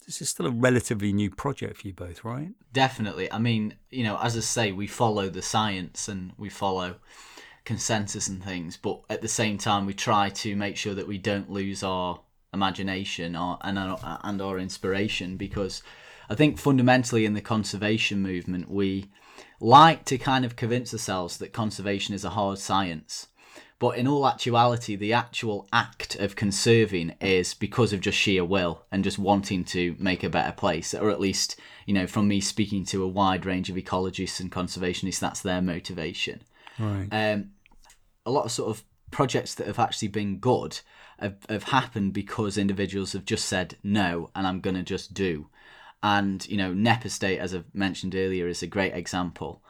this 0.08 0.22
is 0.22 0.30
still 0.30 0.46
a 0.46 0.50
relatively 0.50 1.12
new 1.12 1.30
project 1.30 1.76
for 1.76 1.86
you 1.86 1.92
both, 1.92 2.24
right? 2.24 2.48
Definitely. 2.72 3.30
I 3.30 3.38
mean, 3.38 3.74
you 3.90 4.04
know, 4.04 4.18
as 4.22 4.38
I 4.38 4.40
say, 4.40 4.72
we 4.72 4.86
follow 4.86 5.28
the 5.28 5.42
science 5.42 6.08
and 6.08 6.32
we 6.38 6.48
follow 6.48 6.96
consensus 7.66 8.26
and 8.26 8.42
things, 8.42 8.78
but 8.78 9.02
at 9.10 9.20
the 9.20 9.28
same 9.28 9.58
time, 9.58 9.84
we 9.84 9.92
try 9.92 10.30
to 10.30 10.56
make 10.56 10.78
sure 10.78 10.94
that 10.94 11.06
we 11.06 11.18
don't 11.18 11.50
lose 11.50 11.82
our 11.82 12.20
imagination 12.54 13.36
or, 13.36 13.58
and 13.60 13.78
our, 13.78 14.18
and 14.24 14.40
our 14.40 14.58
inspiration 14.58 15.36
because 15.36 15.82
I 16.28 16.34
think 16.34 16.58
fundamentally 16.58 17.24
in 17.24 17.34
the 17.34 17.40
conservation 17.40 18.20
movement, 18.20 18.70
we 18.70 19.06
like 19.60 20.04
to 20.06 20.18
kind 20.18 20.44
of 20.44 20.56
convince 20.56 20.92
ourselves 20.92 21.38
that 21.38 21.52
conservation 21.52 22.14
is 22.14 22.24
a 22.24 22.30
hard 22.30 22.58
science. 22.58 23.28
But 23.80 23.96
in 23.96 24.08
all 24.08 24.26
actuality, 24.26 24.96
the 24.96 25.12
actual 25.12 25.68
act 25.72 26.16
of 26.16 26.34
conserving 26.34 27.14
is 27.20 27.54
because 27.54 27.92
of 27.92 28.00
just 28.00 28.18
sheer 28.18 28.44
will 28.44 28.84
and 28.90 29.04
just 29.04 29.20
wanting 29.20 29.64
to 29.66 29.94
make 30.00 30.24
a 30.24 30.28
better 30.28 30.52
place, 30.52 30.94
or 30.94 31.10
at 31.10 31.20
least, 31.20 31.58
you 31.86 31.94
know, 31.94 32.06
from 32.06 32.26
me 32.26 32.40
speaking 32.40 32.84
to 32.86 33.04
a 33.04 33.08
wide 33.08 33.46
range 33.46 33.70
of 33.70 33.76
ecologists 33.76 34.40
and 34.40 34.50
conservationists, 34.50 35.20
that's 35.20 35.42
their 35.42 35.62
motivation. 35.62 36.42
Right. 36.78 37.08
Um, 37.12 37.52
a 38.26 38.32
lot 38.32 38.46
of 38.46 38.50
sort 38.50 38.70
of 38.70 38.82
projects 39.12 39.54
that 39.54 39.68
have 39.68 39.78
actually 39.78 40.08
been 40.08 40.38
good 40.38 40.80
have, 41.20 41.36
have 41.48 41.64
happened 41.64 42.12
because 42.12 42.58
individuals 42.58 43.12
have 43.12 43.24
just 43.24 43.46
said 43.46 43.76
no, 43.84 44.30
and 44.34 44.44
I'm 44.44 44.60
going 44.60 44.76
to 44.76 44.82
just 44.82 45.14
do. 45.14 45.48
And 46.02 46.46
you 46.48 46.56
know, 46.56 46.72
Knepp 46.72 47.04
Estate, 47.04 47.38
as 47.38 47.54
I've 47.54 47.74
mentioned 47.74 48.14
earlier, 48.14 48.46
is 48.46 48.62
a 48.62 48.66
great 48.66 48.94
example. 48.94 49.62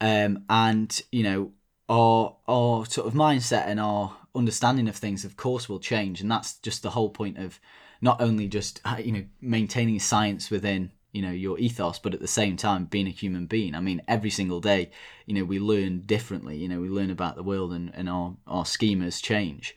Um, 0.00 0.44
and 0.48 1.00
you 1.12 1.22
know, 1.22 1.52
our 1.88 2.36
our 2.46 2.86
sort 2.86 3.06
of 3.06 3.14
mindset 3.14 3.66
and 3.66 3.80
our 3.80 4.16
understanding 4.34 4.88
of 4.88 4.96
things, 4.96 5.24
of 5.24 5.36
course, 5.36 5.68
will 5.68 5.80
change, 5.80 6.20
and 6.20 6.30
that's 6.30 6.54
just 6.58 6.82
the 6.82 6.90
whole 6.90 7.10
point 7.10 7.38
of 7.38 7.60
not 8.00 8.20
only 8.20 8.48
just 8.48 8.80
uh, 8.84 8.96
you 9.02 9.12
know 9.12 9.24
maintaining 9.40 9.98
science 9.98 10.50
within 10.50 10.92
you 11.12 11.22
know 11.22 11.30
your 11.30 11.58
ethos, 11.58 11.98
but 11.98 12.14
at 12.14 12.20
the 12.20 12.28
same 12.28 12.56
time 12.56 12.84
being 12.84 13.06
a 13.06 13.10
human 13.10 13.46
being. 13.46 13.74
I 13.74 13.80
mean, 13.80 14.02
every 14.06 14.30
single 14.30 14.60
day, 14.60 14.90
you 15.26 15.34
know, 15.34 15.44
we 15.44 15.58
learn 15.58 16.02
differently. 16.02 16.56
You 16.56 16.68
know, 16.68 16.80
we 16.80 16.88
learn 16.88 17.10
about 17.10 17.36
the 17.36 17.42
world, 17.42 17.72
and 17.72 17.92
and 17.94 18.08
our 18.08 18.36
our 18.46 18.64
schemas 18.64 19.22
change. 19.22 19.74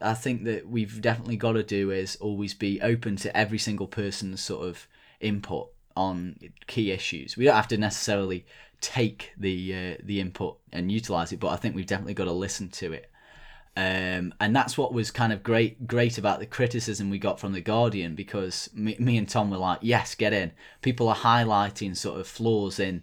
I 0.00 0.14
think 0.14 0.44
that 0.44 0.66
we've 0.66 1.00
definitely 1.00 1.36
got 1.36 1.52
to 1.52 1.62
do 1.62 1.90
is 1.90 2.16
always 2.16 2.54
be 2.54 2.80
open 2.80 3.16
to 3.16 3.36
every 3.36 3.58
single 3.58 3.86
person's 3.86 4.40
sort 4.40 4.66
of 4.66 4.88
input 5.20 5.70
on 5.96 6.36
key 6.66 6.90
issues. 6.90 7.36
We 7.36 7.44
don't 7.44 7.56
have 7.56 7.68
to 7.68 7.78
necessarily 7.78 8.46
take 8.80 9.32
the 9.36 9.74
uh, 9.74 10.02
the 10.02 10.20
input 10.20 10.58
and 10.72 10.90
utilize 10.90 11.32
it, 11.32 11.40
but 11.40 11.48
I 11.48 11.56
think 11.56 11.74
we've 11.74 11.86
definitely 11.86 12.14
got 12.14 12.24
to 12.24 12.32
listen 12.32 12.68
to 12.70 12.92
it. 12.92 13.10
Um, 13.76 14.34
and 14.40 14.54
that's 14.54 14.76
what 14.76 14.92
was 14.92 15.10
kind 15.10 15.32
of 15.32 15.42
great 15.42 15.86
great 15.86 16.18
about 16.18 16.40
the 16.40 16.46
criticism 16.46 17.08
we 17.08 17.18
got 17.18 17.38
from 17.38 17.52
the 17.52 17.60
Guardian 17.60 18.14
because 18.14 18.68
me, 18.74 18.96
me 18.98 19.16
and 19.16 19.28
Tom 19.28 19.50
were 19.50 19.58
like, 19.58 19.78
yes, 19.82 20.14
get 20.14 20.32
in. 20.32 20.52
People 20.82 21.08
are 21.08 21.16
highlighting 21.16 21.96
sort 21.96 22.18
of 22.18 22.26
flaws 22.26 22.80
in 22.80 23.02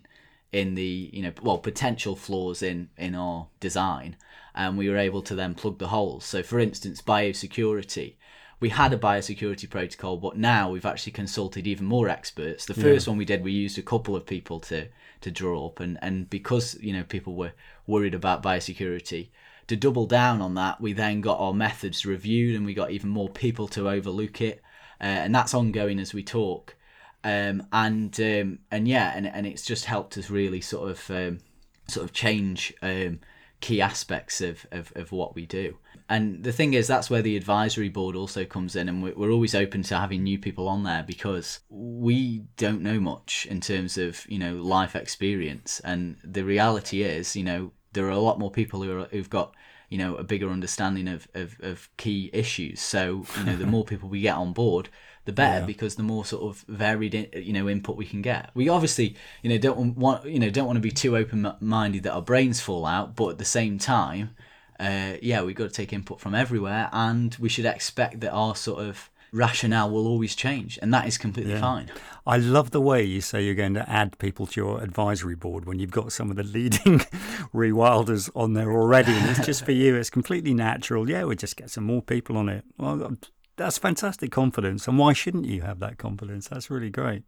in 0.52 0.76
the 0.76 1.10
you 1.14 1.24
know 1.24 1.32
well 1.42 1.58
potential 1.58 2.16
flaws 2.16 2.62
in 2.62 2.90
in 2.98 3.16
our 3.16 3.48
design, 3.60 4.18
and 4.56 4.78
we 4.78 4.90
were 4.90 4.98
able 4.98 5.22
to 5.22 5.36
then 5.36 5.54
plug 5.56 5.80
the 5.80 5.88
holes. 5.88 6.26
So, 6.26 6.44
for 6.44 6.60
instance, 6.60 7.02
biosecurity. 7.02 8.16
We 8.60 8.70
had 8.70 8.92
a 8.92 8.98
biosecurity 8.98 9.70
protocol, 9.70 10.18
but 10.18 10.38
now 10.38 10.72
we've 10.72 10.86
actually 10.86 11.12
consulted 11.12 11.68
even 11.68 11.86
more 11.86 12.10
experts. 12.10 12.66
The 12.66 12.74
first 12.74 13.08
one 13.08 13.18
we 13.18 13.26
did, 13.26 13.44
we 13.44 13.52
used 13.52 13.78
a 13.78 13.84
couple 13.84 14.16
of 14.16 14.26
people 14.26 14.60
to 14.62 14.88
to 15.22 15.32
draw 15.32 15.68
up, 15.68 15.80
and 15.80 15.98
and 16.02 16.30
because 16.30 16.76
you 16.82 16.94
know 16.94 17.04
people 17.04 17.36
were 17.36 17.54
worried 17.86 18.16
about 18.16 18.42
biosecurity, 18.42 19.30
to 19.68 19.76
double 19.76 20.08
down 20.08 20.42
on 20.42 20.56
that, 20.56 20.82
we 20.82 20.94
then 20.94 21.22
got 21.22 21.40
our 21.40 21.54
methods 21.54 22.06
reviewed, 22.06 22.56
and 22.56 22.66
we 22.66 22.74
got 22.74 22.92
even 22.92 23.10
more 23.10 23.30
people 23.30 23.68
to 23.70 23.90
overlook 23.90 24.42
it, 24.42 24.62
uh, 25.00 25.04
and 25.04 25.36
that's 25.36 25.54
ongoing 25.54 26.00
as 26.00 26.14
we 26.14 26.24
talk. 26.24 26.76
Um, 27.24 27.68
and 27.72 28.20
um, 28.20 28.60
and 28.72 28.88
yeah, 28.88 29.12
and 29.16 29.28
and 29.28 29.46
it's 29.46 29.66
just 29.66 29.86
helped 29.86 30.18
us 30.18 30.32
really 30.32 30.62
sort 30.62 30.90
of 30.90 31.12
um, 31.12 31.40
sort 31.88 32.06
of 32.06 32.14
change 32.14 32.74
um, 32.82 33.20
key 33.60 33.82
aspects 33.82 34.42
of, 34.42 34.66
of, 34.72 34.94
of 34.96 35.12
what 35.12 35.36
we 35.36 35.46
do. 35.46 35.78
And 36.10 36.44
the 36.44 36.54
thing 36.54 36.74
is, 36.74 36.88
that's 36.88 37.10
where 37.10 37.22
the 37.22 37.36
advisory 37.36 37.90
board 37.90 38.16
also 38.16 38.46
comes 38.46 38.76
in, 38.76 38.88
and 38.88 39.04
we're, 39.04 39.32
always 39.32 39.54
open 39.54 39.84
to 39.84 39.98
having 39.98 40.24
new 40.24 40.40
people 40.40 40.68
on 40.70 40.84
there 40.84 41.04
because 41.06 41.60
we 41.70 42.46
don't 42.56 42.82
know 42.82 43.00
much 43.00 43.46
in 43.50 43.60
terms 43.60 43.98
of 43.98 44.26
you 44.30 44.40
know 44.40 44.56
life 44.56 44.96
experience, 44.96 45.82
and 45.84 46.18
the 46.24 46.44
reality 46.44 47.02
is, 47.04 47.36
you 47.36 47.44
know, 47.44 47.72
there 47.94 48.06
are 48.06 48.12
a 48.12 48.20
lot 48.20 48.40
more 48.40 48.52
people 48.52 48.82
who 48.82 49.02
are, 49.02 49.06
who've 49.06 49.30
got 49.30 49.54
you 49.90 49.98
know 49.98 50.16
a 50.16 50.24
bigger 50.24 50.50
understanding 50.50 51.08
of, 51.08 51.28
of, 51.34 51.58
of 51.62 51.90
key 51.98 52.30
issues. 52.34 52.82
So 52.82 53.26
you 53.38 53.44
know, 53.44 53.56
the 53.58 53.66
more 53.76 53.84
people 53.86 54.08
we 54.08 54.22
get 54.22 54.36
on 54.36 54.54
board, 54.54 54.88
the 55.26 55.34
better 55.34 55.60
Yeah. 55.60 55.66
because 55.66 55.96
the 55.96 56.04
more 56.04 56.24
sort 56.26 56.44
of 56.44 56.64
varied 56.70 57.30
you 57.36 57.52
know 57.54 57.68
input 57.68 57.98
we 57.98 58.06
can 58.06 58.22
get. 58.22 58.52
We 58.54 58.70
obviously 58.70 59.16
you 59.44 59.50
know 59.50 59.58
don't 59.58 59.98
want 59.98 60.26
you 60.26 60.40
know 60.40 60.50
don't 60.50 60.68
want 60.68 60.78
to 60.78 60.82
be 60.82 60.92
too 60.92 61.18
open 61.18 61.52
minded 61.60 62.04
that 62.04 62.14
our 62.14 62.22
brains 62.22 62.62
fall 62.62 62.86
out, 62.86 63.16
but 63.16 63.32
at 63.32 63.38
the 63.40 63.46
same 63.46 63.78
time, 63.78 64.36
uh, 64.80 65.14
yeah, 65.22 65.42
we've 65.44 65.56
got 65.56 65.66
to 65.66 65.74
take 65.74 65.94
input 65.94 66.20
from 66.20 66.36
everywhere, 66.36 66.90
and 66.92 67.36
we 67.40 67.50
should 67.50 67.66
expect 67.66 68.20
that 68.22 68.32
our 68.32 68.56
sort 68.56 68.84
of 68.84 69.10
rationale 69.34 69.92
will 69.92 70.08
always 70.08 70.36
change, 70.36 70.80
and 70.82 70.94
that 70.94 71.06
is 71.08 71.18
completely 71.18 71.52
Yeah. 71.54 71.60
fine. 71.62 71.92
I 72.26 72.38
love 72.38 72.72
the 72.72 72.80
way 72.82 73.04
you 73.04 73.20
say 73.22 73.44
you're 73.44 73.56
going 73.56 73.74
to 73.74 73.90
add 73.90 74.18
people 74.20 74.48
to 74.48 74.60
your 74.62 74.82
advisory 74.82 75.36
board 75.36 75.66
when 75.66 75.80
you've 75.80 75.92
got 75.92 76.12
some 76.14 76.30
of 76.32 76.38
the 76.38 76.44
leading 76.44 77.00
rewilders 77.54 78.30
on 78.36 78.54
there 78.54 78.72
already, 78.72 79.12
and 79.12 79.30
it's 79.30 79.46
just 79.46 79.66
for 79.66 79.72
you. 79.72 79.96
It's 79.96 80.10
completely 80.10 80.54
natural. 80.54 81.10
Yeah, 81.10 81.24
we'll 81.24 81.36
just 81.36 81.58
get 81.58 81.70
some 81.70 81.84
more 81.84 82.02
people 82.02 82.38
on 82.38 82.50
it. 82.50 82.64
Well, 82.78 83.04
um, 83.04 83.20
that's 83.58 83.78
fantastic 83.78 84.32
confidence, 84.32 84.88
and 84.88 84.98
why 84.98 85.14
shouldn't 85.14 85.46
you 85.46 85.62
have 85.62 85.80
that 85.80 85.98
confidence? 85.98 86.48
That's 86.48 86.70
really 86.70 86.90
great. 86.90 87.24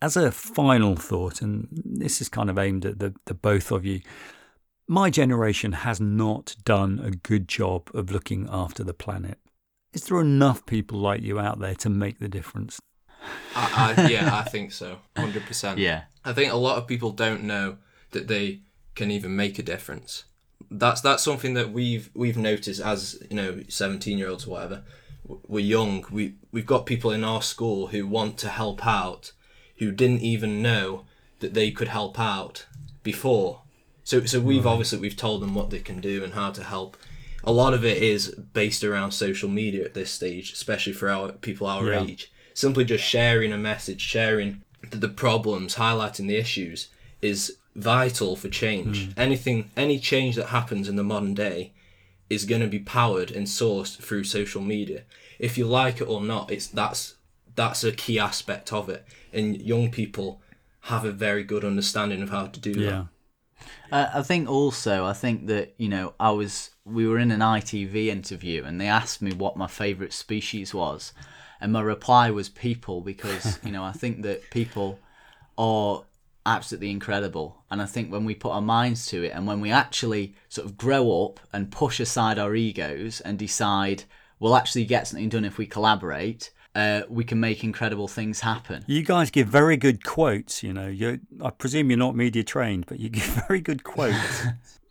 As 0.00 0.16
a 0.16 0.32
final 0.32 0.96
thought, 0.96 1.42
and 1.42 1.68
this 1.72 2.20
is 2.20 2.28
kind 2.28 2.50
of 2.50 2.58
aimed 2.58 2.84
at 2.86 2.98
the, 2.98 3.14
the 3.26 3.34
both 3.34 3.70
of 3.70 3.84
you, 3.84 4.00
my 4.88 5.10
generation 5.10 5.72
has 5.72 6.00
not 6.00 6.56
done 6.64 7.00
a 7.02 7.10
good 7.10 7.48
job 7.48 7.90
of 7.94 8.10
looking 8.10 8.48
after 8.50 8.82
the 8.84 8.94
planet. 8.94 9.38
Is 9.92 10.04
there 10.06 10.20
enough 10.20 10.64
people 10.66 10.98
like 10.98 11.22
you 11.22 11.38
out 11.38 11.58
there 11.58 11.74
to 11.76 11.90
make 11.90 12.18
the 12.18 12.28
difference? 12.28 12.80
I, 13.54 13.94
I, 13.96 14.08
yeah, 14.08 14.34
I 14.34 14.42
think 14.42 14.72
so, 14.72 14.98
hundred 15.16 15.44
percent. 15.46 15.78
Yeah, 15.78 16.04
I 16.24 16.32
think 16.32 16.52
a 16.52 16.56
lot 16.56 16.78
of 16.78 16.86
people 16.86 17.10
don't 17.10 17.44
know 17.44 17.76
that 18.10 18.28
they 18.28 18.62
can 18.94 19.10
even 19.10 19.36
make 19.36 19.58
a 19.58 19.62
difference. 19.62 20.24
That's 20.70 21.00
that's 21.00 21.22
something 21.22 21.54
that 21.54 21.72
we've 21.72 22.10
we've 22.14 22.36
noticed 22.36 22.80
as 22.80 23.22
you 23.30 23.36
know, 23.36 23.62
seventeen 23.68 24.18
year 24.18 24.28
olds 24.28 24.46
or 24.46 24.50
whatever. 24.50 24.82
We're 25.46 25.64
young. 25.64 26.04
We 26.10 26.36
we've 26.50 26.66
got 26.66 26.86
people 26.86 27.10
in 27.10 27.22
our 27.22 27.42
school 27.42 27.88
who 27.88 28.06
want 28.06 28.38
to 28.38 28.48
help 28.48 28.86
out, 28.86 29.32
who 29.76 29.92
didn't 29.92 30.22
even 30.22 30.62
know 30.62 31.04
that 31.40 31.54
they 31.54 31.70
could 31.70 31.88
help 31.88 32.18
out 32.18 32.66
before. 33.02 33.61
So 34.04 34.24
so 34.24 34.40
we've 34.40 34.66
obviously 34.66 34.98
we've 34.98 35.16
told 35.16 35.42
them 35.42 35.54
what 35.54 35.70
they 35.70 35.78
can 35.78 36.00
do 36.00 36.24
and 36.24 36.32
how 36.34 36.50
to 36.50 36.62
help. 36.64 36.96
A 37.44 37.52
lot 37.52 37.74
of 37.74 37.84
it 37.84 38.02
is 38.02 38.34
based 38.52 38.84
around 38.84 39.12
social 39.12 39.48
media 39.48 39.84
at 39.84 39.94
this 39.94 40.10
stage, 40.10 40.52
especially 40.52 40.92
for 40.92 41.08
our 41.10 41.32
people 41.32 41.66
our 41.66 41.90
Yeah. 41.92 42.02
age. 42.04 42.30
Simply 42.54 42.84
just 42.84 43.04
sharing 43.04 43.52
a 43.52 43.58
message, 43.58 44.00
sharing 44.00 44.62
the, 44.90 44.96
the 44.98 45.08
problems, 45.08 45.76
highlighting 45.76 46.28
the 46.28 46.36
issues 46.36 46.88
is 47.20 47.56
vital 47.74 48.36
for 48.36 48.48
change. 48.48 49.06
Hmm. 49.06 49.20
Anything, 49.20 49.70
any 49.76 49.98
change 49.98 50.36
that 50.36 50.46
happens 50.48 50.88
in 50.88 50.96
the 50.96 51.02
modern 51.04 51.34
day 51.34 51.72
is 52.28 52.44
going 52.44 52.60
to 52.60 52.66
be 52.66 52.78
powered 52.78 53.30
and 53.30 53.46
sourced 53.46 53.96
through 53.98 54.24
social 54.24 54.60
media. 54.62 55.02
If 55.38 55.56
you 55.58 55.64
like 55.66 56.00
it 56.00 56.08
or 56.08 56.20
not, 56.20 56.50
it's 56.50 56.66
that's 56.66 57.14
that's 57.54 57.84
a 57.84 57.92
key 57.92 58.18
aspect 58.18 58.72
of 58.72 58.88
it. 58.88 59.04
And 59.32 59.60
young 59.60 59.90
people 59.90 60.40
have 60.86 61.04
a 61.04 61.12
very 61.12 61.44
good 61.44 61.64
understanding 61.64 62.22
of 62.22 62.30
how 62.30 62.46
to 62.46 62.60
do 62.60 62.70
Yeah. 62.78 62.90
that. 62.90 63.06
Uh, 63.90 64.08
I 64.14 64.22
think 64.22 64.48
also, 64.48 65.04
I 65.04 65.12
think 65.12 65.46
that 65.46 65.74
you 65.76 65.88
know, 65.88 66.14
I 66.18 66.30
was 66.30 66.70
we 66.84 67.06
were 67.06 67.18
in 67.18 67.30
an 67.30 67.40
ITV 67.40 68.06
interview 68.06 68.64
and 68.64 68.80
they 68.80 68.88
asked 68.88 69.22
me 69.22 69.32
what 69.32 69.56
my 69.56 69.66
favourite 69.66 70.12
species 70.12 70.74
was, 70.74 71.12
and 71.60 71.72
my 71.72 71.82
reply 71.82 72.30
was 72.30 72.48
people 72.48 73.00
because 73.00 73.58
you 73.64 73.72
know 73.72 73.84
I 73.84 73.92
think 73.92 74.22
that 74.22 74.50
people 74.50 74.98
are 75.58 76.04
absolutely 76.44 76.90
incredible, 76.90 77.62
and 77.70 77.80
I 77.80 77.86
think 77.86 78.10
when 78.10 78.24
we 78.24 78.34
put 78.34 78.52
our 78.52 78.62
minds 78.62 79.06
to 79.08 79.22
it 79.22 79.32
and 79.34 79.46
when 79.46 79.60
we 79.60 79.70
actually 79.70 80.34
sort 80.48 80.66
of 80.66 80.76
grow 80.76 81.24
up 81.24 81.40
and 81.52 81.70
push 81.70 82.00
aside 82.00 82.38
our 82.38 82.54
egos 82.54 83.20
and 83.20 83.38
decide 83.38 84.04
we'll 84.42 84.56
actually 84.56 84.84
get 84.84 85.06
something 85.06 85.28
done 85.28 85.44
if 85.44 85.56
we 85.56 85.66
collaborate, 85.66 86.50
uh, 86.74 87.02
we 87.08 87.24
can 87.24 87.38
make 87.40 87.62
incredible 87.64 88.08
things 88.08 88.40
happen. 88.40 88.84
You 88.86 89.02
guys 89.02 89.30
give 89.30 89.48
very 89.48 89.76
good 89.76 90.04
quotes. 90.04 90.62
You 90.62 90.72
know, 90.72 90.88
you 90.88 91.20
I 91.42 91.50
presume 91.50 91.90
you're 91.90 91.98
not 91.98 92.16
media 92.16 92.42
trained, 92.44 92.86
but 92.86 92.98
you 93.00 93.08
give 93.08 93.24
very 93.48 93.60
good 93.60 93.84
quotes. 93.84 94.44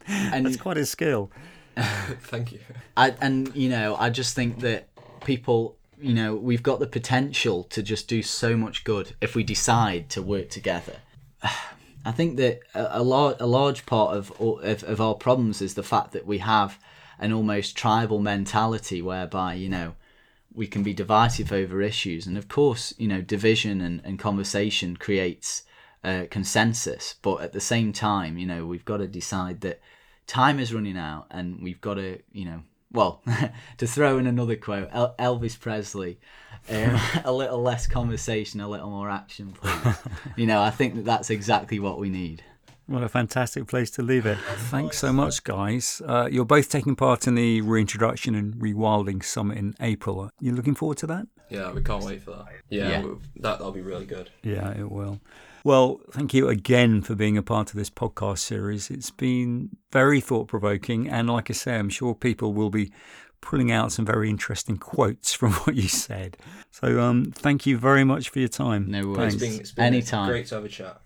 And 0.07 0.47
That's 0.47 0.57
quite 0.57 0.77
a 0.77 0.85
skill. 0.85 1.29
Thank 1.77 2.51
you. 2.51 2.59
I, 2.97 3.13
and 3.21 3.55
you 3.55 3.69
know, 3.69 3.95
I 3.97 4.09
just 4.09 4.33
think 4.35 4.59
that 4.61 4.87
people, 5.23 5.77
you 6.01 6.13
know, 6.13 6.35
we've 6.35 6.63
got 6.63 6.79
the 6.79 6.87
potential 6.87 7.63
to 7.65 7.83
just 7.83 8.07
do 8.07 8.23
so 8.23 8.57
much 8.57 8.83
good 8.83 9.13
if 9.21 9.35
we 9.35 9.43
decide 9.43 10.09
to 10.09 10.21
work 10.23 10.49
together. 10.49 10.97
I 12.03 12.11
think 12.11 12.37
that 12.37 12.61
a, 12.73 12.99
a, 12.99 13.03
lar- 13.03 13.35
a 13.39 13.45
large 13.45 13.85
part 13.85 14.17
of, 14.17 14.31
all- 14.41 14.59
of 14.59 14.83
of 14.83 14.99
our 14.99 15.13
problems 15.13 15.61
is 15.61 15.75
the 15.75 15.83
fact 15.83 16.13
that 16.13 16.25
we 16.25 16.39
have 16.39 16.79
an 17.19 17.31
almost 17.31 17.77
tribal 17.77 18.19
mentality 18.19 19.03
whereby 19.03 19.53
you 19.53 19.69
know 19.69 19.93
we 20.53 20.67
can 20.67 20.83
be 20.83 20.93
divisive 20.93 21.51
over 21.51 21.81
issues, 21.81 22.27
and 22.27 22.37
of 22.37 22.47
course, 22.47 22.93
you 22.97 23.07
know, 23.07 23.21
division 23.21 23.81
and, 23.81 24.01
and 24.03 24.19
conversation 24.19 24.97
creates 24.97 25.63
uh, 26.03 26.25
consensus. 26.29 27.15
But 27.21 27.41
at 27.41 27.53
the 27.53 27.61
same 27.61 27.93
time, 27.93 28.37
you 28.37 28.45
know, 28.45 28.65
we've 28.65 28.85
got 28.85 28.97
to 28.97 29.07
decide 29.07 29.61
that 29.61 29.79
time 30.27 30.59
is 30.59 30.73
running 30.73 30.97
out, 30.97 31.27
and 31.31 31.61
we've 31.61 31.81
got 31.81 31.95
to, 31.95 32.19
you 32.31 32.45
know, 32.45 32.63
well, 32.91 33.23
to 33.77 33.87
throw 33.87 34.17
in 34.17 34.27
another 34.27 34.55
quote, 34.55 34.89
El- 34.91 35.15
Elvis 35.17 35.59
Presley, 35.59 36.19
um, 36.69 36.99
a 37.23 37.31
little 37.31 37.61
less 37.61 37.87
conversation, 37.87 38.59
a 38.59 38.69
little 38.69 38.89
more 38.89 39.09
action, 39.09 39.53
please. 39.53 39.95
you 40.35 40.45
know, 40.45 40.61
I 40.61 40.69
think 40.69 40.95
that 40.95 41.05
that's 41.05 41.29
exactly 41.29 41.79
what 41.79 41.99
we 41.99 42.09
need. 42.09 42.43
What 42.91 43.03
a 43.03 43.09
fantastic 43.09 43.67
place 43.67 43.89
to 43.91 44.01
leave 44.01 44.25
it. 44.25 44.37
Thanks 44.69 44.97
so 44.97 45.13
much, 45.13 45.45
guys. 45.45 46.01
Uh, 46.05 46.27
you're 46.29 46.43
both 46.43 46.67
taking 46.67 46.95
part 46.97 47.25
in 47.25 47.35
the 47.35 47.61
Reintroduction 47.61 48.35
and 48.35 48.53
Rewilding 48.55 49.23
Summit 49.23 49.57
in 49.57 49.75
April. 49.79 50.29
You're 50.41 50.55
looking 50.55 50.75
forward 50.75 50.97
to 50.97 51.07
that? 51.07 51.27
Yeah, 51.49 51.71
we 51.71 51.81
can't 51.83 52.03
wait 52.03 52.21
for 52.21 52.31
that. 52.31 52.45
Yeah, 52.69 52.89
Yeah. 52.89 53.01
we- 53.03 53.09
that 53.37 53.59
that'll 53.59 53.71
be 53.71 53.81
really 53.81 54.05
good. 54.05 54.29
Yeah, 54.43 54.71
it 54.77 54.91
will. 54.91 55.21
Well, 55.63 56.01
thank 56.11 56.33
you 56.33 56.49
again 56.49 57.01
for 57.01 57.15
being 57.15 57.37
a 57.37 57.43
part 57.43 57.69
of 57.69 57.75
this 57.77 57.89
podcast 57.89 58.39
series. 58.39 58.89
It's 58.91 59.09
been 59.11 59.69
very 59.93 60.19
thought 60.19 60.47
provoking. 60.49 61.07
And 61.09 61.29
like 61.29 61.49
I 61.49 61.53
say, 61.53 61.77
I'm 61.77 61.89
sure 61.89 62.13
people 62.13 62.53
will 62.53 62.69
be 62.71 62.91
pulling 63.39 63.71
out 63.71 63.91
some 63.93 64.05
very 64.05 64.29
interesting 64.29 64.77
quotes 64.77 65.33
from 65.39 65.53
what 65.53 65.75
you 65.77 65.87
said. 65.87 66.35
So 66.71 66.99
um, 66.99 67.31
thank 67.33 67.65
you 67.65 67.77
very 67.77 68.03
much 68.03 68.29
for 68.29 68.39
your 68.39 68.49
time. 68.49 68.91
No 68.91 69.07
worries. 69.07 69.15
Thanks. 69.17 69.33
It's 69.35 69.43
been, 69.43 69.59
it's 69.61 69.71
been 69.71 69.85
Anytime. 69.85 70.27
great 70.29 70.47
to 70.47 70.55
have 70.55 70.65
a 70.65 70.69
chat. 70.69 70.99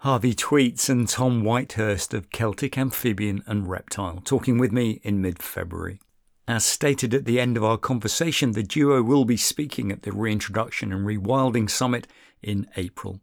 Harvey 0.00 0.34
Tweats 0.34 0.90
and 0.90 1.08
Tom 1.08 1.42
Whitehurst 1.42 2.12
of 2.12 2.28
Celtic 2.30 2.76
Amphibian 2.76 3.42
and 3.46 3.66
Reptile 3.68 4.20
talking 4.24 4.58
with 4.58 4.70
me 4.70 5.00
in 5.02 5.22
mid 5.22 5.42
February. 5.42 6.00
As 6.46 6.66
stated 6.66 7.14
at 7.14 7.24
the 7.24 7.40
end 7.40 7.56
of 7.56 7.64
our 7.64 7.78
conversation, 7.78 8.52
the 8.52 8.62
duo 8.62 9.02
will 9.02 9.24
be 9.24 9.38
speaking 9.38 9.90
at 9.90 10.02
the 10.02 10.12
Reintroduction 10.12 10.92
and 10.92 11.06
Rewilding 11.06 11.70
Summit 11.70 12.06
in 12.42 12.68
April. 12.76 13.22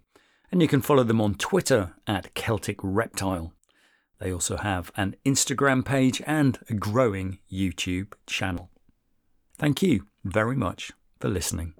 And 0.51 0.61
you 0.61 0.67
can 0.67 0.81
follow 0.81 1.03
them 1.03 1.21
on 1.21 1.35
Twitter 1.35 1.93
at 2.07 2.33
Celtic 2.33 2.79
Reptile. 2.81 3.53
They 4.19 4.33
also 4.33 4.57
have 4.57 4.91
an 4.97 5.15
Instagram 5.25 5.85
page 5.85 6.21
and 6.25 6.59
a 6.69 6.73
growing 6.73 7.39
YouTube 7.51 8.13
channel. 8.25 8.69
Thank 9.57 9.81
you 9.81 10.07
very 10.23 10.55
much 10.55 10.91
for 11.19 11.29
listening. 11.29 11.73